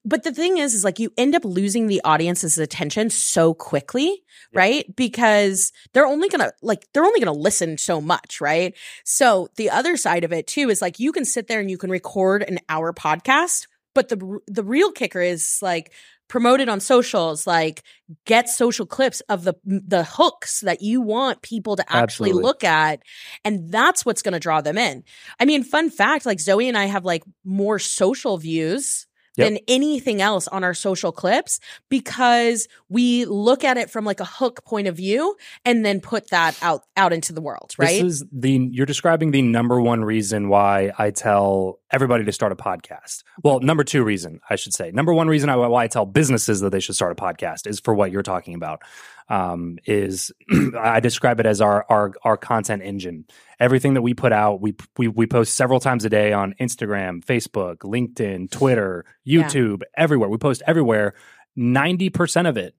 but 0.05 0.23
the 0.23 0.31
thing 0.31 0.57
is, 0.59 0.75
is 0.75 0.83
like 0.83 0.99
you 0.99 1.11
end 1.17 1.33
up 1.33 1.43
losing 1.43 1.87
the 1.87 2.01
audience's 2.05 2.59
attention 2.59 3.09
so 3.09 3.55
quickly, 3.55 4.21
right? 4.53 4.85
Because 4.95 5.71
they're 5.93 6.05
only 6.05 6.29
gonna 6.29 6.51
like 6.61 6.87
they're 6.93 7.05
only 7.05 7.19
gonna 7.19 7.33
listen 7.33 7.77
so 7.79 7.99
much, 7.99 8.39
right? 8.39 8.75
So 9.03 9.47
the 9.55 9.71
other 9.71 9.97
side 9.97 10.23
of 10.23 10.31
it 10.31 10.45
too 10.45 10.69
is 10.69 10.81
like 10.83 10.99
you 10.99 11.11
can 11.11 11.25
sit 11.25 11.47
there 11.47 11.59
and 11.59 11.69
you 11.69 11.79
can 11.79 11.89
record 11.89 12.43
an 12.43 12.59
hour 12.69 12.93
podcast, 12.93 13.65
but 13.95 14.09
the 14.09 14.39
the 14.47 14.63
real 14.63 14.91
kicker 14.91 15.21
is 15.21 15.59
like 15.63 15.91
promote 16.29 16.61
it 16.61 16.69
on 16.69 16.79
socials, 16.79 17.45
like 17.45 17.83
get 18.25 18.47
social 18.47 18.85
clips 18.85 19.19
of 19.21 19.43
the 19.43 19.55
the 19.65 20.05
hooks 20.05 20.61
that 20.61 20.81
you 20.81 21.01
want 21.01 21.41
people 21.41 21.75
to 21.75 21.83
actually 21.91 22.29
Absolutely. 22.29 22.43
look 22.43 22.63
at, 22.63 23.01
and 23.43 23.69
that's 23.69 24.05
what's 24.05 24.21
going 24.21 24.33
to 24.33 24.39
draw 24.39 24.61
them 24.61 24.77
in. 24.77 25.03
I 25.41 25.45
mean, 25.45 25.63
fun 25.63 25.89
fact, 25.89 26.25
like 26.25 26.39
Zoe 26.39 26.69
and 26.69 26.77
I 26.77 26.85
have 26.85 27.03
like 27.03 27.23
more 27.43 27.79
social 27.79 28.37
views 28.37 29.05
Yep. 29.37 29.47
than 29.47 29.59
anything 29.69 30.21
else 30.21 30.49
on 30.49 30.65
our 30.65 30.73
social 30.73 31.13
clips 31.13 31.61
because 31.87 32.67
we 32.89 33.23
look 33.23 33.63
at 33.63 33.77
it 33.77 33.89
from 33.89 34.03
like 34.03 34.19
a 34.19 34.25
hook 34.25 34.65
point 34.65 34.87
of 34.87 34.97
view 34.97 35.37
and 35.63 35.85
then 35.85 36.01
put 36.01 36.31
that 36.31 36.57
out 36.61 36.83
out 36.97 37.13
into 37.13 37.31
the 37.31 37.39
world, 37.39 37.73
right? 37.77 38.03
This 38.03 38.21
is 38.21 38.25
the 38.33 38.69
you're 38.71 38.87
describing 38.87 39.31
the 39.31 39.41
number 39.41 39.79
one 39.79 40.03
reason 40.03 40.49
why 40.49 40.91
I 40.97 41.11
tell 41.11 41.78
everybody 41.91 42.23
to 42.25 42.31
start 42.31 42.51
a 42.51 42.55
podcast. 42.55 43.23
Well, 43.43 43.59
number 43.59 43.83
two 43.83 44.03
reason 44.03 44.39
I 44.49 44.55
should 44.55 44.73
say. 44.73 44.91
Number 44.91 45.13
one 45.13 45.27
reason 45.27 45.49
I, 45.49 45.55
why 45.55 45.83
I 45.83 45.87
tell 45.87 46.05
businesses 46.05 46.59
that 46.61 46.71
they 46.71 46.79
should 46.79 46.95
start 46.95 47.11
a 47.11 47.15
podcast 47.15 47.67
is 47.67 47.79
for 47.79 47.93
what 47.93 48.11
you're 48.11 48.23
talking 48.23 48.53
about. 48.55 48.81
Um, 49.29 49.77
is 49.85 50.31
I 50.79 50.99
describe 50.99 51.39
it 51.39 51.45
as 51.45 51.61
our 51.61 51.85
our 51.89 52.13
our 52.23 52.37
content 52.37 52.81
engine. 52.83 53.25
Everything 53.59 53.93
that 53.93 54.01
we 54.01 54.13
put 54.13 54.31
out, 54.31 54.61
we 54.61 54.75
we 54.97 55.07
we 55.07 55.27
post 55.27 55.55
several 55.55 55.79
times 55.79 56.05
a 56.05 56.09
day 56.09 56.33
on 56.33 56.55
Instagram, 56.59 57.23
Facebook, 57.23 57.77
LinkedIn, 57.79 58.49
Twitter, 58.51 59.05
Yeah. 59.25 59.43
YouTube, 59.43 59.81
everywhere. 59.95 60.29
We 60.29 60.37
post 60.37 60.63
everywhere. 60.65 61.13
Ninety 61.55 62.09
percent 62.09 62.47
of 62.47 62.57
it 62.57 62.75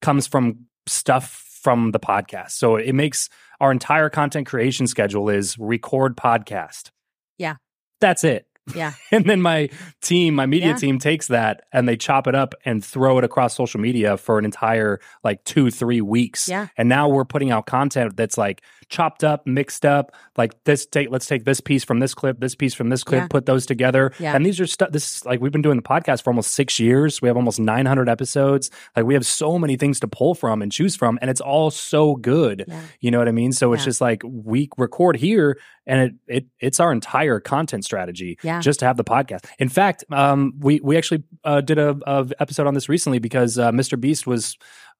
comes 0.00 0.26
from 0.26 0.66
stuff 0.86 1.44
from 1.62 1.90
the 1.90 1.98
podcast. 2.00 2.52
So 2.52 2.76
it 2.76 2.92
makes 2.94 3.28
our 3.60 3.72
entire 3.72 4.08
content 4.08 4.46
creation 4.46 4.86
schedule 4.86 5.28
is 5.28 5.58
record 5.58 6.16
podcast. 6.16 6.90
Yeah. 7.36 7.56
That's 8.00 8.22
it. 8.22 8.46
Yeah. 8.74 8.92
And 9.12 9.24
then 9.24 9.40
my 9.40 9.68
team, 10.02 10.34
my 10.34 10.46
media 10.46 10.68
Yeah. 10.68 10.76
team 10.76 10.98
takes 10.98 11.28
that 11.28 11.62
and 11.72 11.88
they 11.88 11.96
chop 11.96 12.26
it 12.26 12.34
up 12.34 12.54
and 12.64 12.84
throw 12.84 13.18
it 13.18 13.24
across 13.24 13.54
social 13.56 13.80
media 13.80 14.16
for 14.16 14.38
an 14.38 14.44
entire 14.44 15.00
like 15.24 15.42
two, 15.44 15.70
three 15.70 16.00
weeks. 16.00 16.48
Yeah. 16.48 16.68
And 16.76 16.88
now 16.88 17.08
we're 17.08 17.24
putting 17.24 17.50
out 17.50 17.66
content 17.66 18.16
that's 18.16 18.36
like 18.38 18.62
chopped 18.88 19.24
up, 19.24 19.46
mixed 19.46 19.84
up, 19.84 20.12
like 20.36 20.52
this 20.64 20.86
take 20.86 21.10
let's 21.10 21.26
take 21.26 21.44
this 21.44 21.60
piece 21.60 21.84
from 21.84 21.98
this 22.00 22.14
clip, 22.14 22.40
this 22.40 22.54
piece 22.54 22.74
from 22.74 22.88
this 22.90 23.02
clip, 23.04 23.22
Yeah. 23.22 23.26
put 23.28 23.46
those 23.46 23.66
together. 23.66 24.12
Yeah. 24.18 24.34
And 24.34 24.44
these 24.46 24.60
are 24.60 24.66
stuff 24.66 24.90
this 24.92 25.16
is 25.16 25.24
like 25.26 25.40
we've 25.40 25.52
been 25.52 25.62
doing 25.62 25.76
the 25.76 25.82
podcast 25.82 26.22
for 26.22 26.30
almost 26.30 26.52
six 26.52 26.78
years. 26.78 27.20
We 27.22 27.28
have 27.28 27.36
almost 27.36 27.58
900 27.60 28.08
episodes. 28.08 28.70
Like 28.96 29.04
we 29.06 29.14
have 29.14 29.26
so 29.26 29.58
many 29.58 29.76
things 29.76 30.00
to 30.00 30.08
pull 30.08 30.34
from 30.34 30.62
and 30.62 30.70
choose 30.72 30.96
from, 30.96 31.18
and 31.20 31.30
it's 31.30 31.40
all 31.40 31.70
so 31.70 32.16
good. 32.16 32.64
Yeah. 32.68 32.80
You 33.00 33.10
know 33.10 33.18
what 33.18 33.28
I 33.28 33.32
mean? 33.32 33.52
So 33.52 33.72
it's 33.72 33.84
just 33.84 34.00
like 34.00 34.22
we 34.24 34.68
record 34.78 35.16
here, 35.16 35.58
and 35.88 36.00
it 36.00 36.14
it 36.36 36.46
it's 36.60 36.78
our 36.78 36.92
entire 36.92 37.40
content 37.40 37.84
strategy 37.84 38.38
Yeah. 38.44 38.60
just 38.60 38.78
to 38.80 38.86
have 38.86 38.96
the 38.96 39.02
podcast. 39.04 39.44
In 39.58 39.68
fact, 39.68 40.04
um, 40.12 40.52
we 40.60 40.78
we 40.84 40.96
actually 40.96 41.24
uh, 41.42 41.60
did 41.62 41.78
a, 41.78 41.98
a 42.06 42.28
episode 42.38 42.68
on 42.68 42.74
this 42.74 42.88
recently 42.88 43.18
because 43.18 43.58
uh, 43.58 43.72
Mr. 43.72 44.00
Beast 44.00 44.26
was. 44.28 44.56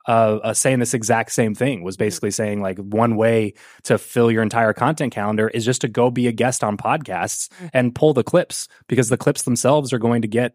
Uh, 0.06 0.38
uh, 0.42 0.54
saying 0.54 0.78
this 0.78 0.94
exact 0.94 1.30
same 1.32 1.54
thing 1.54 1.82
was 1.82 1.98
basically 1.98 2.30
saying 2.30 2.62
like 2.62 2.78
one 2.78 3.14
way 3.16 3.52
to 3.82 3.98
fill 3.98 4.30
your 4.30 4.42
entire 4.42 4.72
content 4.72 5.12
calendar 5.12 5.48
is 5.48 5.66
just 5.66 5.82
to 5.82 5.88
go 5.88 6.10
be 6.10 6.26
a 6.26 6.32
guest 6.32 6.64
on 6.64 6.78
podcasts 6.78 7.48
Mhm. 7.60 7.70
and 7.74 7.94
pull 7.94 8.14
the 8.14 8.24
clips 8.24 8.68
because 8.86 9.10
the 9.10 9.18
clips 9.18 9.42
themselves 9.42 9.92
are 9.92 9.98
going 9.98 10.22
to 10.22 10.28
get 10.28 10.54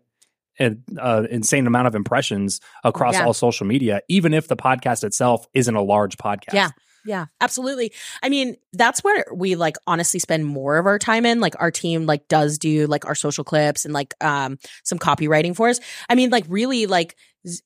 an 0.58 0.82
uh, 1.00 1.28
insane 1.30 1.68
amount 1.68 1.86
of 1.88 1.94
impressions 1.94 2.62
across 2.84 3.14
Yeah. 3.14 3.26
all 3.26 3.34
social 3.34 3.68
media, 3.68 4.02
even 4.08 4.34
if 4.34 4.48
the 4.48 4.56
podcast 4.56 5.04
itself 5.04 5.46
isn't 5.54 5.76
a 5.76 5.84
large 5.84 6.18
podcast. 6.18 6.54
Yeah. 6.54 6.70
Yeah, 7.06 7.26
absolutely. 7.42 7.92
I 8.22 8.30
mean, 8.30 8.56
that's 8.72 9.04
where 9.04 9.26
we 9.34 9.56
like 9.56 9.76
honestly 9.88 10.20
spend 10.20 10.46
more 10.46 10.78
of 10.78 10.86
our 10.86 11.00
time 11.00 11.26
in. 11.26 11.40
Like 11.40 11.56
our 11.60 11.72
team 11.72 12.06
like 12.06 12.28
does 12.28 12.58
do 12.58 12.88
like 12.88 13.06
our 13.06 13.16
social 13.16 13.44
clips 13.44 13.86
and 13.86 13.94
like 13.94 14.14
um 14.22 14.58
some 14.84 15.00
copywriting 15.00 15.56
for 15.56 15.70
us. 15.70 15.80
I 16.10 16.16
mean, 16.16 16.30
like 16.30 16.46
really 16.48 16.86
like 16.86 17.16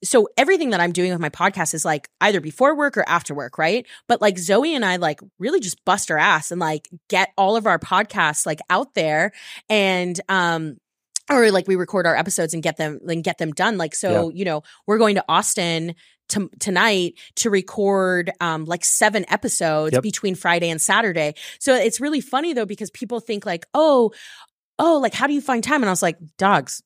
so 0.04 0.28
everything 0.38 0.72
that 0.72 0.80
I'm 0.80 0.92
doing 0.92 1.12
with 1.12 1.20
my 1.20 1.30
podcast 1.30 1.74
is 1.74 1.86
like 1.86 2.10
either 2.20 2.42
before 2.42 2.76
work 2.76 2.98
or 2.98 3.08
after 3.08 3.36
work, 3.36 3.58
right? 3.58 3.86
But 4.08 4.22
like 4.22 4.40
Zoe 4.40 4.74
and 4.74 4.84
I 4.84 4.96
like 4.96 5.20
really 5.38 5.60
just 5.60 5.84
bust 5.86 6.10
our 6.10 6.18
ass 6.18 6.52
and 6.52 6.60
like 6.60 6.90
get 7.10 7.30
all 7.38 7.56
of 7.56 7.68
our 7.68 7.78
podcasts 7.78 8.46
like 8.46 8.60
out 8.70 8.96
there 8.96 9.34
and 9.70 10.20
um 10.30 10.78
or 11.30 11.52
like 11.52 11.68
we 11.68 11.76
record 11.76 12.08
our 12.08 12.16
episodes 12.16 12.54
and 12.54 12.64
get 12.64 12.78
them 12.78 13.00
and 13.08 13.24
get 13.24 13.38
them 13.38 13.52
done. 13.52 13.78
Like 13.78 13.94
so, 13.94 14.30
yeah. 14.30 14.38
you 14.38 14.46
know, 14.46 14.64
we're 14.86 14.98
going 14.98 15.16
to 15.16 15.26
Austin 15.28 15.94
to, 16.30 16.50
tonight 16.60 17.16
to 17.36 17.50
record 17.50 18.32
um, 18.40 18.66
like 18.66 18.86
seven 18.86 19.26
episodes 19.30 19.94
yep. 19.94 20.04
between 20.04 20.36
Friday 20.36 20.70
and 20.70 20.82
Saturday. 20.82 21.36
So 21.60 21.76
it's 21.76 22.00
really 22.00 22.22
funny 22.22 22.54
though 22.54 22.66
because 22.66 22.92
people 22.92 23.20
think 23.20 23.46
like, 23.46 23.66
oh, 23.74 24.12
oh, 24.80 25.00
like 25.00 25.14
how 25.14 25.28
do 25.28 25.34
you 25.34 25.42
find 25.42 25.64
time? 25.64 25.82
And 25.82 25.90
I 25.90 25.92
was 25.92 26.02
like, 26.02 26.18
dogs. 26.38 26.82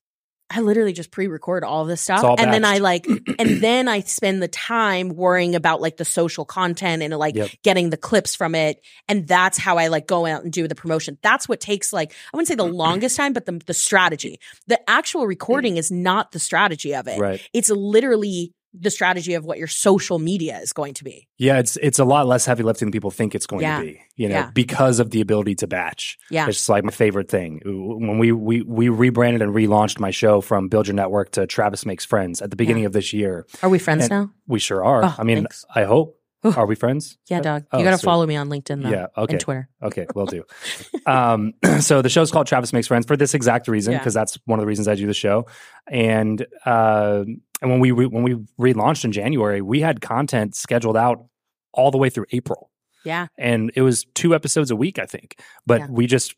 I 0.54 0.60
literally 0.60 0.92
just 0.92 1.12
pre-record 1.12 1.64
all 1.64 1.86
this 1.86 2.02
stuff, 2.02 2.26
all 2.26 2.36
and 2.38 2.52
then 2.52 2.66
I 2.66 2.80
like, 2.80 3.06
and 3.40 3.62
then 3.64 3.88
I 3.88 4.02
spend 4.02 4.44
the 4.44 4.50
time 4.50 5.10
worrying 5.10 5.56
about 5.56 5.80
like 5.80 5.96
the 5.96 6.04
social 6.04 6.44
content 6.44 7.02
and 7.02 7.18
like 7.18 7.36
yep. 7.36 7.52
getting 7.64 7.90
the 7.90 7.96
clips 7.96 8.36
from 8.36 8.54
it, 8.54 8.84
and 9.08 9.26
that's 9.26 9.58
how 9.58 9.78
I 9.78 9.88
like 9.88 10.08
go 10.08 10.26
out 10.26 10.44
and 10.44 10.52
do 10.52 10.68
the 10.68 10.76
promotion. 10.76 11.18
That's 11.22 11.48
what 11.48 11.62
takes 11.62 11.94
like 11.94 12.12
I 12.12 12.38
wouldn't 12.38 12.50
say 12.50 12.56
the 12.56 12.64
longest 12.66 13.16
time, 13.16 13.32
but 13.32 13.46
the 13.46 13.62
the 13.66 13.74
strategy. 13.74 14.42
The 14.68 14.78
actual 14.90 15.26
recording 15.26 15.78
is 15.78 15.90
not 15.90 16.34
the 16.34 16.40
strategy 16.40 16.96
of 16.96 17.08
it. 17.08 17.18
Right. 17.18 17.42
It's 17.54 17.70
literally 17.70 18.54
the 18.74 18.90
strategy 18.90 19.34
of 19.34 19.46
what 19.46 19.58
your 19.58 19.68
social 19.68 20.20
media 20.20 20.60
is 20.60 20.74
going 20.74 20.94
to 20.96 21.04
be. 21.04 21.28
Yeah, 21.38 21.60
it's 21.60 21.78
it's 21.78 22.00
a 22.00 22.06
lot 22.06 22.28
less 22.28 22.46
heavy 22.46 22.64
lifting 22.64 22.88
than 22.88 22.92
people 22.92 23.12
think 23.12 23.36
it's 23.36 23.46
going 23.46 23.64
yeah. 23.64 23.80
to 23.80 23.86
be. 23.86 24.02
You 24.16 24.30
know, 24.30 24.36
yeah. 24.36 24.52
because 24.54 25.00
of 25.00 25.10
the 25.10 25.22
ability 25.22 25.56
to 25.56 25.68
batch. 25.68 26.18
Yeah, 26.30 26.48
it's 26.48 26.70
like 26.70 26.84
my 26.84 26.92
favorite 26.92 27.30
thing. 27.30 27.62
When 27.66 28.18
we 28.18 28.32
we 28.32 28.62
we 28.62 28.90
rebranded 28.90 29.42
and 29.42 29.54
relaunched 29.54 30.00
my 30.00 30.12
show 30.12 30.42
from 30.42 30.70
Build 30.70 30.88
Your 30.88 30.96
Network 30.96 31.32
to 31.32 31.48
Travis 31.48 31.86
Makes 31.86 32.06
Friends 32.06 32.42
at 32.42 32.50
the 32.50 32.56
beginning 32.56 32.84
yeah. 32.84 32.88
of 32.88 32.94
this 32.94 33.14
year. 33.14 33.46
Are 33.62 33.70
we 33.70 33.80
friends 33.80 34.10
now? 34.10 34.32
We 34.48 34.60
sure 34.60 34.84
are. 34.84 35.06
Oh, 35.06 35.16
I 35.18 35.24
mean, 35.24 35.38
thanks. 35.38 35.66
I 35.74 35.84
hope. 35.84 36.21
Are 36.44 36.66
we 36.66 36.76
friends? 36.76 37.18
Yeah, 37.30 37.40
dog. 37.40 37.64
You 37.74 37.80
oh, 37.80 37.84
got 37.84 37.92
to 37.92 38.04
follow 38.04 38.26
me 38.26 38.36
on 38.36 38.50
LinkedIn, 38.50 38.82
though, 38.82 38.90
yeah, 38.90 39.08
okay. 39.16 39.34
and 39.34 39.42
Twitter. 39.42 39.70
Okay, 39.84 40.08
we'll 40.16 40.26
do. 40.26 40.44
um, 41.06 41.54
so 41.80 42.02
the 42.02 42.10
show's 42.10 42.32
called 42.32 42.48
Travis 42.48 42.74
Makes 42.74 42.88
Friends 42.88 43.06
for 43.06 43.16
this 43.16 43.34
exact 43.34 43.68
reason, 43.68 43.94
because 43.94 44.16
yeah. 44.16 44.22
that's 44.22 44.40
one 44.46 44.58
of 44.58 44.64
the 44.64 44.68
reasons 44.68 44.88
I 44.88 44.96
do 44.96 45.06
the 45.06 45.14
show. 45.14 45.46
And 45.88 46.46
uh, 46.66 47.24
and 47.62 47.72
when 47.72 47.80
we 47.80 47.92
re- 47.92 48.08
when 48.08 48.24
we 48.24 48.36
relaunched 48.60 49.06
in 49.06 49.12
January, 49.12 49.62
we 49.62 49.82
had 49.82 50.02
content 50.02 50.56
scheduled 50.56 50.98
out 50.98 51.26
all 51.74 51.92
the 51.92 51.98
way 51.98 52.10
through 52.10 52.26
April. 52.32 52.72
Yeah. 53.04 53.28
And 53.38 53.72
it 53.76 53.82
was 53.82 54.06
two 54.14 54.36
episodes 54.36 54.70
a 54.72 54.76
week, 54.76 55.00
I 55.00 55.06
think. 55.06 55.40
But 55.66 55.82
yeah. 55.82 55.88
we 55.90 56.08
just 56.08 56.36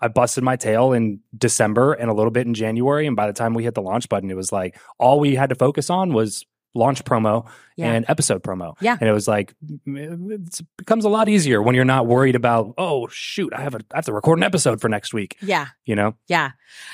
I 0.00 0.08
busted 0.08 0.42
my 0.42 0.56
tail 0.56 0.92
in 0.92 1.20
December 1.36 1.92
and 1.92 2.10
a 2.10 2.14
little 2.14 2.30
bit 2.30 2.46
in 2.46 2.54
January. 2.54 3.06
And 3.06 3.14
by 3.14 3.26
the 3.26 3.32
time 3.32 3.54
we 3.54 3.64
hit 3.64 3.74
the 3.74 3.82
launch 3.82 4.08
button, 4.08 4.30
it 4.30 4.36
was 4.36 4.52
like 4.52 4.78
all 4.98 5.20
we 5.20 5.34
had 5.34 5.50
to 5.50 5.54
focus 5.54 5.90
on 5.90 6.12
was 6.12 6.44
launch 6.74 7.04
promo 7.04 7.46
yeah. 7.76 7.92
and 7.92 8.04
episode 8.08 8.42
promo. 8.42 8.76
Yeah. 8.80 8.96
And 9.00 9.08
it 9.08 9.12
was 9.12 9.28
like, 9.28 9.54
it 9.86 10.60
becomes 10.76 11.04
a 11.04 11.08
lot 11.08 11.28
easier 11.28 11.62
when 11.62 11.74
you're 11.74 11.84
not 11.84 12.06
worried 12.06 12.36
about, 12.36 12.74
oh, 12.78 13.08
shoot, 13.08 13.52
I 13.54 13.62
have, 13.62 13.74
a, 13.74 13.80
I 13.92 13.98
have 13.98 14.04
to 14.06 14.12
record 14.12 14.38
an 14.38 14.42
episode 14.42 14.80
for 14.80 14.88
next 14.88 15.14
week. 15.14 15.36
Yeah. 15.40 15.68
You 15.84 15.96
know? 15.96 16.14
Yeah. 16.28 16.52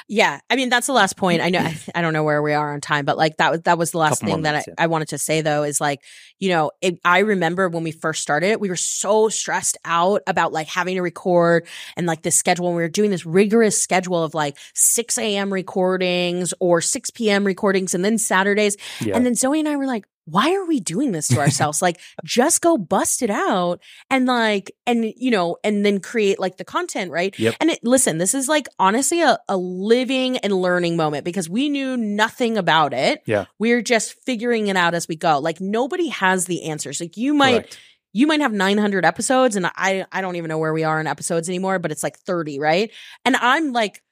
Yeah. 0.09 0.41
I 0.51 0.57
mean, 0.57 0.69
that's 0.69 0.87
the 0.87 0.93
last 0.93 1.17
point. 1.17 1.41
I 1.41 1.51
know, 1.51 1.61
I, 1.61 1.79
I 1.95 2.03
don't 2.03 2.13
know 2.13 2.25
where 2.25 2.43
we 2.43 2.53
are 2.53 2.73
on 2.73 2.81
time, 2.81 3.05
but 3.05 3.17
like 3.17 3.37
that 3.39 3.51
was, 3.51 3.61
that 3.63 3.79
was 3.79 3.91
the 3.93 3.99
last 3.99 4.23
thing 4.23 4.43
that 4.43 4.55
I, 4.55 4.65
yeah. 4.67 4.75
I, 4.79 4.87
wanted 4.89 5.09
to 5.09 5.19
say 5.19 5.41
though, 5.41 5.63
is 5.63 5.81
like, 5.81 6.03
you 6.39 6.49
know, 6.51 6.71
it, 6.81 6.99
I 7.05 7.21
remember 7.21 7.69
when 7.69 7.83
we 7.83 7.93
first 7.93 8.23
started, 8.23 8.57
we 8.57 8.69
were 8.69 8.77
so 8.77 9.29
stressed 9.29 9.79
out 9.85 10.23
about 10.27 10.53
like 10.53 10.69
having 10.69 10.97
to 10.97 11.03
record 11.03 11.67
and 11.97 12.07
like 12.07 12.23
this 12.23 12.37
schedule. 12.37 12.67
And 12.69 12.77
we 12.77 12.83
were 12.83 12.89
doing 12.89 13.11
this 13.11 13.27
rigorous 13.27 13.81
schedule 13.81 14.23
of 14.23 14.35
like 14.35 14.57
6 14.75 15.19
a.m. 15.19 15.53
recordings 15.53 16.55
or 16.61 16.81
6 16.81 17.11
p.m. 17.11 17.45
recordings 17.45 17.95
and 17.95 18.05
then 18.05 18.19
Saturdays. 18.19 18.77
Yeah. 19.01 19.17
And 19.17 19.25
then 19.25 19.35
Zoe 19.35 19.59
and 19.59 19.68
I 19.69 19.77
were 19.77 19.87
like, 19.87 20.07
why 20.31 20.55
are 20.55 20.65
we 20.67 20.81
doing 20.81 21.13
this 21.13 21.29
to 21.29 21.39
ourselves? 21.41 21.81
like, 21.81 22.01
just 22.25 22.61
go 22.61 22.77
bust 22.77 23.23
it 23.23 23.31
out 23.31 23.81
and 24.11 24.27
like, 24.27 24.73
and 24.87 25.13
you 25.17 25.31
know, 25.31 25.57
and 25.65 25.85
then 25.85 26.01
create 26.01 26.39
like 26.39 26.57
the 26.57 26.65
content, 26.65 27.11
right? 27.11 27.39
Yep. 27.39 27.55
And 27.61 27.71
it, 27.71 27.81
listen, 27.83 28.19
this 28.19 28.35
is 28.35 28.49
like 28.49 28.69
honestly 28.79 29.23
a, 29.23 29.39
a 29.49 29.57
living 29.57 30.39
and 30.39 30.53
learning 30.53 30.97
moment 30.97 31.25
because 31.25 31.49
we 31.49 31.69
knew 31.69 31.97
nothing 31.97 32.59
about 32.59 32.93
it. 32.93 33.23
Yeah. 33.27 33.47
We're 33.59 33.83
just 33.83 34.15
figuring 34.25 34.69
it 34.69 34.77
out 34.77 34.95
as 34.95 35.09
we 35.09 35.17
go. 35.17 35.39
Like, 35.39 35.61
nobody 35.61 36.09
has 36.09 36.47
the 36.47 36.65
answers. 36.65 37.01
Like, 37.01 37.17
you 37.17 37.35
might. 37.35 37.53
Correct 37.53 37.79
you 38.15 38.27
might 38.27 38.41
have 38.41 38.53
900 38.55 39.05
episodes 39.05 39.55
and 39.55 39.67
I 39.67 40.07
I 40.11 40.23
don't 40.23 40.37
even 40.37 40.49
know 40.49 40.59
where 40.59 40.73
we 40.73 40.83
are 40.83 40.99
in 40.99 41.07
episodes 41.07 41.49
anymore 41.49 41.79
but 41.79 41.93
it's 41.93 42.03
like 42.03 42.19
30 42.19 42.59
right 42.59 42.91
and 43.27 43.37
I'm 43.37 43.73
like 43.73 44.03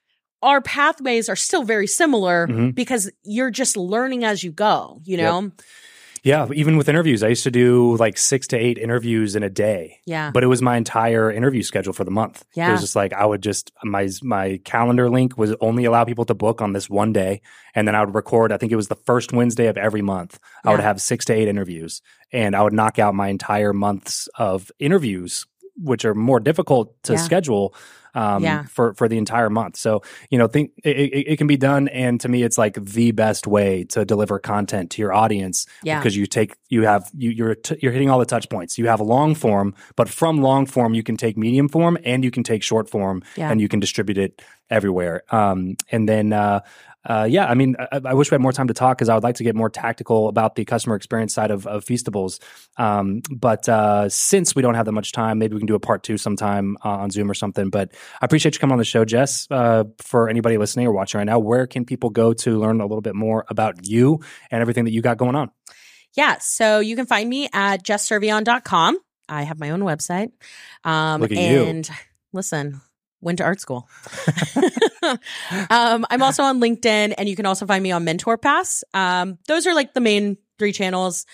our 0.41 0.61
pathways 0.61 1.29
are 1.29 1.35
still 1.35 1.63
very 1.63 1.87
similar 1.87 2.47
mm-hmm. 2.47 2.69
because 2.71 3.11
you're 3.23 3.51
just 3.51 3.77
learning 3.77 4.23
as 4.23 4.43
you 4.43 4.51
go 4.51 5.01
you 5.03 5.17
know 5.17 5.41
yep. 5.41 5.51
Yeah, 6.27 6.47
even 6.53 6.75
with 6.75 6.89
interviews, 6.89 7.23
I 7.23 7.29
used 7.29 7.43
to 7.43 7.51
do 7.51 7.95
like 7.95 8.17
six 8.17 8.47
to 8.47 8.57
eight 8.57 8.77
interviews 8.77 9.37
in 9.37 9.43
a 9.43 9.49
day. 9.49 10.01
Yeah, 10.05 10.31
but 10.31 10.43
it 10.43 10.47
was 10.47 10.61
my 10.61 10.75
entire 10.75 11.31
interview 11.31 11.63
schedule 11.63 11.93
for 11.93 12.03
the 12.03 12.11
month. 12.11 12.43
Yeah, 12.53 12.67
it 12.67 12.71
was 12.73 12.81
just 12.81 12.97
like 12.97 13.13
I 13.13 13.25
would 13.25 13.41
just 13.41 13.71
my 13.81 14.09
my 14.21 14.59
calendar 14.65 15.09
link 15.09 15.37
was 15.37 15.55
only 15.61 15.85
allow 15.85 16.03
people 16.03 16.25
to 16.25 16.33
book 16.33 16.61
on 16.61 16.73
this 16.73 16.89
one 16.89 17.13
day, 17.13 17.41
and 17.75 17.87
then 17.87 17.95
I 17.95 18.03
would 18.03 18.13
record. 18.13 18.51
I 18.51 18.57
think 18.57 18.73
it 18.73 18.75
was 18.75 18.89
the 18.89 18.95
first 18.95 19.31
Wednesday 19.31 19.67
of 19.67 19.77
every 19.77 20.01
month. 20.01 20.37
I 20.65 20.71
would 20.71 20.81
have 20.81 21.01
six 21.01 21.23
to 21.25 21.33
eight 21.33 21.47
interviews, 21.47 22.01
and 22.33 22.57
I 22.57 22.63
would 22.63 22.73
knock 22.73 22.99
out 22.99 23.15
my 23.15 23.29
entire 23.29 23.71
months 23.71 24.27
of 24.37 24.69
interviews, 24.79 25.45
which 25.77 26.03
are 26.03 26.13
more 26.13 26.41
difficult 26.41 27.01
to 27.03 27.13
yeah. 27.13 27.19
schedule 27.19 27.73
um, 28.17 28.43
yeah. 28.43 28.63
for 28.63 28.95
for 28.95 29.07
the 29.07 29.17
entire 29.17 29.49
month. 29.49 29.77
So 29.77 30.01
you 30.31 30.39
know, 30.39 30.47
think 30.47 30.71
it, 30.83 30.97
it, 30.97 31.31
it, 31.31 31.37
can 31.37 31.45
be 31.45 31.55
done, 31.55 31.87
and 31.89 32.19
to 32.21 32.27
me, 32.27 32.41
it's 32.41 32.57
like 32.57 32.73
the 32.83 33.11
best 33.11 33.45
way 33.45 33.83
to 33.85 34.05
deliver 34.05 34.39
content 34.39 34.91
to 34.91 35.01
your 35.01 35.13
audience. 35.13 35.67
Yeah. 35.83 35.99
because 35.99 36.17
you 36.17 36.25
take 36.25 36.55
you 36.69 36.83
have 36.83 37.09
you 37.15 37.29
you're 37.29 37.55
t- 37.55 37.77
you're 37.79 37.91
hitting 37.91 38.09
all 38.09 38.17
the 38.17 38.25
touch 38.25 38.49
points. 38.49 38.77
You 38.79 38.87
have 38.87 38.99
long 38.99 39.35
form, 39.35 39.75
but 39.95 40.09
from 40.09 40.41
long 40.41 40.65
form, 40.65 40.95
you 40.95 41.03
can 41.03 41.15
take 41.15 41.37
medium 41.37 41.69
form 41.69 41.97
and 42.03 42.23
you 42.23 42.31
can 42.31 42.43
take 42.43 42.63
short 42.63 42.89
form, 42.89 43.21
yeah. 43.35 43.51
and 43.51 43.61
you 43.61 43.67
can 43.67 43.79
distribute 43.79 44.17
it 44.17 44.41
everywhere. 44.69 45.23
Um, 45.29 45.77
and 45.91 46.09
then 46.09 46.33
uh, 46.33 46.61
uh, 47.07 47.23
yeah, 47.29 47.45
I 47.45 47.53
mean, 47.53 47.75
I, 47.79 48.01
I, 48.03 48.13
wish 48.13 48.29
we 48.29 48.35
had 48.35 48.41
more 48.41 48.51
time 48.51 48.67
to 48.67 48.73
talk 48.73 48.97
because 48.97 49.07
I 49.07 49.13
would 49.13 49.23
like 49.23 49.35
to 49.35 49.43
get 49.43 49.55
more 49.55 49.69
tactical 49.69 50.27
about 50.27 50.55
the 50.55 50.65
customer 50.65 50.95
experience 50.95 51.33
side 51.33 51.51
of, 51.51 51.65
of 51.65 51.85
Feastables. 51.85 52.39
Um, 52.75 53.21
but 53.31 53.69
uh, 53.69 54.09
since 54.09 54.53
we 54.55 54.61
don't 54.61 54.73
have 54.73 54.85
that 54.85 54.91
much 54.91 55.13
time, 55.13 55.39
maybe 55.39 55.53
we 55.53 55.61
can 55.61 55.67
do 55.67 55.75
a 55.75 55.79
part 55.79 56.03
two 56.03 56.17
sometime 56.17 56.77
uh, 56.83 56.89
on 56.89 57.09
Zoom 57.09 57.31
or 57.31 57.33
something. 57.33 57.69
But 57.69 57.93
I 58.21 58.25
appreciate 58.25 58.55
you 58.55 58.59
coming 58.59 58.73
on 58.73 58.79
the 58.79 58.85
show, 58.85 59.05
Jess. 59.05 59.47
Uh, 59.49 59.85
for 59.99 60.27
anybody 60.27 60.57
listening 60.57 60.85
or 60.85 60.91
watching 60.91 61.19
right 61.19 61.23
now, 61.23 61.39
where 61.39 61.65
can 61.65 61.85
people 61.85 62.09
go 62.09 62.33
to 62.33 62.59
learn 62.59 62.81
a 62.81 62.85
little 62.85 63.01
bit 63.01 63.15
more 63.15 63.45
about 63.47 63.87
you 63.87 64.19
and 64.51 64.61
everything 64.61 64.83
that 64.83 64.91
you 64.91 65.01
got 65.01 65.17
going 65.17 65.35
on? 65.35 65.49
Yeah, 66.13 66.39
so 66.39 66.79
you 66.79 66.97
can 66.97 67.05
find 67.05 67.29
me 67.29 67.47
at 67.53 67.83
jesscervellon.com. 67.83 68.97
I 69.29 69.43
have 69.43 69.59
my 69.59 69.69
own 69.69 69.81
website. 69.81 70.31
Um, 70.83 71.21
Look 71.21 71.31
at 71.31 71.37
and 71.37 71.87
you. 71.87 71.95
listen, 72.33 72.81
went 73.21 73.39
to 73.39 73.43
art 73.43 73.59
school. 73.59 73.87
um, 75.69 76.05
I'm 76.09 76.21
also 76.21 76.43
on 76.43 76.59
LinkedIn, 76.59 77.13
and 77.17 77.27
you 77.29 77.35
can 77.35 77.45
also 77.45 77.65
find 77.65 77.81
me 77.83 77.91
on 77.91 78.03
Mentor 78.03 78.37
Pass. 78.37 78.83
Um, 78.93 79.37
those 79.47 79.67
are 79.67 79.73
like 79.73 79.93
the 79.93 80.01
main 80.01 80.37
three 80.59 80.71
channels. 80.71 81.25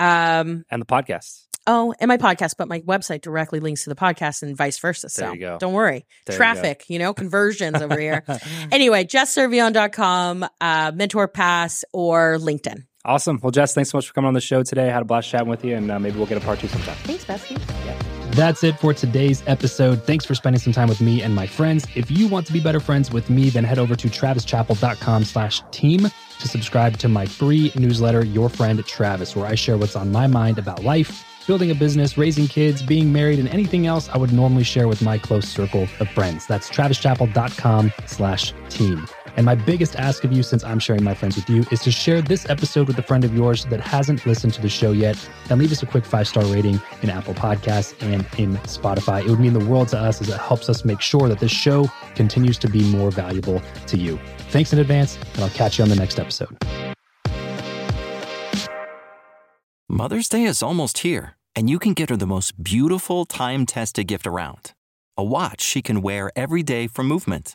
Um, 0.00 0.64
and 0.70 0.82
the 0.82 0.86
podcast. 0.86 1.44
Oh, 1.66 1.94
and 1.98 2.08
my 2.08 2.18
podcast, 2.18 2.56
but 2.58 2.68
my 2.68 2.80
website 2.80 3.22
directly 3.22 3.58
links 3.58 3.84
to 3.84 3.90
the 3.90 3.96
podcast 3.96 4.42
and 4.42 4.54
vice 4.56 4.78
versa. 4.78 5.08
So 5.08 5.22
there 5.22 5.34
you 5.34 5.40
go. 5.40 5.58
don't 5.58 5.72
worry. 5.72 6.06
There 6.26 6.36
Traffic, 6.36 6.84
you, 6.88 6.94
you, 6.94 6.98
know, 6.98 7.14
conversions 7.14 7.80
over 7.80 7.98
here. 7.98 8.22
Anyway, 8.72 9.04
jesscervellon.com, 9.04 10.46
uh, 10.60 10.92
Mentor 10.94 11.28
Pass, 11.28 11.84
or 11.92 12.36
LinkedIn. 12.38 12.84
Awesome. 13.04 13.38
Well, 13.42 13.50
Jess, 13.50 13.74
thanks 13.74 13.90
so 13.90 13.98
much 13.98 14.08
for 14.08 14.14
coming 14.14 14.28
on 14.28 14.34
the 14.34 14.40
show 14.40 14.62
today. 14.62 14.88
I 14.88 14.92
had 14.92 15.02
a 15.02 15.04
blast 15.04 15.28
chatting 15.28 15.48
with 15.48 15.64
you, 15.64 15.76
and 15.76 15.90
uh, 15.90 15.98
maybe 15.98 16.16
we'll 16.16 16.26
get 16.26 16.38
a 16.38 16.44
part 16.44 16.58
two 16.58 16.68
sometime. 16.68 16.96
Thanks, 17.04 17.24
Bestie. 17.24 17.58
Yeah. 17.86 18.13
That's 18.34 18.64
it 18.64 18.80
for 18.80 18.92
today's 18.92 19.44
episode. 19.46 20.02
Thanks 20.02 20.24
for 20.24 20.34
spending 20.34 20.58
some 20.58 20.72
time 20.72 20.88
with 20.88 21.00
me 21.00 21.22
and 21.22 21.32
my 21.32 21.46
friends. 21.46 21.86
If 21.94 22.10
you 22.10 22.26
want 22.26 22.48
to 22.48 22.52
be 22.52 22.58
better 22.58 22.80
friends 22.80 23.12
with 23.12 23.30
me, 23.30 23.48
then 23.48 23.62
head 23.62 23.78
over 23.78 23.94
to 23.94 24.08
travischappell.com 24.08 25.22
slash 25.22 25.62
team 25.70 26.08
to 26.40 26.48
subscribe 26.48 26.96
to 26.98 27.08
my 27.08 27.26
free 27.26 27.70
newsletter, 27.76 28.24
Your 28.24 28.48
Friend 28.48 28.84
Travis, 28.84 29.36
where 29.36 29.46
I 29.46 29.54
share 29.54 29.78
what's 29.78 29.94
on 29.94 30.10
my 30.10 30.26
mind 30.26 30.58
about 30.58 30.82
life, 30.82 31.24
building 31.46 31.70
a 31.70 31.76
business, 31.76 32.18
raising 32.18 32.48
kids, 32.48 32.82
being 32.82 33.12
married, 33.12 33.38
and 33.38 33.48
anything 33.50 33.86
else 33.86 34.08
I 34.08 34.18
would 34.18 34.32
normally 34.32 34.64
share 34.64 34.88
with 34.88 35.00
my 35.00 35.16
close 35.16 35.48
circle 35.48 35.86
of 36.00 36.08
friends. 36.08 36.44
That's 36.48 36.68
travischappell.com 36.68 37.92
slash 38.06 38.52
team. 38.68 39.06
And 39.36 39.44
my 39.44 39.54
biggest 39.54 39.96
ask 39.96 40.24
of 40.24 40.32
you, 40.32 40.42
since 40.42 40.62
I'm 40.64 40.78
sharing 40.78 41.02
my 41.02 41.14
friends 41.14 41.36
with 41.36 41.48
you, 41.48 41.64
is 41.70 41.80
to 41.80 41.90
share 41.90 42.22
this 42.22 42.48
episode 42.48 42.86
with 42.86 42.98
a 42.98 43.02
friend 43.02 43.24
of 43.24 43.34
yours 43.34 43.64
that 43.66 43.80
hasn't 43.80 44.24
listened 44.26 44.54
to 44.54 44.62
the 44.62 44.68
show 44.68 44.92
yet 44.92 45.16
and 45.50 45.60
leave 45.60 45.72
us 45.72 45.82
a 45.82 45.86
quick 45.86 46.04
five 46.04 46.28
star 46.28 46.44
rating 46.44 46.80
in 47.02 47.10
Apple 47.10 47.34
Podcasts 47.34 47.94
and 48.00 48.26
in 48.38 48.56
Spotify. 48.64 49.24
It 49.24 49.30
would 49.30 49.40
mean 49.40 49.52
the 49.52 49.64
world 49.64 49.88
to 49.88 49.98
us 49.98 50.20
as 50.20 50.28
it 50.28 50.38
helps 50.38 50.68
us 50.68 50.84
make 50.84 51.00
sure 51.00 51.28
that 51.28 51.40
this 51.40 51.52
show 51.52 51.90
continues 52.14 52.58
to 52.58 52.68
be 52.68 52.84
more 52.90 53.10
valuable 53.10 53.60
to 53.86 53.96
you. 53.96 54.18
Thanks 54.50 54.72
in 54.72 54.78
advance, 54.78 55.18
and 55.34 55.42
I'll 55.42 55.50
catch 55.50 55.78
you 55.78 55.84
on 55.84 55.90
the 55.90 55.96
next 55.96 56.18
episode. 56.18 56.56
Mother's 59.88 60.28
Day 60.28 60.44
is 60.44 60.62
almost 60.62 60.98
here 60.98 61.36
And 61.56 61.70
you 61.70 61.78
can 61.78 61.94
get 61.94 62.10
her 62.10 62.16
the 62.16 62.26
most 62.26 62.62
beautiful 62.62 63.24
time 63.24 63.64
tested 63.64 64.08
gift 64.08 64.26
around 64.26 64.72
a 65.16 65.22
watch 65.22 65.60
she 65.60 65.80
can 65.80 66.02
wear 66.02 66.32
every 66.34 66.64
day 66.64 66.88
for 66.88 67.04
Movement. 67.04 67.54